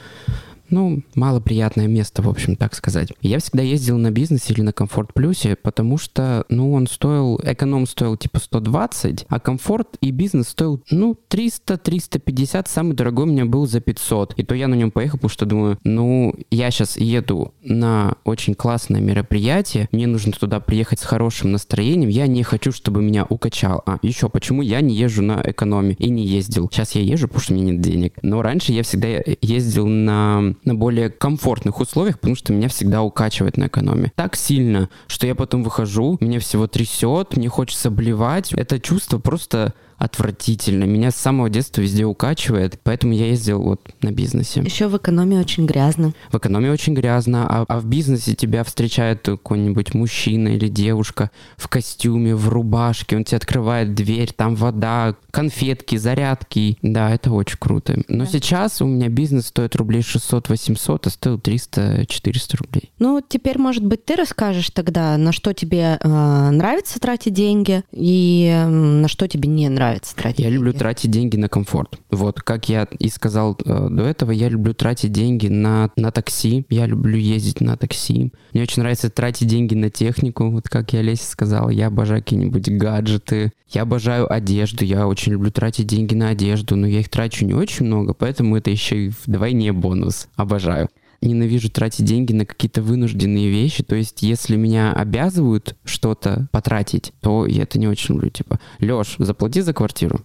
ну, 0.72 1.04
малоприятное 1.16 1.88
место, 1.88 2.22
в 2.22 2.30
общем, 2.30 2.56
так 2.56 2.74
сказать. 2.74 3.10
Я 3.22 3.40
всегда 3.40 3.62
ездил 3.62 3.98
на 3.98 4.12
бизнесе 4.12 4.54
или 4.54 4.62
на 4.62 4.74
комфорт 4.74 5.14
плюсе, 5.14 5.56
потому 5.56 5.98
что, 5.98 6.46
ну, 6.50 6.74
он 6.74 6.88
стоил, 6.88 7.40
эконом 7.44 7.86
стоил 7.86 8.18
типа 8.18 8.40
120, 8.40 9.26
а 9.28 9.40
комфорт 9.40 9.98
и 10.02 10.12
бизнес 10.12 10.50
стоил, 10.50 10.82
ну, 10.90 11.18
300-350, 11.30 12.66
самый 12.68 12.96
дорогой 12.96 13.26
у 13.26 13.30
меня 13.30 13.46
был 13.46 13.68
за 13.68 13.82
500. 13.82 14.34
И 14.38 14.44
то 14.44 14.56
я 14.56 14.68
на 14.68 14.76
нем 14.76 14.92
поехал, 14.92 15.18
потому 15.18 15.30
что 15.30 15.46
думаю, 15.46 15.78
ну, 15.84 16.34
я 16.50 16.72
сейчас 16.72 16.98
еду 16.98 17.54
на 17.64 18.16
очень 18.24 18.56
классное 18.56 19.02
мероприятие, 19.02 19.90
мне 19.92 20.08
нужно 20.08 20.32
туда 20.32 20.60
приехать 20.60 21.00
с 21.00 21.04
хорошим 21.04 21.52
настроением, 21.52 22.10
я 22.10 22.28
не 22.28 22.44
хочу, 22.44 22.72
чтобы 22.72 23.02
меня 23.02 23.26
укачал. 23.28 23.84
А, 23.86 24.00
еще, 24.02 24.30
почему 24.30 24.62
я 24.62 24.82
не 24.82 24.96
езжу 24.96 25.22
на 25.22 25.42
экономе 25.46 25.96
и 26.00 26.10
не 26.10 26.26
ездил? 26.26 26.70
Сейчас 26.72 26.94
я 26.94 27.02
езжу, 27.02 27.28
потому 27.28 27.44
что 27.44 27.54
меня 27.54 27.72
нет 27.74 27.82
денег. 27.82 28.14
Но 28.22 28.42
раньше 28.42 28.72
я 28.72 28.84
всегда 28.84 29.08
ездил 29.42 29.88
на 29.88 30.56
на 30.64 30.76
более 30.76 31.10
комфортных 31.10 31.80
условиях, 31.80 32.20
потому 32.20 32.36
что 32.36 32.54
меня 32.54 32.68
всегда 32.70 33.02
укачивает 33.02 33.58
на 33.58 33.68
экономе. 33.68 34.12
Так 34.16 34.36
сильно, 34.36 34.90
что 35.08 35.28
я 35.28 35.36
потом 35.36 35.64
выхожу, 35.64 36.18
меня 36.20 36.40
всего 36.40 36.68
трясет, 36.68 37.36
мне 37.38 37.50
хочется 37.50 37.90
блевать. 37.90 38.54
Это 38.54 38.80
чувство 38.80 39.20
просто 39.20 39.74
отвратительно. 40.02 40.86
Меня 40.86 41.12
с 41.12 41.16
самого 41.16 41.50
детства 41.50 41.82
везде 41.82 42.06
укачивает, 42.06 42.80
поэтому 42.84 43.14
я 43.14 43.28
ездил 43.28 43.62
вот 43.62 43.82
на 44.02 44.12
бизнесе. 44.12 44.62
Еще 44.62 44.88
в 44.88 44.98
экономии 44.98 45.38
очень 45.38 45.68
грязно. 45.68 46.14
В 46.32 46.38
экономии 46.38 46.70
очень 46.70 46.96
грязно, 46.96 47.46
а, 47.48 47.66
а 47.68 47.80
в 47.80 47.86
бизнесе 47.86 48.34
тебя 48.34 48.64
встречает 48.64 49.22
какой-нибудь 49.22 49.94
мужчина 49.94 50.50
или 50.50 50.68
девушка 50.68 51.30
в 51.58 51.68
костюме, 51.68 52.36
в 52.36 52.50
рубашке, 52.50 53.16
он 53.16 53.24
тебе 53.24 53.38
открывает 53.38 53.94
дверь, 53.94 54.32
там 54.36 54.56
вода, 54.56 55.16
конфетки, 55.30 55.98
зарядки. 55.98 56.78
Да, 56.82 57.12
это 57.12 57.32
очень 57.32 57.58
круто. 57.60 58.00
Но 58.08 58.26
да. 58.26 58.32
сейчас 58.32 58.82
у 58.82 58.88
меня 58.88 59.08
бизнес 59.08 59.48
стоит 59.48 59.76
рублей 59.76 60.02
600-800, 60.02 61.02
а 61.06 61.10
стоил 61.10 61.38
300-400 61.38 62.58
рублей. 62.58 62.92
Ну, 62.98 63.22
теперь, 63.28 63.60
может 63.60 63.86
быть, 63.86 64.04
ты 64.04 64.16
расскажешь 64.16 64.72
тогда, 64.72 65.16
на 65.18 65.32
что 65.32 65.54
тебе 65.54 66.00
э, 66.02 66.50
нравится 66.50 67.00
тратить 67.00 67.34
деньги 67.34 67.84
и 67.92 68.66
на 68.68 69.08
что 69.08 69.28
тебе 69.28 69.48
не 69.48 69.70
нравится 69.70 69.91
нравится 69.92 70.16
тратить 70.16 70.40
Я 70.40 70.46
деньги. 70.46 70.56
люблю 70.56 70.74
тратить 70.74 71.12
деньги 71.12 71.38
на 71.38 71.50
комфорт. 71.50 72.00
Вот, 72.10 72.42
как 72.42 72.70
я 72.70 72.88
и 73.00 73.10
сказал 73.10 73.58
э, 73.66 73.88
до 73.90 74.04
этого, 74.04 74.32
я 74.32 74.50
люблю 74.50 74.74
тратить 74.74 75.12
деньги 75.12 75.48
на, 75.48 75.92
на 75.96 76.12
такси. 76.12 76.66
Я 76.70 76.86
люблю 76.86 77.18
ездить 77.18 77.62
на 77.62 77.76
такси. 77.78 78.32
Мне 78.54 78.64
очень 78.64 78.82
нравится 78.82 79.10
тратить 79.10 79.48
деньги 79.48 79.76
на 79.76 79.90
технику. 79.90 80.50
Вот 80.50 80.70
как 80.70 80.94
я 80.94 81.02
Лесе 81.02 81.26
сказал, 81.26 81.70
я 81.70 81.88
обожаю 81.88 82.22
какие-нибудь 82.22 82.70
гаджеты. 82.70 83.52
Я 83.70 83.84
обожаю 83.84 84.32
одежду. 84.32 84.86
Я 84.86 85.08
очень 85.08 85.34
люблю 85.34 85.52
тратить 85.52 85.88
деньги 85.88 86.14
на 86.14 86.30
одежду, 86.30 86.76
но 86.76 86.88
я 86.88 87.00
их 87.00 87.10
трачу 87.10 87.46
не 87.46 87.54
очень 87.54 87.86
много, 87.86 88.14
поэтому 88.14 88.58
это 88.58 88.70
еще 88.70 89.08
и 89.08 89.12
вдвойне 89.26 89.72
бонус. 89.74 90.28
Обожаю 90.36 90.90
ненавижу 91.22 91.70
тратить 91.70 92.06
деньги 92.06 92.34
на 92.34 92.46
какие-то 92.46 92.82
вынужденные 92.82 93.50
вещи. 93.50 93.84
То 93.84 93.96
есть, 93.96 94.22
если 94.22 94.56
меня 94.56 94.94
обязывают 94.94 95.76
что-то 95.84 96.48
потратить, 96.52 97.14
то 97.22 97.46
я 97.46 97.64
это 97.64 97.80
не 97.80 97.88
очень 97.88 98.16
люблю. 98.16 98.30
Типа, 98.30 98.60
Леш, 98.80 99.16
заплати 99.20 99.62
за 99.62 99.74
квартиру. 99.74 100.22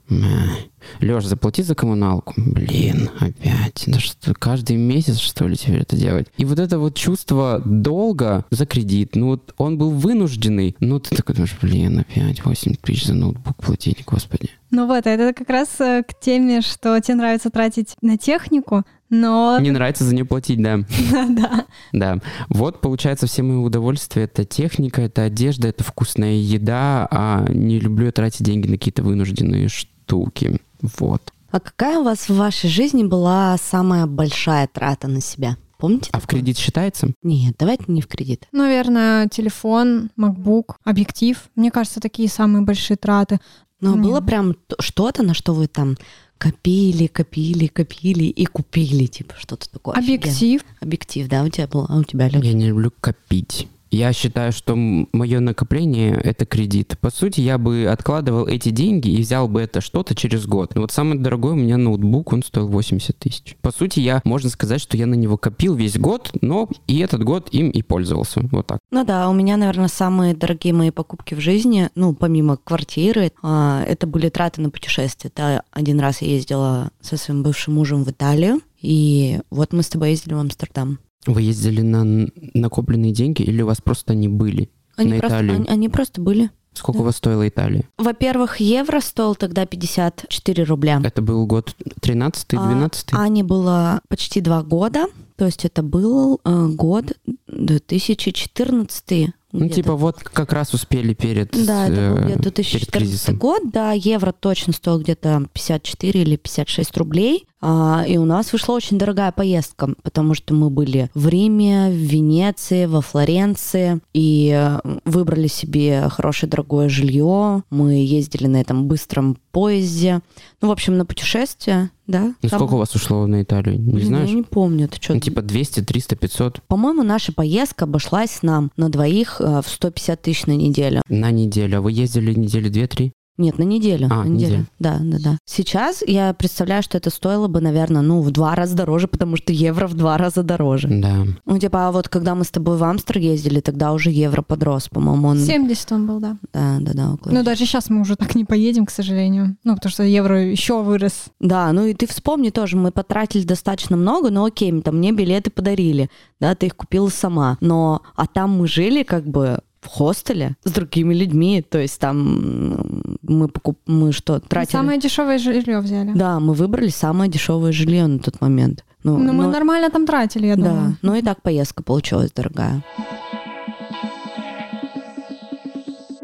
Леш, 1.00 1.24
заплати 1.24 1.62
за 1.62 1.74
коммуналку. 1.74 2.34
Блин, 2.36 3.10
опять. 3.18 3.84
Да 3.86 3.98
что, 3.98 4.34
каждый 4.34 4.76
месяц, 4.76 5.18
что 5.18 5.46
ли, 5.48 5.56
теперь 5.56 5.80
это 5.80 5.96
делать? 5.96 6.28
И 6.36 6.44
вот 6.44 6.58
это 6.58 6.78
вот 6.78 6.94
чувство 6.94 7.62
долга 7.64 8.44
за 8.50 8.66
кредит, 8.66 9.16
ну 9.16 9.26
вот 9.28 9.54
он 9.58 9.78
был 9.78 9.90
вынужденный, 9.90 10.76
ну 10.80 11.00
ты 11.00 11.14
такой 11.14 11.34
думаешь, 11.34 11.56
блин, 11.60 12.00
опять 12.00 12.44
8 12.44 12.74
тысяч 12.76 13.06
за 13.06 13.14
ноутбук 13.14 13.56
платить, 13.56 14.04
господи. 14.04 14.50
Ну 14.70 14.86
вот, 14.86 15.06
это 15.06 15.32
как 15.32 15.48
раз 15.48 15.68
э, 15.80 16.02
к 16.02 16.18
теме, 16.18 16.60
что 16.60 16.98
тебе 17.00 17.14
нравится 17.16 17.50
тратить 17.50 17.94
на 18.02 18.18
технику, 18.18 18.82
но... 19.08 19.58
Не 19.60 19.70
нравится 19.70 20.04
за 20.04 20.14
нее 20.14 20.24
платить, 20.24 20.60
да. 20.62 20.80
Да. 21.28 21.66
Да. 21.92 22.18
Вот, 22.48 22.80
получается, 22.80 23.26
все 23.26 23.42
мои 23.42 23.56
удовольствия— 23.56 24.22
это 24.24 24.44
техника, 24.44 25.02
это 25.02 25.22
одежда, 25.22 25.68
это 25.68 25.84
вкусная 25.84 26.34
еда, 26.34 27.06
а 27.10 27.46
не 27.48 27.78
люблю 27.78 28.06
я 28.06 28.12
тратить 28.12 28.44
деньги 28.44 28.66
на 28.66 28.78
какие-то 28.78 29.02
вынужденные 29.02 29.68
штуки. 29.68 30.60
Вот. 30.80 31.22
А 31.50 31.60
какая 31.60 31.98
у 31.98 32.04
вас 32.04 32.28
в 32.28 32.36
вашей 32.36 32.68
жизни 32.68 33.04
была 33.04 33.56
самая 33.58 34.06
большая 34.06 34.68
трата 34.72 35.08
на 35.08 35.20
себя? 35.20 35.56
Помните? 35.78 36.10
А 36.12 36.20
такое? 36.20 36.22
в 36.22 36.26
кредит 36.26 36.58
считается? 36.58 37.08
Нет, 37.22 37.56
давайте 37.58 37.84
не 37.88 38.00
в 38.00 38.08
кредит. 38.08 38.46
Наверное, 38.52 39.28
телефон, 39.28 40.10
MacBook, 40.18 40.74
объектив. 40.84 41.38
Мне 41.54 41.70
кажется, 41.70 42.00
такие 42.00 42.28
самые 42.28 42.62
большие 42.62 42.96
траты. 42.96 43.40
Но 43.80 43.94
Нет. 43.94 44.02
было 44.02 44.20
прям 44.22 44.56
что-то, 44.80 45.22
на 45.22 45.34
что 45.34 45.52
вы 45.52 45.66
там 45.66 45.96
копили, 46.38 47.06
копили, 47.06 47.66
копили 47.66 48.24
и 48.24 48.46
купили, 48.46 49.06
типа 49.06 49.34
что-то 49.38 49.70
такое. 49.70 49.94
Объектив. 49.96 50.60
Офигенно. 50.62 50.76
Объектив, 50.80 51.28
да, 51.28 51.42
у 51.42 51.48
тебя 51.48 51.66
был, 51.66 51.86
а 51.88 51.96
у 51.96 52.04
тебя, 52.04 52.28
Лёш? 52.28 52.44
Я 52.44 52.52
не 52.52 52.68
люблю 52.68 52.92
копить. 53.00 53.68
Я 53.90 54.12
считаю, 54.12 54.52
что 54.52 54.74
мое 54.76 55.40
накопление— 55.40 56.14
это 56.24 56.44
кредит. 56.44 56.96
По 57.00 57.10
сути, 57.10 57.40
я 57.40 57.58
бы 57.58 57.86
откладывал 57.86 58.46
эти 58.46 58.70
деньги 58.70 59.08
и 59.08 59.20
взял 59.20 59.48
бы 59.48 59.60
это 59.60 59.80
что-то 59.80 60.14
через 60.14 60.46
год. 60.46 60.72
Вот 60.74 60.92
самый 60.92 61.18
дорогой 61.18 61.52
у 61.52 61.56
меня 61.56 61.76
ноутбук, 61.76 62.32
он 62.32 62.42
стоил 62.42 62.68
80 62.68 63.16
тысяч. 63.18 63.56
По 63.62 63.70
сути, 63.70 64.00
я, 64.00 64.20
можно 64.24 64.50
сказать, 64.50 64.80
что 64.80 64.96
я 64.96 65.06
на 65.06 65.14
него 65.14 65.36
копил 65.36 65.74
весь 65.74 65.98
год, 65.98 66.30
но 66.40 66.68
и 66.86 66.98
этот 66.98 67.22
год 67.22 67.48
им 67.52 67.70
и 67.70 67.82
пользовался. 67.82 68.40
Вот 68.50 68.66
так. 68.66 68.78
Ну 68.90 69.04
да, 69.04 69.28
у 69.28 69.32
меня, 69.32 69.56
наверное, 69.56 69.88
самые 69.88 70.34
дорогие 70.34 70.74
мои 70.74 70.90
покупки 70.90 71.34
в 71.34 71.40
жизни, 71.40 71.90
ну, 71.94 72.14
помимо 72.14 72.56
квартиры, 72.56 73.32
а, 73.42 73.82
это 73.86 74.06
были 74.06 74.28
траты 74.28 74.60
на 74.60 74.70
путешествия. 74.70 75.30
Это 75.32 75.62
один 75.70 76.00
раз 76.00 76.22
я 76.22 76.28
ездила 76.28 76.90
со 77.00 77.16
своим 77.16 77.42
бывшим 77.42 77.74
мужем 77.74 78.04
в 78.04 78.10
Италию, 78.10 78.60
и 78.80 79.40
вот 79.50 79.72
мы 79.72 79.82
с 79.82 79.88
тобой 79.88 80.10
ездили 80.10 80.34
в 80.34 80.38
Амстердам. 80.38 80.98
Вы 81.26 81.42
ездили 81.42 81.82
на 81.82 82.28
накопленные 82.54 83.12
деньги 83.12 83.42
или 83.42 83.62
у 83.62 83.66
вас 83.66 83.80
просто 83.80 84.12
они 84.12 84.28
были 84.28 84.70
они 84.96 85.12
на 85.12 85.18
просто, 85.18 85.36
Италию? 85.36 85.56
Они, 85.56 85.68
они 85.68 85.88
просто 85.88 86.20
были. 86.20 86.50
Сколько 86.72 86.98
да. 86.98 87.02
у 87.02 87.06
вас 87.06 87.16
стоила 87.16 87.48
Италия? 87.48 87.84
Во-первых, 87.96 88.60
евро 88.60 89.00
стоил 89.00 89.34
тогда 89.34 89.64
54 89.64 90.64
рубля. 90.64 91.00
Это 91.02 91.22
был 91.22 91.46
год 91.46 91.74
13-12? 92.00 93.08
А, 93.12 93.22
Ане 93.22 93.44
было 93.44 94.00
почти 94.08 94.40
два 94.40 94.62
года. 94.62 95.06
То 95.36 95.46
есть 95.46 95.64
это 95.64 95.82
был 95.82 96.40
э, 96.44 96.66
год 96.68 97.12
2014 97.46 99.34
Ну, 99.52 99.68
типа, 99.68 99.94
вот 99.94 100.22
как 100.22 100.52
раз 100.52 100.72
успели 100.72 101.12
перед, 101.12 101.50
Да, 101.66 101.88
это 101.88 102.14
был 102.14 102.18
э, 102.18 102.24
где-то 102.24 102.50
перед 102.50 102.54
2014 102.54 102.90
кризисом. 102.90 103.36
год, 103.36 103.62
да, 103.70 103.92
евро 103.92 104.32
точно 104.32 104.72
стоил 104.72 105.00
где-то 105.00 105.46
54 105.52 106.22
или 106.22 106.36
56 106.36 106.96
рублей, 106.96 107.46
а, 107.60 108.04
и 108.06 108.18
у 108.18 108.24
нас 108.24 108.52
вышла 108.52 108.74
очень 108.74 108.98
дорогая 108.98 109.32
поездка, 109.32 109.94
потому 110.02 110.34
что 110.34 110.54
мы 110.54 110.68
были 110.70 111.10
в 111.14 111.28
Риме, 111.28 111.88
в 111.88 111.94
Венеции, 111.94 112.86
во 112.86 113.00
Флоренции, 113.00 114.00
и 114.12 114.52
э, 114.54 114.78
выбрали 115.04 115.46
себе 115.46 116.08
хорошее 116.10 116.50
дорогое 116.50 116.88
жилье, 116.88 117.62
мы 117.70 117.94
ездили 117.94 118.46
на 118.46 118.60
этом 118.60 118.86
быстром 118.86 119.38
поезде, 119.52 120.20
ну, 120.60 120.68
в 120.68 120.70
общем, 120.70 120.98
на 120.98 121.06
путешествие, 121.06 121.90
да. 122.06 122.34
Ну, 122.42 122.48
Там- 122.48 122.60
сколько 122.60 122.74
у 122.74 122.78
вас 122.78 122.94
ушло 122.94 123.26
на 123.26 123.42
Италию? 123.42 123.80
Не 123.80 123.92
Блин, 123.92 124.06
знаешь? 124.06 124.28
Я 124.28 124.36
не 124.36 124.42
помню, 124.42 124.86
ты 124.88 124.96
что? 125.02 125.14
Ну, 125.14 125.20
типа 125.20 125.42
200, 125.42 125.80
300, 125.82 126.16
500 126.16 126.62
По-моему, 126.68 127.02
наша 127.02 127.32
поездка 127.32 127.84
обошлась 127.86 128.42
нам 128.42 128.70
на 128.76 128.90
двоих 128.90 129.40
э, 129.40 129.62
в 129.64 129.68
150 129.68 130.20
тысяч 130.22 130.46
на 130.46 130.52
неделю. 130.52 131.02
на 131.08 131.30
неделю. 131.30 131.78
А 131.78 131.80
вы 131.80 131.92
ездили 131.92 132.34
недели 132.34 132.68
две-три? 132.68 133.12
Нет, 133.38 133.58
на 133.58 133.64
неделю. 133.64 134.08
А, 134.10 134.24
на 134.24 134.28
неделю. 134.28 134.50
неделю. 134.50 134.66
Да, 134.78 134.98
да, 135.00 135.18
да. 135.20 135.38
Сейчас 135.44 136.02
я 136.06 136.32
представляю, 136.32 136.82
что 136.82 136.96
это 136.96 137.10
стоило 137.10 137.48
бы, 137.48 137.60
наверное, 137.60 138.02
ну, 138.02 138.20
в 138.22 138.30
два 138.30 138.54
раза 138.54 138.74
дороже, 138.76 139.08
потому 139.08 139.36
что 139.36 139.52
евро 139.52 139.86
в 139.86 139.94
два 139.94 140.16
раза 140.16 140.42
дороже. 140.42 140.88
Да. 140.88 141.24
Ну, 141.44 141.58
типа, 141.58 141.88
а 141.88 141.92
вот 141.92 142.08
когда 142.08 142.34
мы 142.34 142.44
с 142.44 142.50
тобой 142.50 142.76
в 142.76 142.84
Амстер 142.84 143.18
ездили, 143.18 143.60
тогда 143.60 143.92
уже 143.92 144.10
евро 144.10 144.42
подрос, 144.42 144.88
по-моему, 144.88 145.28
он... 145.28 145.38
70 145.38 145.92
он 145.92 146.06
был, 146.06 146.20
да. 146.20 146.36
Да, 146.52 146.78
да, 146.80 146.92
да, 146.94 147.12
около 147.12 147.32
Ну, 147.32 147.42
даже 147.42 147.66
сейчас 147.66 147.90
мы 147.90 148.00
уже 148.00 148.16
так 148.16 148.34
не 148.34 148.44
поедем, 148.44 148.86
к 148.86 148.90
сожалению. 148.90 149.56
Ну, 149.64 149.74
потому 149.74 149.90
что 149.90 150.02
евро 150.02 150.42
еще 150.42 150.82
вырос. 150.82 151.26
Да, 151.40 151.70
ну 151.72 151.84
и 151.84 151.94
ты 151.94 152.06
вспомни 152.06 152.50
тоже, 152.50 152.76
мы 152.76 152.90
потратили 152.90 153.44
достаточно 153.44 153.96
много, 153.96 154.30
но 154.30 154.44
окей, 154.44 154.80
там 154.80 154.96
мне 154.96 155.12
билеты 155.12 155.50
подарили, 155.50 156.10
да, 156.40 156.54
ты 156.54 156.66
их 156.66 156.76
купила 156.76 157.08
сама, 157.08 157.58
но, 157.60 158.02
а 158.14 158.26
там 158.26 158.58
мы 158.58 158.66
жили 158.66 159.02
как 159.02 159.26
бы 159.26 159.60
в 159.86 159.88
хостеле 159.88 160.56
с 160.64 160.70
другими 160.72 161.14
людьми, 161.14 161.62
то 161.62 161.78
есть 161.78 161.98
там 162.00 163.16
мы 163.22 163.48
покуп... 163.48 163.78
мы 163.86 164.12
что, 164.12 164.40
тратили... 164.40 164.72
Самое 164.72 164.98
дешевое 165.00 165.38
жилье 165.38 165.80
взяли. 165.80 166.12
Да, 166.14 166.40
мы 166.40 166.52
выбрали 166.54 166.88
самое 166.88 167.30
дешевое 167.30 167.72
жилье 167.72 168.06
на 168.06 168.18
тот 168.18 168.40
момент. 168.40 168.84
Ну, 169.04 169.16
Ну, 169.18 169.32
мы 169.32 169.44
но- 169.44 169.50
нормально 169.50 169.88
там 169.90 170.04
тратили, 170.06 170.46
я 170.48 170.56
Да, 170.56 170.62
думаю. 170.68 170.96
но 171.02 171.14
и 171.16 171.22
так 171.22 171.40
поездка 171.42 171.82
получилась 171.82 172.32
дорогая. 172.32 172.82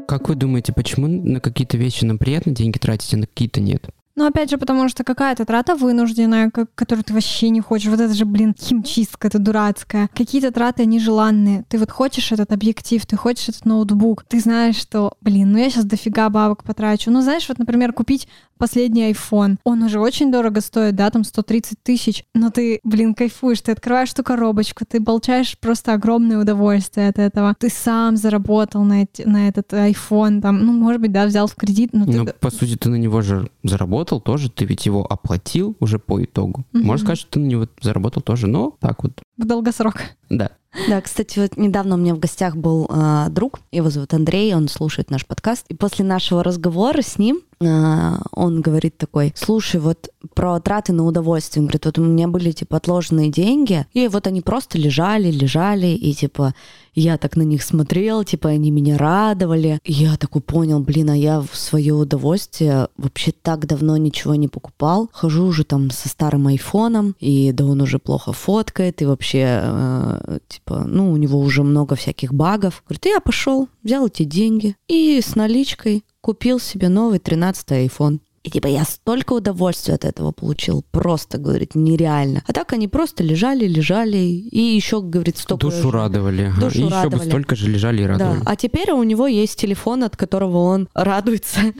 Как 0.07 0.29
вы 0.29 0.35
думаете, 0.35 0.73
почему 0.73 1.07
на 1.09 1.41
какие-то 1.41 1.77
вещи 1.79 2.05
нам 2.05 2.19
приятно 2.19 2.53
деньги 2.53 2.79
тратить, 2.79 3.15
а 3.15 3.17
на 3.17 3.27
какие-то 3.27 3.61
нет? 3.61 3.87
Но 4.15 4.27
опять 4.27 4.51
же, 4.51 4.59
потому 4.59 4.89
что 4.89 5.05
какая-то 5.05 5.45
трата 5.45 5.75
вынужденная, 5.75 6.51
которую 6.75 7.05
ты 7.05 7.15
вообще 7.15 7.49
не 7.49 7.61
хочешь. 7.61 7.89
Вот 7.89 8.01
это 8.01 8.13
же, 8.13 8.25
блин, 8.25 8.55
химчистка, 8.59 9.29
это 9.29 9.39
дурацкая. 9.39 10.09
Какие-то 10.15 10.51
траты 10.53 10.85
нежеланные. 10.85 11.65
Ты 11.69 11.79
вот 11.79 11.91
хочешь 11.91 12.31
этот 12.33 12.53
объектив, 12.53 13.05
ты 13.07 13.17
хочешь 13.17 13.49
этот 13.49 13.65
ноутбук. 13.65 14.25
Ты 14.29 14.41
знаешь, 14.41 14.77
что, 14.77 15.15
блин, 15.23 15.53
ну 15.53 15.59
я 15.59 15.71
сейчас 15.71 15.85
дофига 15.87 16.29
бабок 16.29 16.63
потрачу. 16.65 17.11
Ну, 17.11 17.23
знаешь, 17.23 17.49
вот, 17.49 17.59
например, 17.59 17.93
купить 17.93 18.29
последний 18.59 19.11
iPhone. 19.11 19.57
Он 19.65 19.83
уже 19.83 19.99
очень 19.99 20.31
дорого 20.31 20.61
стоит, 20.61 20.95
да, 20.95 21.11
там 21.11 21.25
130 21.25 21.79
тысяч. 21.83 22.25
Но 22.35 22.51
ты, 22.51 22.81
блин, 22.85 23.15
кайфуешь. 23.15 23.61
Ты 23.63 23.73
открываешь 23.73 24.13
эту 24.13 24.23
коробочку, 24.23 24.85
ты 24.85 25.01
получаешь 25.03 25.57
просто 25.59 25.95
огромное 25.95 26.39
удовольствие 26.39 27.09
от 27.09 27.19
этого. 27.19 27.57
Ты 27.59 27.71
сам 27.71 28.17
заработал 28.17 28.85
на, 28.85 29.03
эти- 29.03 29.23
на 29.23 29.49
этот 29.49 29.73
iPhone, 29.73 30.41
там, 30.43 30.65
ну, 30.65 30.73
может 30.73 31.01
быть, 31.01 31.13
да, 31.13 31.25
взял 31.27 31.47
в 31.49 31.55
кредит, 31.57 31.91
но 31.93 32.05
ты 32.05 32.13
Ну, 32.13 32.27
по 32.39 32.51
сути, 32.51 32.77
ты 32.77 32.89
на 32.89 32.97
него 32.97 33.21
же 33.23 33.49
заработал 33.65 34.02
тоже, 34.05 34.51
ты 34.51 34.65
ведь 34.65 34.87
его 34.87 35.05
оплатил 35.05 35.77
уже 35.81 35.99
по 35.99 36.23
итогу. 36.23 36.65
Мгм. 36.73 36.87
Можно 36.87 37.05
сказать, 37.07 37.19
что 37.19 37.31
ты 37.33 37.41
на 37.41 37.47
него 37.47 37.69
заработал 37.81 38.23
тоже, 38.23 38.47
но 38.47 38.77
так 38.81 39.03
вот, 39.03 39.21
в 39.37 39.45
долгосрок. 39.45 40.03
Да. 40.33 40.51
Да, 40.89 41.01
кстати, 41.03 41.39
вот 41.39 41.59
недавно 41.59 41.97
у 41.97 41.99
меня 41.99 42.15
в 42.15 42.19
гостях 42.19 42.57
был 42.57 42.87
а, 42.89 43.29
друг, 43.29 43.61
его 43.73 43.91
зовут 43.91 44.15
Андрей, 44.15 44.55
он 44.55 44.69
слушает 44.69 45.11
наш 45.11 45.27
подкаст. 45.27 45.67
И 45.69 45.75
после 45.75 46.05
нашего 46.05 46.43
разговора 46.43 47.03
с 47.03 47.19
ним 47.19 47.43
а, 47.65 48.21
он 48.33 48.61
говорит 48.61 48.97
такой, 48.97 49.33
слушай, 49.37 49.81
вот 49.81 50.09
про 50.35 50.59
траты 50.61 50.93
на 50.93 51.05
удовольствие. 51.05 51.61
Он 51.61 51.67
говорит, 51.67 51.85
вот 51.85 51.99
у 51.99 52.05
меня 52.05 52.29
были, 52.29 52.53
типа, 52.53 52.79
отложенные 52.79 53.31
деньги, 53.31 53.87
и 53.93 54.09
вот 54.09 54.27
они 54.27 54.41
просто 54.41 54.79
лежали, 54.79 55.31
лежали, 55.31 55.89
и, 55.89 56.13
типа, 56.15 56.55
я 56.95 57.17
так 57.17 57.37
на 57.37 57.43
них 57.43 57.63
смотрел, 57.63 58.25
типа, 58.25 58.51
они 58.51 58.71
меня 58.71 58.99
радовали. 58.99 59.79
И 59.85 59.93
я 59.93 60.17
такой 60.17 60.43
понял, 60.43 60.81
блин, 60.81 61.11
а 61.11 61.17
я 61.17 61.41
в 61.41 61.57
свое 61.57 61.95
удовольствие 61.95 62.89
вообще 62.97 63.33
так 63.33 63.67
давно 63.67 63.97
ничего 63.97 64.35
не 64.35 64.49
покупал. 64.49 65.09
Хожу 65.13 65.45
уже 65.45 65.65
там 65.65 65.91
со 65.91 66.09
старым 66.09 66.49
айфоном, 66.49 67.15
и 67.19 67.53
да 67.53 67.65
он 67.65 67.81
уже 67.81 67.99
плохо 67.99 68.33
фоткает, 68.33 69.03
и 69.03 69.07
вообще, 69.07 69.61
э, 69.63 70.22
типа, 70.49 70.85
ну, 70.87 71.13
у 71.13 71.17
него 71.17 71.39
уже 71.39 71.63
много 71.63 71.95
всяких 71.95 72.33
багов. 72.33 72.83
Говорит, 72.87 73.07
я 73.07 73.21
пошел, 73.21 73.69
взял 73.83 74.07
эти 74.07 74.25
деньги 74.25 74.77
и 74.89 75.21
с 75.21 75.35
наличкой 75.37 76.05
купил 76.21 76.61
себе 76.61 76.89
новый 76.89 77.19
13 77.19 77.71
iPhone. 77.73 78.21
И 78.43 78.51
типа 78.51 78.67
я 78.67 78.85
столько 78.85 79.35
удовольствия 79.35 79.95
от 79.95 80.05
этого 80.05 80.33
получил, 80.33 80.85
просто, 80.91 81.39
говорит, 81.39 81.77
нереально. 81.77 82.43
А 82.47 82.53
так 82.53 82.73
они 82.73 82.89
просто 82.89 83.23
лежали, 83.23 83.69
лежали, 83.69 84.17
и 84.17 84.61
еще, 84.61 85.01
говорит, 85.01 85.39
столько... 85.39 85.69
Душу 85.69 85.93
радовали. 85.93 86.53
Душу 86.59 86.79
и 86.79 86.83
еще 86.83 86.89
бы 86.89 86.91
радовали. 86.91 87.29
столько 87.29 87.55
же 87.55 87.71
лежали 87.71 88.03
и 88.03 88.07
радовали. 88.07 88.41
Да, 88.41 88.51
а 88.51 88.57
теперь 88.57 88.91
у 88.91 89.03
него 89.05 89.29
есть 89.29 89.61
телефон, 89.61 90.03
от 90.03 90.17
которого 90.17 90.59
он 90.59 90.89
радуется. 90.93 91.61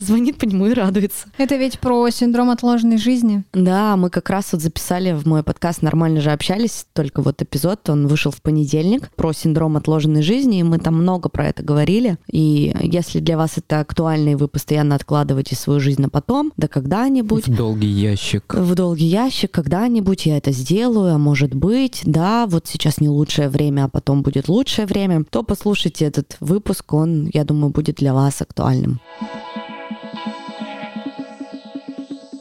Звонит 0.00 0.38
по 0.38 0.46
нему 0.46 0.66
и 0.66 0.72
радуется. 0.72 1.28
Это 1.36 1.56
ведь 1.56 1.78
про 1.78 2.08
синдром 2.08 2.48
отложенной 2.48 2.96
жизни. 2.96 3.44
Да, 3.52 3.96
мы 3.96 4.08
как 4.08 4.30
раз 4.30 4.52
вот 4.52 4.62
записали 4.62 5.12
в 5.12 5.26
мой 5.26 5.42
подкаст 5.42 5.82
«Нормально 5.82 6.22
же 6.22 6.30
общались», 6.30 6.86
только 6.94 7.20
вот 7.20 7.42
эпизод, 7.42 7.88
он 7.90 8.06
вышел 8.06 8.32
в 8.32 8.40
понедельник, 8.40 9.10
про 9.14 9.34
синдром 9.34 9.76
отложенной 9.76 10.22
жизни, 10.22 10.60
и 10.60 10.62
мы 10.62 10.78
там 10.78 10.94
много 10.94 11.28
про 11.28 11.48
это 11.48 11.62
говорили. 11.62 12.16
И 12.30 12.74
если 12.80 13.20
для 13.20 13.36
вас 13.36 13.58
это 13.58 13.80
актуально, 13.80 14.30
и 14.30 14.34
вы 14.36 14.48
постоянно 14.48 14.94
откладываете 14.94 15.54
свою 15.54 15.80
жизнь 15.80 16.00
на 16.00 16.08
потом, 16.08 16.52
да 16.56 16.66
когда-нибудь, 16.66 17.46
В 17.46 17.54
долгий 17.54 17.88
ящик. 17.88 18.54
в 18.54 18.74
долгий 18.74 19.06
ящик, 19.06 19.50
когда-нибудь 19.50 20.24
я 20.24 20.38
это 20.38 20.50
сделаю, 20.50 21.14
а 21.14 21.18
может 21.18 21.54
быть, 21.54 22.00
да, 22.06 22.46
вот 22.46 22.66
сейчас 22.66 23.02
не 23.02 23.10
лучшее 23.10 23.50
время, 23.50 23.84
а 23.84 23.88
потом 23.88 24.22
будет 24.22 24.48
лучшее 24.48 24.86
время, 24.86 25.24
то 25.28 25.42
послушайте 25.42 26.06
этот 26.06 26.38
выпуск, 26.40 26.90
он, 26.94 27.28
я 27.34 27.44
думаю, 27.44 27.70
будет 27.70 27.96
для 27.96 28.14
вас 28.14 28.40
актуальным. 28.40 28.98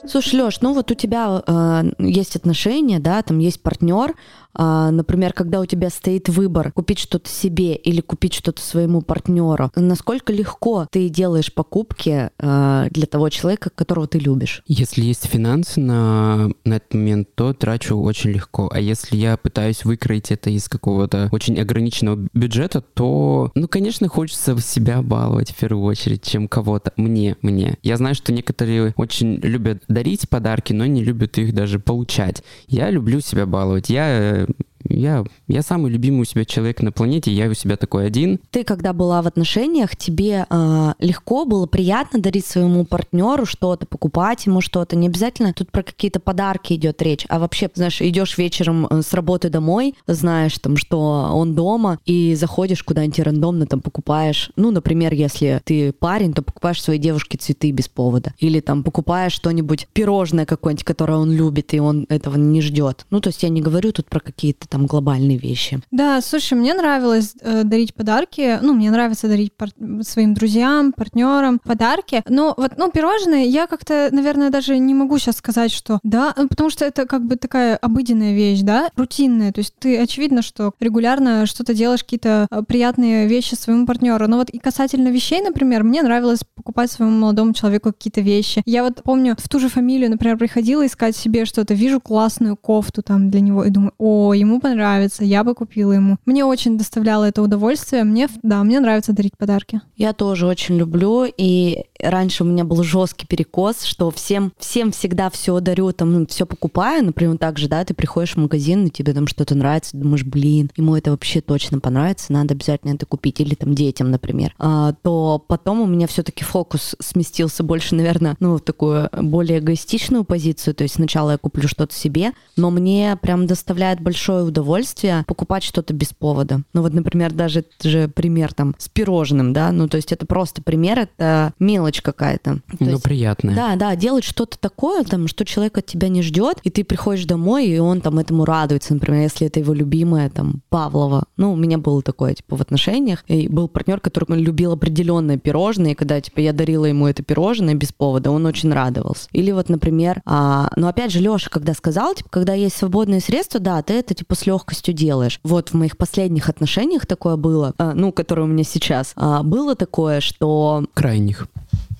Слушай, 0.10 0.42
Леш, 0.42 0.62
ну 0.62 0.74
вот 0.74 0.90
у 0.92 0.96
тебя 0.96 1.44
э, 1.46 1.84
есть 2.00 2.36
отношения, 2.36 3.00
да, 3.00 3.22
там 3.22 3.38
есть 3.38 3.62
партнер, 3.62 4.16
а, 4.54 4.92
например, 4.92 5.34
когда 5.34 5.60
у 5.60 5.66
тебя 5.66 5.90
стоит 5.90 6.28
выбор 6.28 6.72
купить 6.72 7.00
что-то 7.00 7.30
себе 7.30 7.76
или 7.76 8.02
купить 8.02 8.34
что-то 8.34 8.62
своему 8.62 9.02
партнеру, 9.02 9.72
насколько 9.76 10.34
легко 10.34 10.88
ты 10.92 11.10
делаешь 11.10 11.54
покупки 11.54 12.30
э, 12.38 12.88
для 12.90 13.06
того 13.06 13.30
человека, 13.30 13.70
которого 13.70 14.08
ты 14.08 14.20
любишь? 14.20 14.64
Если 14.66 15.04
есть 15.04 15.28
финансы 15.28 15.80
на, 15.80 16.50
на 16.66 16.76
этот 16.76 16.94
момент, 16.94 17.30
то 17.36 17.54
трачу 17.54 17.98
очень 17.98 18.32
легко. 18.32 18.70
А 18.74 18.80
если 18.80 19.16
я 19.18 19.38
пытаюсь 19.38 19.86
выкроить 19.86 20.32
это 20.32 20.50
из 20.50 20.68
какого-то 20.68 21.30
очень 21.32 21.60
ограниченного 21.60 22.28
бюджета, 22.34 22.82
то, 22.82 23.52
ну, 23.56 23.68
конечно, 23.68 24.08
хочется 24.08 24.60
себя 24.60 25.02
баловать 25.02 25.52
в 25.52 25.56
первую 25.56 25.86
очередь, 25.86 26.24
чем 26.24 26.48
кого-то. 26.48 26.92
Мне, 26.98 27.38
мне. 27.42 27.78
Я 27.84 27.98
знаю, 27.98 28.16
что 28.16 28.34
некоторые 28.34 28.94
очень 28.98 29.36
любят 29.36 29.84
дарить 30.00 30.30
подарки, 30.30 30.72
но 30.72 30.86
не 30.86 31.04
любят 31.04 31.38
их 31.38 31.54
даже 31.54 31.78
получать. 31.78 32.42
Я 32.68 32.90
люблю 32.90 33.20
себя 33.20 33.46
баловать. 33.46 33.90
Я 33.90 34.08
э, 34.08 34.48
я, 34.84 35.24
я 35.48 35.62
самый 35.62 35.92
любимый 35.92 36.22
у 36.22 36.26
себя 36.26 36.46
человек 36.46 36.82
на 36.82 36.92
планете, 36.92 37.32
я 37.32 37.48
у 37.50 37.54
себя 37.54 37.78
такой 37.78 38.06
один. 38.06 38.40
Ты, 38.52 38.64
когда 38.64 38.94
была 38.94 39.22
в 39.22 39.28
отношениях, 39.28 39.96
тебе 39.96 40.46
э, 40.50 40.94
легко 41.00 41.46
было, 41.46 41.66
приятно 41.66 42.20
дарить 42.20 42.46
своему 42.46 42.86
партнеру 42.86 43.46
что-то, 43.46 43.86
покупать 43.86 44.46
ему 44.46 44.62
что-то. 44.62 44.96
Не 44.96 45.08
обязательно 45.08 45.54
тут 45.54 45.72
про 45.72 45.84
какие-то 45.84 46.20
подарки 46.20 46.74
идет 46.74 47.02
речь, 47.02 47.26
а 47.30 47.40
вообще, 47.40 47.70
знаешь, 47.74 48.02
идешь 48.02 48.38
вечером 48.38 48.88
э, 48.88 49.02
с 49.02 49.14
работы 49.14 49.50
домой, 49.50 49.96
знаешь 50.08 50.58
там, 50.60 50.78
что 50.78 51.00
он 51.34 51.56
дома, 51.56 52.00
и 52.06 52.36
заходишь 52.36 52.84
куда-нибудь 52.84 53.20
рандомно, 53.20 53.66
там 53.66 53.82
покупаешь, 53.82 54.52
ну, 54.56 54.72
например, 54.72 55.14
если 55.14 55.62
ты 55.64 55.92
парень, 55.92 56.34
то 56.34 56.42
покупаешь 56.42 56.82
своей 56.82 57.00
девушке 57.00 57.38
цветы 57.38 57.72
без 57.72 57.88
повода. 57.88 58.34
Или 58.40 58.60
там 58.60 58.84
покупаешь 58.84 59.34
что-нибудь, 59.34 59.88
пирожное 59.94 60.46
какое-нибудь, 60.46 60.86
которое 60.86 61.18
он 61.18 61.32
любит, 61.32 61.74
и 61.74 61.80
он 61.80 62.06
этого 62.10 62.38
не 62.38 62.62
ждет. 62.62 63.06
Ну, 63.10 63.20
то 63.20 63.30
есть 63.30 63.44
я 63.44 63.50
не 63.50 63.62
говорю 63.62 63.92
тут 63.92 64.08
про 64.08 64.20
какие-то 64.20 64.68
там 64.70 64.86
глобальные 64.86 65.38
вещи. 65.38 65.82
Да, 65.92 66.22
слушай, 66.22 66.54
мне 66.54 66.74
нравилось 66.74 67.34
э, 67.42 67.64
дарить 67.64 67.94
подарки. 67.94 68.60
Ну, 68.62 68.74
мне 68.74 68.92
нравится 68.92 69.28
дарить 69.28 69.54
пар- 69.54 69.70
своим 70.02 70.34
друзьям, 70.34 70.94
партнерам 70.94 71.60
подарки. 71.60 72.24
Но 72.30 72.54
вот, 72.56 72.74
ну, 72.78 72.92
пирожные 72.92 73.48
я 73.48 73.68
как-то, 73.68 74.10
наверное, 74.12 74.50
даже 74.50 74.78
не 74.78 74.94
могу 74.94 75.18
сейчас 75.18 75.38
сказать, 75.38 75.72
что 75.72 76.00
да, 76.04 76.34
ну, 76.38 76.48
потому 76.48 76.70
что 76.70 76.86
это 76.86 77.06
как 77.06 77.26
бы 77.26 77.36
такая 77.36 77.76
обыденная 77.78 78.34
вещь, 78.34 78.62
да, 78.62 78.90
рутинная. 78.96 79.52
То 79.52 79.60
есть 79.60 79.74
ты 79.80 79.98
очевидно, 79.98 80.42
что 80.42 80.74
регулярно 80.80 81.46
что-то 81.46 81.74
делаешь, 81.74 82.04
какие-то 82.04 82.48
э, 82.50 82.64
приятные 82.68 83.28
вещи 83.28 83.56
своему 83.56 83.86
партнеру. 83.86 84.28
Но 84.28 84.38
вот 84.38 84.50
и 84.50 84.60
касательно 84.60 85.10
вещей, 85.10 85.42
например, 85.42 85.84
мне 85.84 86.04
нравилось 86.04 86.42
покупать 86.56 86.92
своему 86.92 87.18
молодому 87.18 87.54
человеку 87.54 87.92
какие-то 87.92 88.22
вещи. 88.22 88.62
Я 88.66 88.84
вот 88.84 89.02
помню, 89.04 89.36
в 89.40 89.50
ту 89.50 89.60
же 89.60 89.70
фамилию, 89.70 90.12
например, 90.12 90.38
приходила 90.38 90.86
искать 90.86 91.16
себе 91.16 91.46
что-то, 91.46 91.74
вижу 91.74 92.00
классную 92.00 92.56
кофту 92.56 93.02
там 93.02 93.30
для 93.32 93.42
него 93.42 93.64
и 93.64 93.70
думаю, 93.70 93.94
о, 93.98 94.34
ему 94.34 94.59
понравится, 94.60 95.24
я 95.24 95.44
бы 95.44 95.56
купила 95.56 95.92
ему. 95.92 96.18
Мне 96.26 96.46
очень 96.46 96.78
доставляло 96.78 97.26
это 97.26 97.42
удовольствие. 97.42 98.04
Мне, 98.04 98.28
да, 98.44 98.64
мне 98.64 98.80
нравится 98.80 99.14
дарить 99.14 99.38
подарки. 99.38 99.82
Я 99.96 100.14
тоже 100.14 100.48
очень 100.48 100.78
люблю, 100.78 101.26
и 101.26 101.86
раньше 102.00 102.44
у 102.44 102.48
меня 102.48 102.64
был 102.64 102.84
жесткий 102.84 103.28
перекос, 103.28 103.84
что 103.84 104.10
всем, 104.12 104.54
всем 104.58 104.92
всегда 104.92 105.30
все 105.30 105.60
дарю, 105.60 105.92
там, 105.92 106.14
ну, 106.14 106.28
все 106.28 106.46
покупаю, 106.46 107.06
например, 107.06 107.38
так 107.38 107.58
же, 107.58 107.68
да, 107.68 107.84
ты 107.84 107.94
приходишь 107.94 108.36
в 108.36 108.38
магазин, 108.38 108.88
и 108.88 108.90
тебе 108.90 109.14
там 109.14 109.28
что-то 109.28 109.56
нравится, 109.56 109.98
думаешь, 109.98 110.24
блин, 110.24 110.72
ему 110.76 110.96
это 110.96 111.12
вообще 111.12 111.42
точно 111.42 111.80
понравится, 111.80 112.32
надо 112.32 112.54
обязательно 112.54 112.94
это 112.94 113.06
купить, 113.06 113.40
или 113.42 113.56
там 113.56 113.74
детям, 113.74 114.12
например, 114.12 114.54
а, 114.58 114.94
то 115.02 115.44
потом 115.48 115.82
у 115.82 115.86
меня 115.86 116.08
все-таки 116.08 116.44
фокус 116.44 116.96
сместился 117.00 117.64
больше, 117.64 117.96
наверное, 117.96 118.36
ну, 118.40 118.58
в 118.58 118.62
такую 118.62 119.10
более 119.12 119.60
эгоистичную 119.60 120.24
позицию, 120.24 120.76
то 120.76 120.84
есть 120.84 120.96
сначала 120.96 121.32
я 121.32 121.38
куплю 121.38 121.68
что-то 121.68 121.94
себе, 121.94 122.32
но 122.56 122.70
мне 122.70 123.18
прям 123.22 123.48
доставляет 123.48 124.02
большое 124.02 124.44
удовольствие 124.50 125.24
покупать 125.28 125.64
что-то 125.64 125.94
без 125.94 126.10
повода. 126.14 126.62
Ну 126.74 126.82
вот, 126.82 126.94
например, 126.94 127.32
даже 127.34 127.64
же 127.82 128.08
пример 128.08 128.54
там 128.54 128.76
с 128.78 128.90
пирожным, 128.90 129.54
да, 129.54 129.72
ну 129.72 129.88
то 129.88 129.98
есть 129.98 130.12
это 130.12 130.26
просто 130.26 130.62
пример, 130.62 131.00
это 131.00 131.54
мелочь 131.60 132.02
какая-то. 132.02 132.56
То 132.56 132.62
Ну, 132.80 132.90
есть- 132.92 133.04
приятное. 133.04 133.56
да, 133.56 133.76
да, 133.76 133.96
делать 133.96 134.24
что-то 134.24 134.58
такое, 134.60 135.04
там, 135.04 135.28
что 135.28 135.46
человек 135.46 135.78
от 135.78 135.86
тебя 135.86 136.10
не 136.10 136.22
ждет, 136.22 136.58
и 136.64 136.70
ты 136.70 136.84
приходишь 136.84 137.26
домой, 137.26 137.68
и 137.68 137.80
он 137.80 138.02
там 138.02 138.20
этому 138.20 138.46
радуется, 138.46 138.94
например, 138.94 139.22
если 139.24 139.48
это 139.48 139.60
его 139.60 139.74
любимая, 139.74 140.30
там, 140.30 140.62
Павлова. 140.70 141.24
Ну, 141.38 141.54
у 141.54 141.56
меня 141.56 141.78
было 141.78 142.02
такое, 142.02 142.34
типа, 142.34 142.56
в 142.58 142.62
отношениях, 142.62 143.24
и 143.28 143.48
был 143.48 143.68
партнер, 143.68 144.00
который 144.00 144.26
любил 144.40 144.74
определенное 144.74 145.38
пирожное, 145.38 145.92
и 145.92 145.96
когда, 145.96 146.20
типа, 146.22 146.40
я 146.40 146.54
дарила 146.54 146.86
ему 146.86 147.08
это 147.08 147.24
пирожное 147.24 147.76
без 147.76 147.92
повода, 147.94 148.32
он 148.32 148.46
очень 148.46 148.72
радовался. 148.74 149.28
Или 149.32 149.52
вот, 149.52 149.70
например, 149.70 150.22
а, 150.26 150.70
ну, 150.76 150.88
опять 150.88 151.12
же, 151.12 151.20
Леша, 151.20 151.50
когда 151.50 151.74
сказал, 151.74 152.14
типа, 152.16 152.30
когда 152.30 152.54
есть 152.54 152.78
свободные 152.78 153.20
средства, 153.22 153.60
да, 153.60 153.82
ты 153.82 153.94
это, 153.94 154.14
типа, 154.14 154.36
с 154.40 154.46
легкостью 154.46 154.94
делаешь. 154.94 155.40
Вот 155.44 155.70
в 155.70 155.74
моих 155.74 155.98
последних 155.98 156.50
отношениях 156.50 157.06
такое 157.06 157.36
было, 157.36 157.74
а, 157.78 157.94
ну, 157.94 158.12
которое 158.12 158.44
у 158.44 158.48
меня 158.48 158.64
сейчас, 158.64 159.14
а, 159.16 159.44
было 159.44 159.76
такое, 159.76 160.22
что 160.22 160.86
Крайних. 160.94 161.48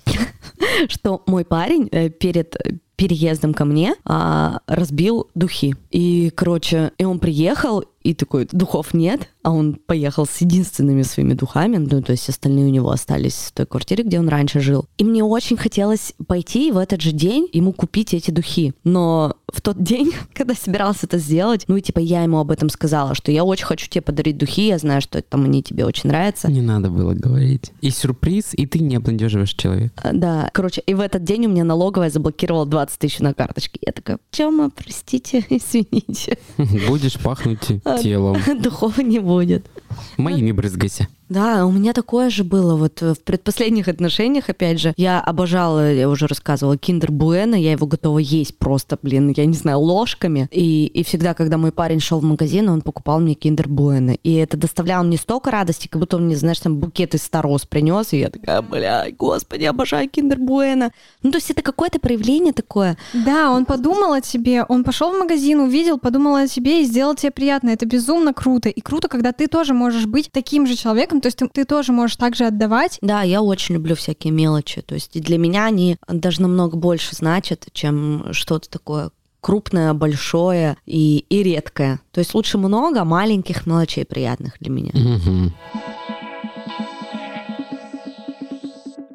что 0.88 1.22
мой 1.26 1.46
парень 1.46 1.88
э, 1.92 2.10
перед 2.10 2.56
переездом 2.96 3.54
ко 3.54 3.64
мне 3.64 3.96
а, 4.04 4.60
разбил 4.68 5.30
духи. 5.34 5.76
И, 5.90 6.32
короче, 6.36 6.92
и 6.98 7.06
он 7.06 7.20
приехал, 7.20 7.86
и 8.02 8.14
такой, 8.14 8.48
духов 8.52 8.94
нет, 8.94 9.30
а 9.44 9.52
он 9.52 9.76
поехал 9.76 10.26
с 10.26 10.38
единственными 10.38 11.02
своими 11.04 11.34
духами, 11.34 11.78
ну, 11.78 12.02
то 12.02 12.12
есть 12.12 12.30
остальные 12.30 12.66
у 12.66 12.70
него 12.70 12.90
остались 12.90 13.36
в 13.36 13.52
той 13.52 13.66
квартире, 13.66 14.04
где 14.04 14.20
он 14.20 14.30
раньше 14.30 14.60
жил. 14.60 14.86
И 14.98 15.04
мне 15.04 15.24
очень 15.24 15.58
хотелось 15.58 16.14
пойти 16.28 16.72
в 16.72 16.78
этот 16.78 17.02
же 17.02 17.12
день 17.12 17.48
ему 17.54 17.74
купить 17.74 18.14
эти 18.14 18.32
духи. 18.32 18.74
Но 18.84 19.36
в 19.52 19.62
тот 19.62 19.82
день, 19.82 20.14
когда 20.34 20.54
собирался 20.54 21.06
это 21.06 21.18
сделать, 21.18 21.66
ну, 21.68 21.78
и 21.78 21.82
типа 21.82 22.00
я 22.00 22.24
ему 22.24 22.40
об 22.40 22.52
этом 22.52 22.70
сказала, 22.70 23.16
что 23.16 23.32
я 23.32 23.44
очень 23.44 23.66
хочу 23.66 23.90
тебе 23.90 24.02
подарить 24.02 24.38
духи, 24.38 24.68
я 24.68 24.78
знаю, 24.78 25.02
что 25.02 25.22
там 25.22 25.46
они 25.46 25.64
тебе 25.64 25.86
очень 25.86 26.10
нравятся. 26.10 26.52
Не 26.52 26.62
надо 26.62 26.90
было 26.90 27.14
говорить. 27.14 27.72
И 27.82 27.90
сюрприз, 27.90 28.54
и 28.54 28.66
ты 28.66 28.80
не 28.80 28.96
обнадеживаешь 28.96 29.54
человека. 29.54 29.94
А, 30.04 30.14
Да, 30.14 30.50
короче, 30.54 30.82
и 30.86 30.94
в 30.94 31.00
этот 31.00 31.24
день 31.24 31.46
у 31.46 31.50
меня 31.50 31.64
налоговая 31.64 32.10
заблокировала 32.10 32.66
20 32.66 33.00
тысяч 33.00 33.20
на 33.20 33.34
карточке. 33.34 33.80
Я 33.86 33.92
такая, 33.92 34.20
Тёма, 34.32 34.70
простите, 34.70 35.46
извините, 35.50 36.38
Будешь 36.88 37.20
пахнуть 37.20 37.60
телом. 37.98 38.38
духов 38.62 38.98
не 38.98 39.20
будет. 39.20 39.66
Моими 40.18 40.52
брызгайся. 40.52 41.08
Да, 41.30 41.68
у 41.68 41.72
меня 41.72 41.94
такое 41.94 42.32
же 42.32 42.44
было 42.44 42.76
вот 42.76 43.02
в 43.02 43.18
предпоследних 43.24 43.88
отношениях, 43.88 44.50
опять 44.50 44.80
же. 44.80 44.96
Я 44.98 45.22
обожала, 45.22 45.94
я 45.94 46.10
уже 46.10 46.26
рассказывала, 46.26 46.76
киндер 46.76 47.12
Буэна, 47.12 47.54
я 47.54 47.72
его 47.72 47.86
готова 47.86 48.18
есть 48.18 48.58
просто, 48.58 48.98
блин, 49.02 49.32
я 49.38 49.46
не 49.46 49.54
знаю, 49.54 49.80
ложками. 49.80 50.48
И, 50.52 50.88
и 50.88 51.04
всегда, 51.04 51.36
когда 51.36 51.60
мой 51.60 51.72
парень 51.72 52.00
шел 52.00 52.20
в 52.20 52.24
магазин, 52.24 52.68
он 52.70 52.82
покупал 52.82 53.20
мне 53.20 53.36
киндер 53.36 53.70
Буэна. 53.70 54.16
И 54.24 54.34
это 54.34 54.58
доставляло 54.58 55.04
мне 55.04 55.18
столько 55.18 55.52
радости, 55.52 55.88
как 55.88 56.02
будто 56.02 56.18
он 56.18 56.26
мне, 56.26 56.36
знаешь, 56.36 56.60
там 56.60 56.78
букет 56.78 57.14
из 57.14 57.22
ста 57.22 57.44
роз 57.44 57.64
принес, 57.64 58.12
и 58.14 58.20
я 58.20 58.32
такая, 58.32 58.64
бля, 58.64 59.06
господи, 59.16 59.66
обожаю 59.66 60.10
киндер 60.10 60.40
Буэна. 60.40 60.92
Ну, 61.22 61.30
то 61.30 61.38
есть 61.38 61.52
это 61.52 61.62
какое-то 61.62 62.00
проявление 62.00 62.54
такое. 62.54 62.98
Да, 63.14 63.52
он 63.52 63.66
подумал 63.66 64.14
о 64.14 64.22
тебе, 64.22 64.64
он 64.64 64.84
пошел 64.84 65.12
в 65.12 65.20
магазин, 65.20 65.60
увидел, 65.60 66.00
подумал 66.00 66.38
о 66.38 66.48
тебе 66.48 66.82
и 66.82 66.86
сделал 66.86 67.14
тебе 67.14 67.30
приятно. 67.30 67.70
Это 67.70 67.86
безумно 67.86 68.34
круто. 68.34 68.70
И 68.70 68.82
круто, 68.82 69.08
когда 69.08 69.32
ты 69.32 69.46
тоже 69.46 69.76
можешь 69.80 70.06
быть 70.06 70.30
таким 70.32 70.68
же 70.68 70.76
человеком, 70.76 71.22
то 71.22 71.28
есть 71.28 71.38
ты, 71.38 71.48
ты 71.48 71.66
тоже 71.66 71.92
можешь 71.92 72.18
также 72.18 72.46
отдавать. 72.46 73.00
Да, 73.02 73.24
я 73.24 73.42
очень 73.42 73.76
люблю 73.76 73.96
всякие 73.96 74.32
мелочи. 74.32 74.82
То 74.82 74.94
есть 74.94 75.20
для 75.20 75.38
меня 75.38 75.66
они 75.66 75.98
даже 76.08 76.42
намного 76.42 76.78
больше 76.78 77.16
значат, 77.16 77.68
чем 77.74 78.26
что-то 78.34 78.70
такое 78.70 79.10
крупное, 79.42 79.94
большое 79.94 80.78
и, 80.86 81.26
и 81.30 81.44
редкое. 81.44 82.02
То 82.12 82.20
есть 82.20 82.34
лучше 82.34 82.58
много 82.58 83.06
маленьких 83.06 83.66
мелочей 83.66 84.06
приятных 84.06 84.58
для 84.60 84.72
меня. 84.72 84.92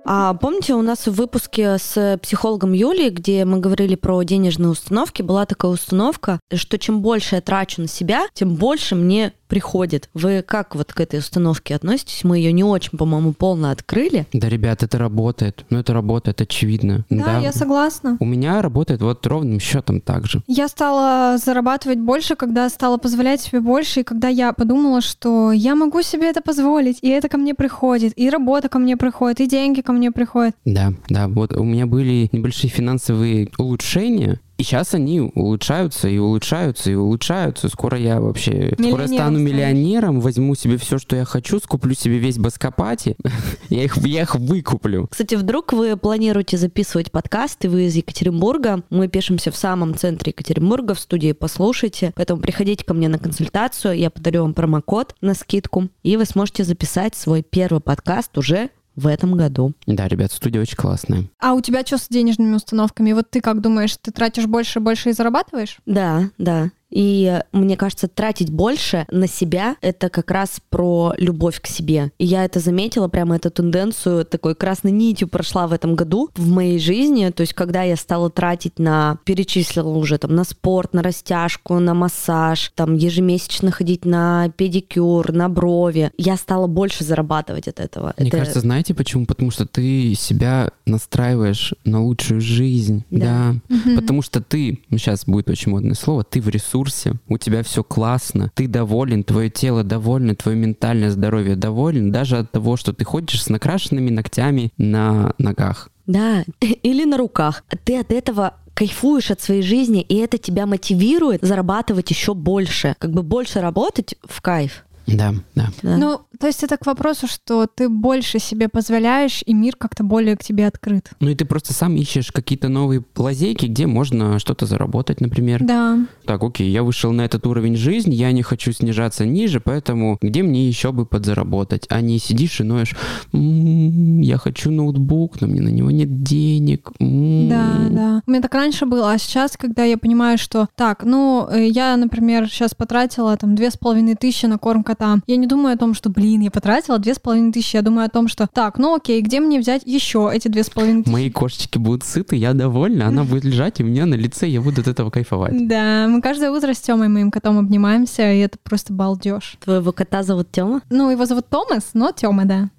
А 0.07 0.35
помните, 0.35 0.75
у 0.75 0.83
нас 0.83 1.07
в 1.07 1.12
выпуске 1.12 1.79
с 1.79 2.19
психологом 2.23 2.73
Юлией, 2.75 3.09
где 3.09 3.47
мы 3.47 3.59
говорили 3.59 3.95
про 3.95 4.23
денежные 4.23 4.69
установки, 4.69 5.23
была 5.23 5.47
такая 5.47 5.71
установка, 5.71 6.41
что 6.53 6.79
чем 6.79 7.01
больше 7.01 7.37
я 7.37 7.41
трачу 7.41 7.81
на 7.81 7.89
себя, 7.89 8.27
тем 8.35 8.55
больше 8.55 8.95
мне 8.97 9.33
приходит. 9.55 10.11
Вы 10.14 10.42
как 10.42 10.74
вот 10.74 10.92
к 10.92 11.00
этой 11.00 11.20
установке 11.20 11.76
относитесь? 11.76 12.24
Мы 12.24 12.38
ее 12.38 12.50
не 12.50 12.64
очень, 12.64 12.98
по-моему, 12.98 13.32
полно 13.32 13.70
открыли. 13.70 14.26
Да, 14.32 14.48
ребят, 14.48 14.82
это 14.82 14.98
работает. 14.98 15.64
Ну, 15.70 15.78
это 15.78 15.92
работает, 15.92 16.40
очевидно. 16.40 17.05
Да, 17.09 17.38
я 17.38 17.52
согласна. 17.52 18.16
У 18.18 18.24
меня 18.24 18.61
работает 18.62 19.00
вот 19.00 19.24
ровным 19.24 19.61
счетом 19.61 20.00
так 20.00 20.26
же. 20.26 20.42
Я 20.48 20.66
стала 20.66 21.38
зарабатывать 21.38 22.00
больше, 22.00 22.34
когда 22.34 22.68
стала 22.68 22.96
позволять 22.96 23.42
себе 23.42 23.61
больше, 23.61 24.00
и 24.00 24.02
когда 24.02 24.26
я 24.26 24.52
подумала, 24.52 25.00
что 25.00 25.52
я 25.52 25.76
могу 25.76 26.02
себе 26.02 26.30
это 26.30 26.40
позволить, 26.40 26.98
и 27.00 27.09
это 27.09 27.28
ко 27.28 27.38
мне 27.38 27.55
приходит, 27.55 28.12
и 28.16 28.28
работа 28.28 28.68
ко 28.68 28.80
мне 28.80 28.96
приходит, 28.96 29.38
и 29.40 29.46
деньги 29.46 29.82
ко 29.82 29.92
мне 29.92 30.11
приходят. 30.11 30.57
Да, 30.64 30.94
да, 31.09 31.28
вот 31.28 31.52
у 31.52 31.62
меня 31.62 31.86
были 31.86 32.28
небольшие 32.32 32.70
финансовые 32.70 33.50
улучшения, 33.57 34.40
и 34.57 34.62
сейчас 34.62 34.94
они 34.94 35.20
улучшаются 35.20 36.09
и 36.09 36.18
улучшаются 36.18 36.90
и 36.90 36.94
улучшаются. 36.94 37.68
Скоро 37.68 37.98
я 37.98 38.20
вообще 38.20 38.74
скоро 38.78 39.02
я 39.02 39.09
стану 39.09 39.38
миллионером, 39.38 40.20
возьму 40.20 40.55
себе 40.55 40.76
все, 40.76 40.98
что 40.98 41.16
я 41.16 41.24
хочу, 41.24 41.59
скуплю 41.59 41.94
себе 41.94 42.18
весь 42.18 42.38
Баскопати, 42.38 43.16
я 43.68 43.84
их, 43.84 43.96
я 43.98 44.22
их 44.22 44.34
выкуплю. 44.36 45.09
Кстати, 45.11 45.34
вдруг 45.34 45.72
вы 45.72 45.96
планируете 45.96 46.57
записывать 46.57 47.11
подкаст, 47.11 47.64
и 47.64 47.68
вы 47.68 47.86
из 47.86 47.96
Екатеринбурга. 47.96 48.82
Мы 48.90 49.09
пишемся 49.09 49.50
в 49.50 49.57
самом 49.57 49.96
центре 49.96 50.30
Екатеринбурга, 50.30 50.94
в 50.94 51.00
студии 51.00 51.32
«Послушайте». 51.32 52.12
Поэтому 52.14 52.40
приходите 52.40 52.84
ко 52.84 52.94
мне 52.94 53.09
на 53.09 53.18
консультацию, 53.18 53.98
я 53.98 54.11
подарю 54.11 54.42
вам 54.42 54.55
промокод 54.55 55.14
на 55.20 55.34
скидку, 55.34 55.88
и 56.02 56.16
вы 56.16 56.24
сможете 56.24 56.64
записать 56.64 57.14
свой 57.16 57.42
первый 57.42 57.80
подкаст 57.80 58.36
уже 58.38 58.70
в 58.97 59.07
этом 59.07 59.36
году. 59.36 59.72
Да, 59.86 60.09
ребят, 60.09 60.32
студия 60.32 60.61
очень 60.61 60.76
классная. 60.76 61.28
А 61.40 61.55
у 61.55 61.61
тебя 61.61 61.82
что 61.84 61.99
с 61.99 62.09
денежными 62.09 62.55
установками? 62.55 63.12
Вот 63.12 63.30
ты 63.30 63.40
как 63.40 63.61
думаешь, 63.61 63.97
ты 64.01 64.11
тратишь 64.11 64.47
больше 64.47 64.78
и 64.78 64.82
больше 64.82 65.11
и 65.11 65.12
зарабатываешь? 65.12 65.78
Да, 65.86 66.30
да. 66.38 66.70
И 66.95 67.40
мне 67.53 67.76
кажется, 67.76 68.07
тратить 68.07 68.51
больше 68.51 69.05
на 69.11 69.26
себя— 69.26 69.76
это 69.80 70.09
как 70.09 70.30
раз 70.30 70.61
про 70.70 71.12
любовь 71.18 71.61
к 71.61 71.66
себе. 71.66 72.12
И 72.18 72.24
я 72.24 72.45
это 72.45 72.61
заметила, 72.61 73.09
прямо 73.09 73.36
эту 73.36 73.51
тенденцию 73.51 74.24
такой 74.24 74.55
красной 74.55 74.92
нитью 74.92 75.26
прошла 75.28 75.66
в 75.66 75.72
этом 75.72 75.97
году 75.97 76.30
в 76.36 76.49
моей 76.49 76.78
жизни. 76.78 77.30
То 77.30 77.40
есть, 77.40 77.53
когда 77.53 77.82
я 77.82 77.97
стала 77.97 78.30
тратить 78.30 78.78
на, 78.78 79.18
перечислила 79.24 79.88
уже 79.88 80.18
там 80.18 80.34
на 80.36 80.45
спорт, 80.45 80.95
на 80.95 81.03
растяжку, 81.03 81.80
на 81.80 81.95
массаж, 81.95 82.70
там 82.76 82.95
ежемесячно 82.95 83.72
ходить 83.72 84.05
на 84.05 84.51
педикюр, 84.57 85.32
на 85.32 85.49
брови, 85.49 86.12
я 86.16 86.36
стала 86.36 86.68
больше 86.68 87.03
зарабатывать 87.03 87.66
от 87.66 87.80
этого. 87.80 88.14
Мне 88.18 88.28
Это- 88.28 88.38
кажется, 88.38 88.61
знаете 88.61 88.95
почему? 88.95 89.26
Потому 89.26 89.51
что 89.51 89.66
ты 89.66 90.14
себя 90.14 90.70
настраиваешь 90.86 91.74
на 91.84 92.05
лучшую 92.05 92.40
жизнь. 92.40 93.05
Да. 93.11 93.57
Да. 93.68 93.97
Потому 93.97 94.22
что 94.22 94.40
ты, 94.40 94.80
сейчас 94.90 95.24
будет 95.26 95.51
очень 95.51 95.72
модное 95.72 95.95
слово, 95.95 96.22
ты 96.22 96.40
в 96.40 96.49
ресурсе, 96.49 96.84
у 97.28 97.39
тебя 97.39 97.62
все 97.62 97.82
классно, 97.82 98.51
ты 98.55 98.66
доволен, 98.66 99.24
твое 99.24 99.51
тело 99.51 99.85
довольно, 99.85 100.35
твое 100.35 100.57
ментальное 100.57 101.11
здоровье 101.11 101.57
доволен, 101.57 102.11
даже 102.11 102.39
от 102.39 102.53
того, 102.53 102.76
что 102.76 102.93
ты 102.93 103.05
ходишь 103.05 103.43
с 103.43 103.49
накрашенными 103.49 104.11
ногтями 104.11 104.72
на 104.76 105.35
ногах. 105.39 105.91
Да, 106.07 106.45
или 106.61 107.05
на 107.05 107.16
руках. 107.16 107.64
Ты 107.85 107.99
от 107.99 108.12
этого 108.12 108.55
кайфуешь 108.74 109.30
от 109.30 109.41
своей 109.41 109.62
жизни, 109.62 110.03
и 110.03 110.16
это 110.16 110.37
тебя 110.37 110.66
мотивирует 110.66 111.43
зарабатывать 111.43 112.11
еще 112.11 112.35
больше, 112.35 112.97
как 112.99 113.12
бы 113.12 113.22
больше 113.22 113.61
работать 113.61 114.16
в 114.24 114.41
кайф. 114.43 114.85
Да, 115.07 115.34
да. 115.55 115.68
Да. 115.82 115.96
Ну, 115.96 116.20
то 116.38 116.46
есть 116.46 116.62
это 116.62 116.76
к 116.76 116.86
вопросу, 116.86 117.26
что 117.26 117.66
ты 117.66 117.88
больше 117.88 118.38
себе 118.38 118.68
позволяешь, 118.68 119.42
и 119.46 119.55
мир 119.55 119.76
как-то 119.76 120.02
более 120.05 120.36
к 120.36 120.42
тебе 120.42 120.66
открыт. 120.66 121.11
Ну 121.20 121.30
и 121.30 121.34
ты 121.34 121.44
просто 121.44 121.72
сам 121.72 121.96
ищешь 121.96 122.32
какие-то 122.32 122.68
новые 122.68 123.05
лазейки, 123.16 123.66
где 123.66 123.86
можно 123.86 124.38
что-то 124.38 124.66
заработать, 124.66 125.20
например. 125.20 125.62
Да. 125.64 125.98
Так, 126.24 126.42
окей, 126.42 126.70
я 126.70 126.82
вышел 126.82 127.12
на 127.12 127.22
этот 127.22 127.46
уровень 127.46 127.76
жизни, 127.76 128.14
я 128.14 128.32
не 128.32 128.42
хочу 128.42 128.72
снижаться 128.72 129.26
ниже, 129.26 129.61
поэтому 129.61 130.18
где 130.22 130.42
мне 130.42 130.66
еще 130.66 130.92
бы 130.92 131.07
подзаработать? 131.07 131.86
А 131.90 132.00
не 132.00 132.18
сидишь 132.18 132.61
и 132.61 132.64
ноешь, 132.64 132.94
«М, 133.32 134.20
я 134.20 134.38
хочу 134.38 134.70
ноутбук, 134.70 135.40
но 135.40 135.46
мне 135.46 135.61
на 135.61 135.68
него 135.68 135.90
нет 135.90 136.22
денег. 136.22 136.90
М». 137.00 137.48
Да, 137.48 137.74
да. 137.90 138.22
У 138.26 138.30
меня 138.30 138.40
так 138.42 138.55
раньше 138.55 138.86
было, 138.86 139.12
а 139.12 139.18
сейчас, 139.18 139.57
когда 139.57 139.84
я 139.84 139.98
понимаю, 139.98 140.38
что 140.38 140.68
так, 140.76 141.05
ну, 141.05 141.46
э, 141.50 141.68
я, 141.68 141.96
например, 141.96 142.48
сейчас 142.48 142.74
потратила 142.74 143.36
там 143.36 143.55
две 143.55 143.70
с 143.70 143.76
половиной 143.76 144.14
тысячи 144.14 144.46
на 144.46 144.59
корм 144.59 144.82
кота, 144.95 145.18
я 145.26 145.36
не 145.36 145.47
думаю 145.47 145.74
о 145.74 145.78
том, 145.78 145.95
что, 145.95 146.09
блин, 146.11 146.40
я 146.40 146.51
потратила 146.51 146.99
две 146.99 147.14
с 147.14 147.18
половиной 147.18 147.53
тысячи, 147.53 147.76
я 147.76 147.82
думаю 147.82 148.07
о 148.07 148.09
том, 148.09 148.28
что 148.28 148.47
так, 148.47 148.78
ну 148.78 148.95
окей, 148.95 149.20
где 149.20 149.40
мне 149.40 149.59
взять 149.59 149.82
еще 149.84 150.30
эти 150.32 150.49
две 150.49 150.62
с 150.62 150.70
половиной 150.70 151.03
тысячи? 151.03 151.12
Мои 151.12 151.30
кошечки 151.30 151.78
будут 151.78 152.05
сыты, 152.05 152.36
я 152.36 152.53
довольна, 152.55 153.09
она 153.09 153.24
будет 153.30 153.45
лежать 153.45 153.80
у 153.80 153.84
меня 153.84 154.07
на 154.07 154.14
лице, 154.14 154.47
я 154.47 154.61
буду 154.61 154.80
от 154.80 154.88
этого 154.88 155.11
кайфовать. 155.11 155.66
Да, 155.68 156.07
мы 156.09 156.20
каждое 156.22 156.51
утро 156.51 156.72
с 156.72 156.80
Тёмой, 156.80 157.09
моим 157.09 157.30
котом, 157.30 157.59
обнимаемся, 157.59 158.32
и 158.32 158.38
это 158.38 158.59
просто 158.62 158.92
балдеж. 158.92 159.57
Твоего 159.64 159.92
кота 159.92 160.22
зовут 160.22 160.51
Тёма? 160.53 160.82
Ну, 160.90 161.11
его 161.11 161.26
зовут 161.26 161.49
Томас, 161.49 161.90
но 161.95 162.12
Тёма, 162.12 162.45
да. 162.45 162.68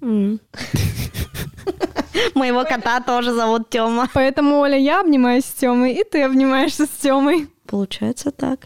Моего 2.34 2.64
кота 2.64 3.00
тоже 3.00 3.34
зовут 3.34 3.68
Тёма. 3.70 4.08
Поэтому, 4.12 4.60
Оля, 4.60 4.78
я 4.78 5.00
обнимаюсь 5.00 5.44
с 5.44 5.52
Тёмой, 5.52 5.92
и 5.92 6.04
ты 6.04 6.22
обнимаешься 6.22 6.86
с 6.86 7.02
Тёмой. 7.02 7.48
Получается 7.66 8.30
так. 8.30 8.60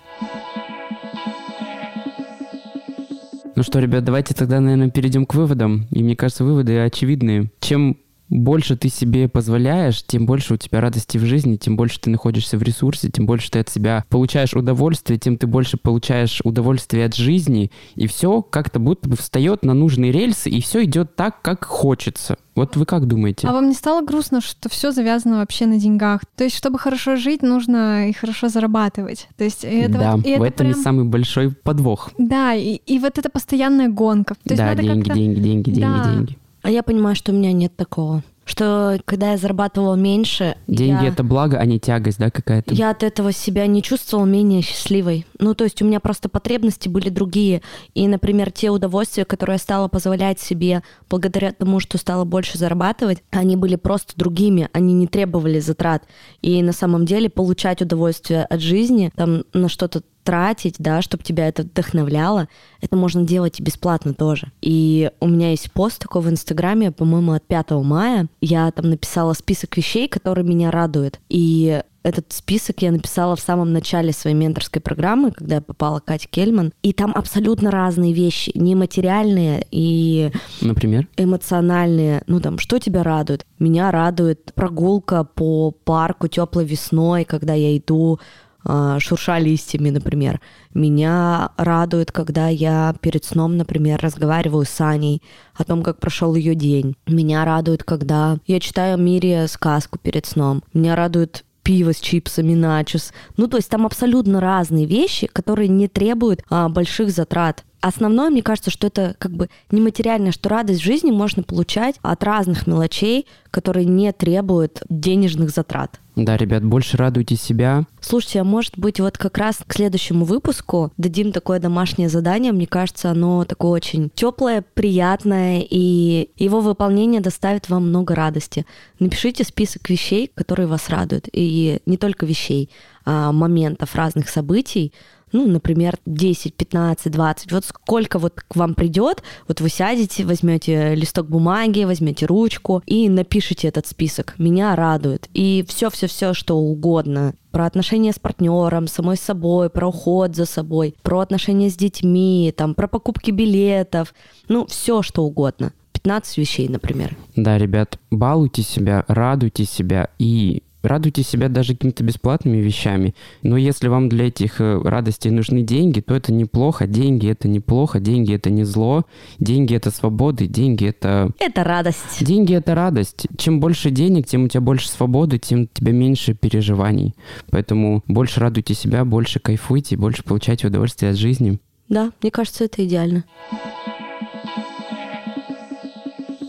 Ну 3.60 3.64
что, 3.64 3.78
ребят, 3.78 4.04
давайте 4.04 4.32
тогда, 4.32 4.58
наверное, 4.58 4.88
перейдем 4.88 5.26
к 5.26 5.34
выводам. 5.34 5.86
И 5.90 6.02
мне 6.02 6.16
кажется, 6.16 6.44
выводы 6.44 6.78
очевидные. 6.78 7.50
Чем 7.60 7.98
больше 8.30 8.76
ты 8.76 8.88
себе 8.88 9.28
позволяешь, 9.28 10.02
тем 10.06 10.24
больше 10.24 10.54
у 10.54 10.56
тебя 10.56 10.80
радости 10.80 11.18
в 11.18 11.24
жизни, 11.24 11.56
тем 11.56 11.76
больше 11.76 12.00
ты 12.00 12.10
находишься 12.10 12.56
в 12.56 12.62
ресурсе, 12.62 13.10
тем 13.10 13.26
больше 13.26 13.50
ты 13.50 13.58
от 13.58 13.68
себя 13.68 14.04
получаешь 14.08 14.54
удовольствие, 14.54 15.18
тем 15.18 15.36
ты 15.36 15.46
больше 15.46 15.76
получаешь 15.76 16.40
удовольствие 16.44 17.04
от 17.06 17.14
жизни, 17.16 17.70
и 17.96 18.06
все 18.06 18.40
как-то 18.42 18.78
будто 18.78 19.08
бы 19.08 19.16
встает 19.16 19.64
на 19.64 19.74
нужные 19.74 20.12
рельсы, 20.12 20.48
и 20.48 20.60
все 20.62 20.84
идет 20.84 21.16
так, 21.16 21.42
как 21.42 21.64
хочется. 21.64 22.36
Вот 22.54 22.76
вы 22.76 22.84
как 22.84 23.06
думаете? 23.06 23.46
А 23.48 23.52
вам 23.52 23.68
не 23.68 23.74
стало 23.74 24.04
грустно, 24.04 24.40
что 24.40 24.68
все 24.68 24.92
завязано 24.92 25.38
вообще 25.38 25.66
на 25.66 25.78
деньгах? 25.78 26.20
То 26.36 26.44
есть, 26.44 26.56
чтобы 26.56 26.78
хорошо 26.78 27.16
жить, 27.16 27.42
нужно 27.42 28.08
и 28.10 28.12
хорошо 28.12 28.48
зарабатывать. 28.48 29.28
То 29.36 29.44
есть, 29.44 29.64
и 29.64 29.68
это 29.68 29.92
да, 29.98 30.16
вот- 30.16 30.26
и 30.26 30.36
в 30.36 30.42
это 30.42 30.54
этом 30.54 30.66
и 30.68 30.70
прям- 30.72 30.82
самый 30.82 31.04
большой 31.04 31.50
подвох. 31.50 32.10
Да, 32.18 32.54
и, 32.54 32.74
и 32.74 32.98
вот 32.98 33.18
это 33.18 33.28
постоянная 33.30 33.88
гонка. 33.88 34.34
То 34.34 34.40
есть 34.54 34.58
да, 34.58 34.74
деньги, 34.74 35.08
деньги, 35.10 35.40
деньги, 35.40 35.70
деньги, 35.70 35.80
Да. 35.80 36.12
деньги. 36.14 36.38
А 36.62 36.70
я 36.70 36.82
понимаю, 36.82 37.16
что 37.16 37.32
у 37.32 37.34
меня 37.34 37.52
нет 37.52 37.74
такого. 37.76 38.22
Что 38.50 38.98
когда 39.04 39.30
я 39.30 39.36
зарабатывала 39.36 39.94
меньше, 39.94 40.56
Деньги 40.66 41.04
я... 41.04 41.10
это 41.10 41.22
благо, 41.22 41.58
а 41.58 41.64
не 41.64 41.78
тягость, 41.78 42.18
да, 42.18 42.30
какая-то? 42.30 42.74
Я 42.74 42.90
от 42.90 43.04
этого 43.04 43.30
себя 43.30 43.64
не 43.68 43.80
чувствовала 43.80 44.26
менее 44.26 44.62
счастливой. 44.62 45.24
Ну, 45.38 45.54
то 45.54 45.62
есть 45.62 45.80
у 45.82 45.84
меня 45.84 46.00
просто 46.00 46.28
потребности 46.28 46.88
были 46.88 47.10
другие. 47.10 47.62
И, 47.94 48.08
например, 48.08 48.50
те 48.50 48.70
удовольствия, 48.70 49.24
которые 49.24 49.54
я 49.54 49.58
стала 49.60 49.86
позволять 49.86 50.40
себе 50.40 50.82
благодаря 51.08 51.52
тому, 51.52 51.78
что 51.78 51.96
стала 51.96 52.24
больше 52.24 52.58
зарабатывать, 52.58 53.22
они 53.30 53.54
были 53.54 53.76
просто 53.76 54.14
другими, 54.16 54.68
они 54.72 54.94
не 54.94 55.06
требовали 55.06 55.60
затрат. 55.60 56.02
И 56.42 56.60
на 56.60 56.72
самом 56.72 57.06
деле 57.06 57.30
получать 57.30 57.82
удовольствие 57.82 58.44
от 58.44 58.60
жизни, 58.60 59.12
там 59.14 59.44
на 59.52 59.68
что-то 59.68 60.02
тратить, 60.22 60.76
да, 60.78 61.02
чтобы 61.02 61.24
тебя 61.24 61.48
это 61.48 61.62
вдохновляло, 61.62 62.48
это 62.80 62.96
можно 62.96 63.22
делать 63.22 63.60
и 63.60 63.62
бесплатно 63.62 64.14
тоже. 64.14 64.52
И 64.60 65.10
у 65.20 65.28
меня 65.28 65.50
есть 65.50 65.72
пост 65.72 66.00
такой 66.00 66.22
в 66.22 66.30
Инстаграме, 66.30 66.92
по-моему, 66.92 67.32
от 67.32 67.46
5 67.46 67.70
мая. 67.82 68.28
Я 68.40 68.70
там 68.70 68.90
написала 68.90 69.32
список 69.32 69.76
вещей, 69.76 70.08
которые 70.08 70.46
меня 70.46 70.70
радуют. 70.70 71.20
И 71.28 71.82
этот 72.02 72.32
список 72.32 72.80
я 72.82 72.92
написала 72.92 73.36
в 73.36 73.40
самом 73.40 73.72
начале 73.72 74.12
своей 74.12 74.36
менторской 74.36 74.80
программы, 74.80 75.32
когда 75.32 75.56
я 75.56 75.60
попала 75.60 76.00
к 76.00 76.06
Кате 76.06 76.28
Кельман. 76.30 76.72
И 76.82 76.92
там 76.92 77.12
абсолютно 77.14 77.70
разные 77.70 78.12
вещи, 78.12 78.52
нематериальные 78.54 79.66
и 79.70 80.32
Например? 80.62 81.06
эмоциональные. 81.16 82.22
Ну 82.26 82.40
там, 82.40 82.58
что 82.58 82.78
тебя 82.78 83.02
радует? 83.02 83.44
Меня 83.58 83.90
радует 83.90 84.52
прогулка 84.54 85.24
по 85.24 85.72
парку 85.72 86.28
теплой 86.28 86.64
весной, 86.64 87.24
когда 87.24 87.52
я 87.52 87.76
иду 87.76 88.18
шурша 88.64 89.38
листьями, 89.38 89.90
например. 89.90 90.40
Меня 90.74 91.50
радует, 91.56 92.12
когда 92.12 92.48
я 92.48 92.94
перед 93.00 93.24
сном, 93.24 93.56
например, 93.56 94.00
разговариваю 94.00 94.64
с 94.64 94.80
Аней 94.80 95.22
о 95.54 95.64
том, 95.64 95.82
как 95.82 95.98
прошел 95.98 96.34
ее 96.34 96.54
день. 96.54 96.96
Меня 97.06 97.44
радует, 97.44 97.84
когда 97.84 98.38
я 98.46 98.60
читаю 98.60 98.98
Мире 98.98 99.48
сказку 99.48 99.98
перед 99.98 100.26
сном. 100.26 100.62
Меня 100.72 100.96
радует 100.96 101.44
пиво 101.62 101.92
с 101.92 102.00
чипсами, 102.00 102.54
начос. 102.54 103.12
Ну, 103.36 103.46
то 103.46 103.56
есть 103.56 103.68
там 103.68 103.86
абсолютно 103.86 104.40
разные 104.40 104.86
вещи, 104.86 105.26
которые 105.26 105.68
не 105.68 105.88
требуют 105.88 106.42
а, 106.48 106.68
больших 106.68 107.10
затрат. 107.10 107.64
Основное, 107.80 108.30
мне 108.30 108.42
кажется, 108.42 108.70
что 108.70 108.86
это 108.86 109.14
как 109.18 109.32
бы 109.32 109.48
нематериальное, 109.70 110.32
что 110.32 110.48
радость 110.48 110.80
в 110.80 110.84
жизни 110.84 111.10
можно 111.10 111.42
получать 111.42 111.96
от 112.02 112.22
разных 112.24 112.66
мелочей, 112.66 113.26
которые 113.50 113.86
не 113.86 114.12
требуют 114.12 114.82
денежных 114.88 115.50
затрат. 115.50 115.98
Да, 116.16 116.36
ребят, 116.36 116.62
больше 116.64 116.96
радуйте 116.96 117.36
себя. 117.36 117.84
Слушайте, 118.00 118.40
а 118.40 118.44
может 118.44 118.76
быть 118.76 119.00
вот 119.00 119.16
как 119.16 119.38
раз 119.38 119.60
к 119.66 119.72
следующему 119.72 120.24
выпуску 120.24 120.92
дадим 120.98 121.32
такое 121.32 121.60
домашнее 121.60 122.08
задание. 122.08 122.52
Мне 122.52 122.66
кажется, 122.66 123.10
оно 123.10 123.44
такое 123.44 123.70
очень 123.70 124.10
теплое, 124.14 124.62
приятное, 124.74 125.64
и 125.68 126.30
его 126.36 126.60
выполнение 126.60 127.20
доставит 127.20 127.70
вам 127.70 127.88
много 127.88 128.14
радости. 128.14 128.66
Напишите 128.98 129.44
список 129.44 129.88
вещей, 129.88 130.30
которые 130.34 130.66
вас 130.66 130.90
радуют. 130.90 131.28
И 131.32 131.80
не 131.86 131.96
только 131.96 132.26
вещей, 132.26 132.70
а 133.06 133.32
моментов 133.32 133.94
разных 133.94 134.28
событий, 134.28 134.92
ну, 135.32 135.46
например, 135.46 135.96
10, 136.06 136.54
15, 136.54 137.12
20, 137.12 137.52
вот 137.52 137.64
сколько 137.64 138.18
вот 138.18 138.40
к 138.46 138.56
вам 138.56 138.74
придет, 138.74 139.22
вот 139.48 139.60
вы 139.60 139.68
сядете, 139.68 140.24
возьмете 140.24 140.94
листок 140.94 141.28
бумаги, 141.28 141.84
возьмете 141.84 142.26
ручку 142.26 142.82
и 142.86 143.08
напишите 143.08 143.68
этот 143.68 143.86
список. 143.86 144.34
Меня 144.38 144.74
радует. 144.76 145.28
И 145.34 145.64
все-все-все, 145.68 146.34
что 146.34 146.56
угодно. 146.56 147.34
Про 147.50 147.66
отношения 147.66 148.12
с 148.12 148.18
партнером, 148.18 148.86
самой 148.86 149.16
собой, 149.16 149.70
про 149.70 149.88
уход 149.88 150.36
за 150.36 150.46
собой, 150.46 150.94
про 151.02 151.20
отношения 151.20 151.68
с 151.68 151.76
детьми, 151.76 152.54
там, 152.56 152.74
про 152.74 152.86
покупки 152.86 153.30
билетов, 153.30 154.14
ну, 154.48 154.66
все 154.66 155.02
что 155.02 155.24
угодно. 155.24 155.72
15 155.92 156.38
вещей, 156.38 156.68
например. 156.68 157.16
Да, 157.36 157.58
ребят, 157.58 157.98
балуйте 158.10 158.62
себя, 158.62 159.04
радуйте 159.08 159.64
себя 159.64 160.08
и 160.18 160.62
радуйте 160.82 161.22
себя 161.22 161.48
даже 161.48 161.74
какими-то 161.74 162.04
бесплатными 162.04 162.58
вещами. 162.58 163.14
Но 163.42 163.56
если 163.56 163.88
вам 163.88 164.08
для 164.08 164.28
этих 164.28 164.60
э, 164.60 164.80
радостей 164.82 165.30
нужны 165.30 165.62
деньги, 165.62 166.00
то 166.00 166.14
это 166.14 166.32
неплохо. 166.32 166.86
Деньги 166.86 167.28
это 167.28 167.48
неплохо, 167.48 168.00
деньги 168.00 168.34
это 168.34 168.50
не 168.50 168.64
зло, 168.64 169.04
деньги 169.38 169.74
это 169.74 169.90
свобода, 169.90 170.46
деньги 170.46 170.86
это... 170.86 171.30
Это 171.38 171.64
радость. 171.64 172.24
Деньги 172.24 172.54
это 172.54 172.74
радость. 172.74 173.26
Чем 173.36 173.60
больше 173.60 173.90
денег, 173.90 174.26
тем 174.26 174.44
у 174.44 174.48
тебя 174.48 174.60
больше 174.60 174.88
свободы, 174.88 175.38
тем 175.38 175.62
у 175.62 175.66
тебя 175.66 175.92
меньше 175.92 176.34
переживаний. 176.34 177.14
Поэтому 177.50 178.02
больше 178.06 178.40
радуйте 178.40 178.74
себя, 178.74 179.04
больше 179.04 179.40
кайфуйте, 179.40 179.96
больше 179.96 180.22
получайте 180.24 180.66
удовольствие 180.66 181.12
от 181.12 181.16
жизни. 181.16 181.58
Да, 181.88 182.12
мне 182.22 182.30
кажется, 182.30 182.64
это 182.64 182.84
идеально. 182.84 183.24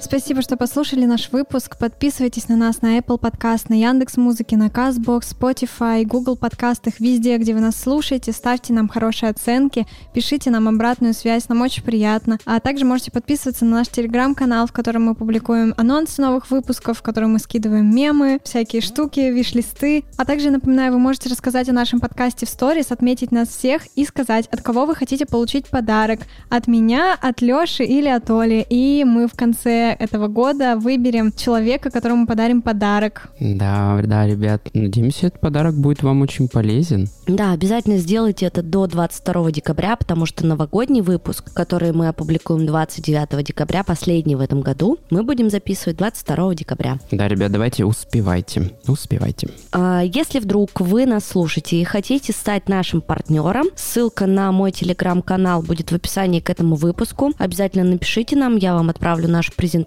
Спасибо, 0.04 0.42
что 0.42 0.58
послушали 0.58 1.06
наш 1.06 1.32
выпуск. 1.32 1.78
Подписывайтесь 1.78 2.50
на 2.50 2.56
нас 2.56 2.82
на 2.82 2.98
Apple 2.98 3.20
Podcast, 3.20 3.66
на 3.70 3.76
Яндекс 3.76 4.18
Музыке, 4.18 4.58
на 4.58 4.68
Castbox, 4.68 5.38
Spotify, 5.40 6.04
Google 6.04 6.36
подкастах, 6.36 7.00
везде, 7.00 7.38
где 7.38 7.54
вы 7.54 7.60
нас 7.60 7.76
слушаете. 7.76 8.32
Ставьте 8.32 8.74
нам 8.74 8.90
хорошие 8.90 9.30
оценки, 9.30 9.86
пишите 10.14 10.50
нам 10.50 10.68
обратную 10.68 11.14
связь, 11.14 11.48
нам 11.50 11.62
очень 11.62 11.84
приятно. 11.84 12.40
А 12.46 12.60
также 12.60 12.84
можете 12.84 13.12
подписываться 13.12 13.64
на 13.64 13.78
наш 13.78 13.90
телеграм-канал, 13.90 14.66
в 14.66 14.72
котором 14.72 15.06
мы 15.06 15.14
публикуем 15.14 15.76
анонсы 15.78 16.20
новых 16.20 16.50
выпусков, 16.50 16.98
в 16.98 17.04
котором 17.04 17.34
мы 17.34 17.40
скидываем 17.40 17.96
мемы, 17.96 18.40
всякие 18.44 18.82
штуки, 18.82 19.20
виш-листы. 19.20 20.04
А 20.18 20.26
также, 20.26 20.50
напоминаю, 20.50 20.92
вы 20.92 21.00
можете 21.00 21.30
рассказать 21.30 21.70
о 21.70 21.74
нашем 21.74 22.00
подкасте 22.00 22.48
в 22.48 22.50
сторис, 22.50 22.92
отметить 22.92 23.32
нас 23.32 23.50
всех 23.50 23.84
и 23.96 24.04
сказать, 24.04 24.48
от 24.48 24.62
кого 24.62 24.88
вы 24.88 24.96
хотите 24.96 25.28
получить 25.28 25.70
подарок. 25.70 26.22
От 26.50 26.68
меня, 26.68 27.16
от 27.22 27.42
Лёши 27.42 27.84
или 27.84 28.08
от 28.08 28.30
Оли. 28.32 28.66
И 28.68 29.04
мы 29.06 29.28
в 29.28 29.34
конце 29.36 29.91
этого 29.94 30.28
года 30.28 30.76
выберем 30.78 31.32
человека, 31.32 31.90
которому 31.90 32.28
подарим 32.28 32.62
подарок. 32.62 33.30
Да, 33.40 34.00
да, 34.04 34.28
ребят, 34.28 34.70
надеемся, 34.74 35.28
этот 35.28 35.40
подарок 35.40 35.76
будет 35.76 36.04
вам 36.04 36.22
очень 36.22 36.48
полезен. 36.48 37.08
Да, 37.28 37.52
обязательно 37.52 37.98
сделайте 37.98 38.46
это 38.46 38.62
до 38.62 38.88
22 38.88 39.52
декабря, 39.52 39.96
потому 39.96 40.26
что 40.26 40.46
новогодний 40.46 41.02
выпуск, 41.02 41.54
который 41.54 41.92
мы 41.92 42.08
опубликуем 42.08 42.66
29 42.66 43.46
декабря, 43.46 43.84
последний 43.84 44.36
в 44.36 44.42
этом 44.42 44.62
году, 44.62 44.98
мы 45.10 45.24
будем 45.24 45.50
записывать 45.50 45.98
22 45.98 46.56
декабря. 46.56 47.00
Да, 47.12 47.28
ребят, 47.28 47.52
давайте 47.52 47.86
успевайте, 47.86 48.72
успевайте. 48.88 49.50
А, 49.72 50.02
Если 50.02 50.40
вдруг 50.40 50.80
вы 50.80 51.06
нас 51.06 51.26
слушаете 51.26 51.78
и 51.78 51.84
хотите 51.84 52.34
стать 52.34 52.70
нашим 52.70 53.02
партнером, 53.02 53.68
ссылка 53.76 54.26
на 54.26 54.52
мой 54.52 54.72
телеграм-канал 54.72 55.62
будет 55.62 55.92
в 55.92 55.96
описании 55.96 56.40
к 56.40 56.50
этому 56.50 56.76
выпуску. 56.76 57.32
Обязательно 57.38 57.84
напишите 57.86 58.36
нам, 58.36 58.56
я 58.58 58.74
вам 58.74 58.90
отправлю 58.90 59.28
нашу 59.28 59.52
презентацию. 59.54 59.81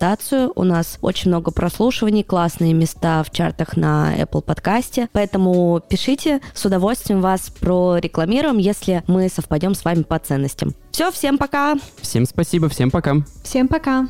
У 0.55 0.65
нас 0.65 0.99
очень 1.01 1.31
много 1.31 1.51
прослушиваний, 1.51 2.23
классные 2.23 2.73
места 2.73 3.23
в 3.23 3.31
чартах 3.31 3.77
на 3.77 4.15
Apple 4.17 4.43
подкасте, 4.43 5.09
поэтому 5.13 5.81
пишите, 5.89 6.41
с 6.55 6.65
удовольствием 6.65 7.21
вас 7.21 7.51
прорекламируем, 7.61 8.59
если 8.59 9.03
мы 9.07 9.29
совпадем 9.29 9.75
с 9.75 9.85
вами 9.85 10.03
по 10.03 10.19
ценностям. 10.19 10.75
Все, 10.91 11.11
всем 11.11 11.39
пока! 11.39 11.75
Всем 12.01 12.27
спасибо, 12.27 12.69
всем 12.69 12.91
пока. 12.91 13.17
Всем 13.43 13.69
пока! 13.69 14.09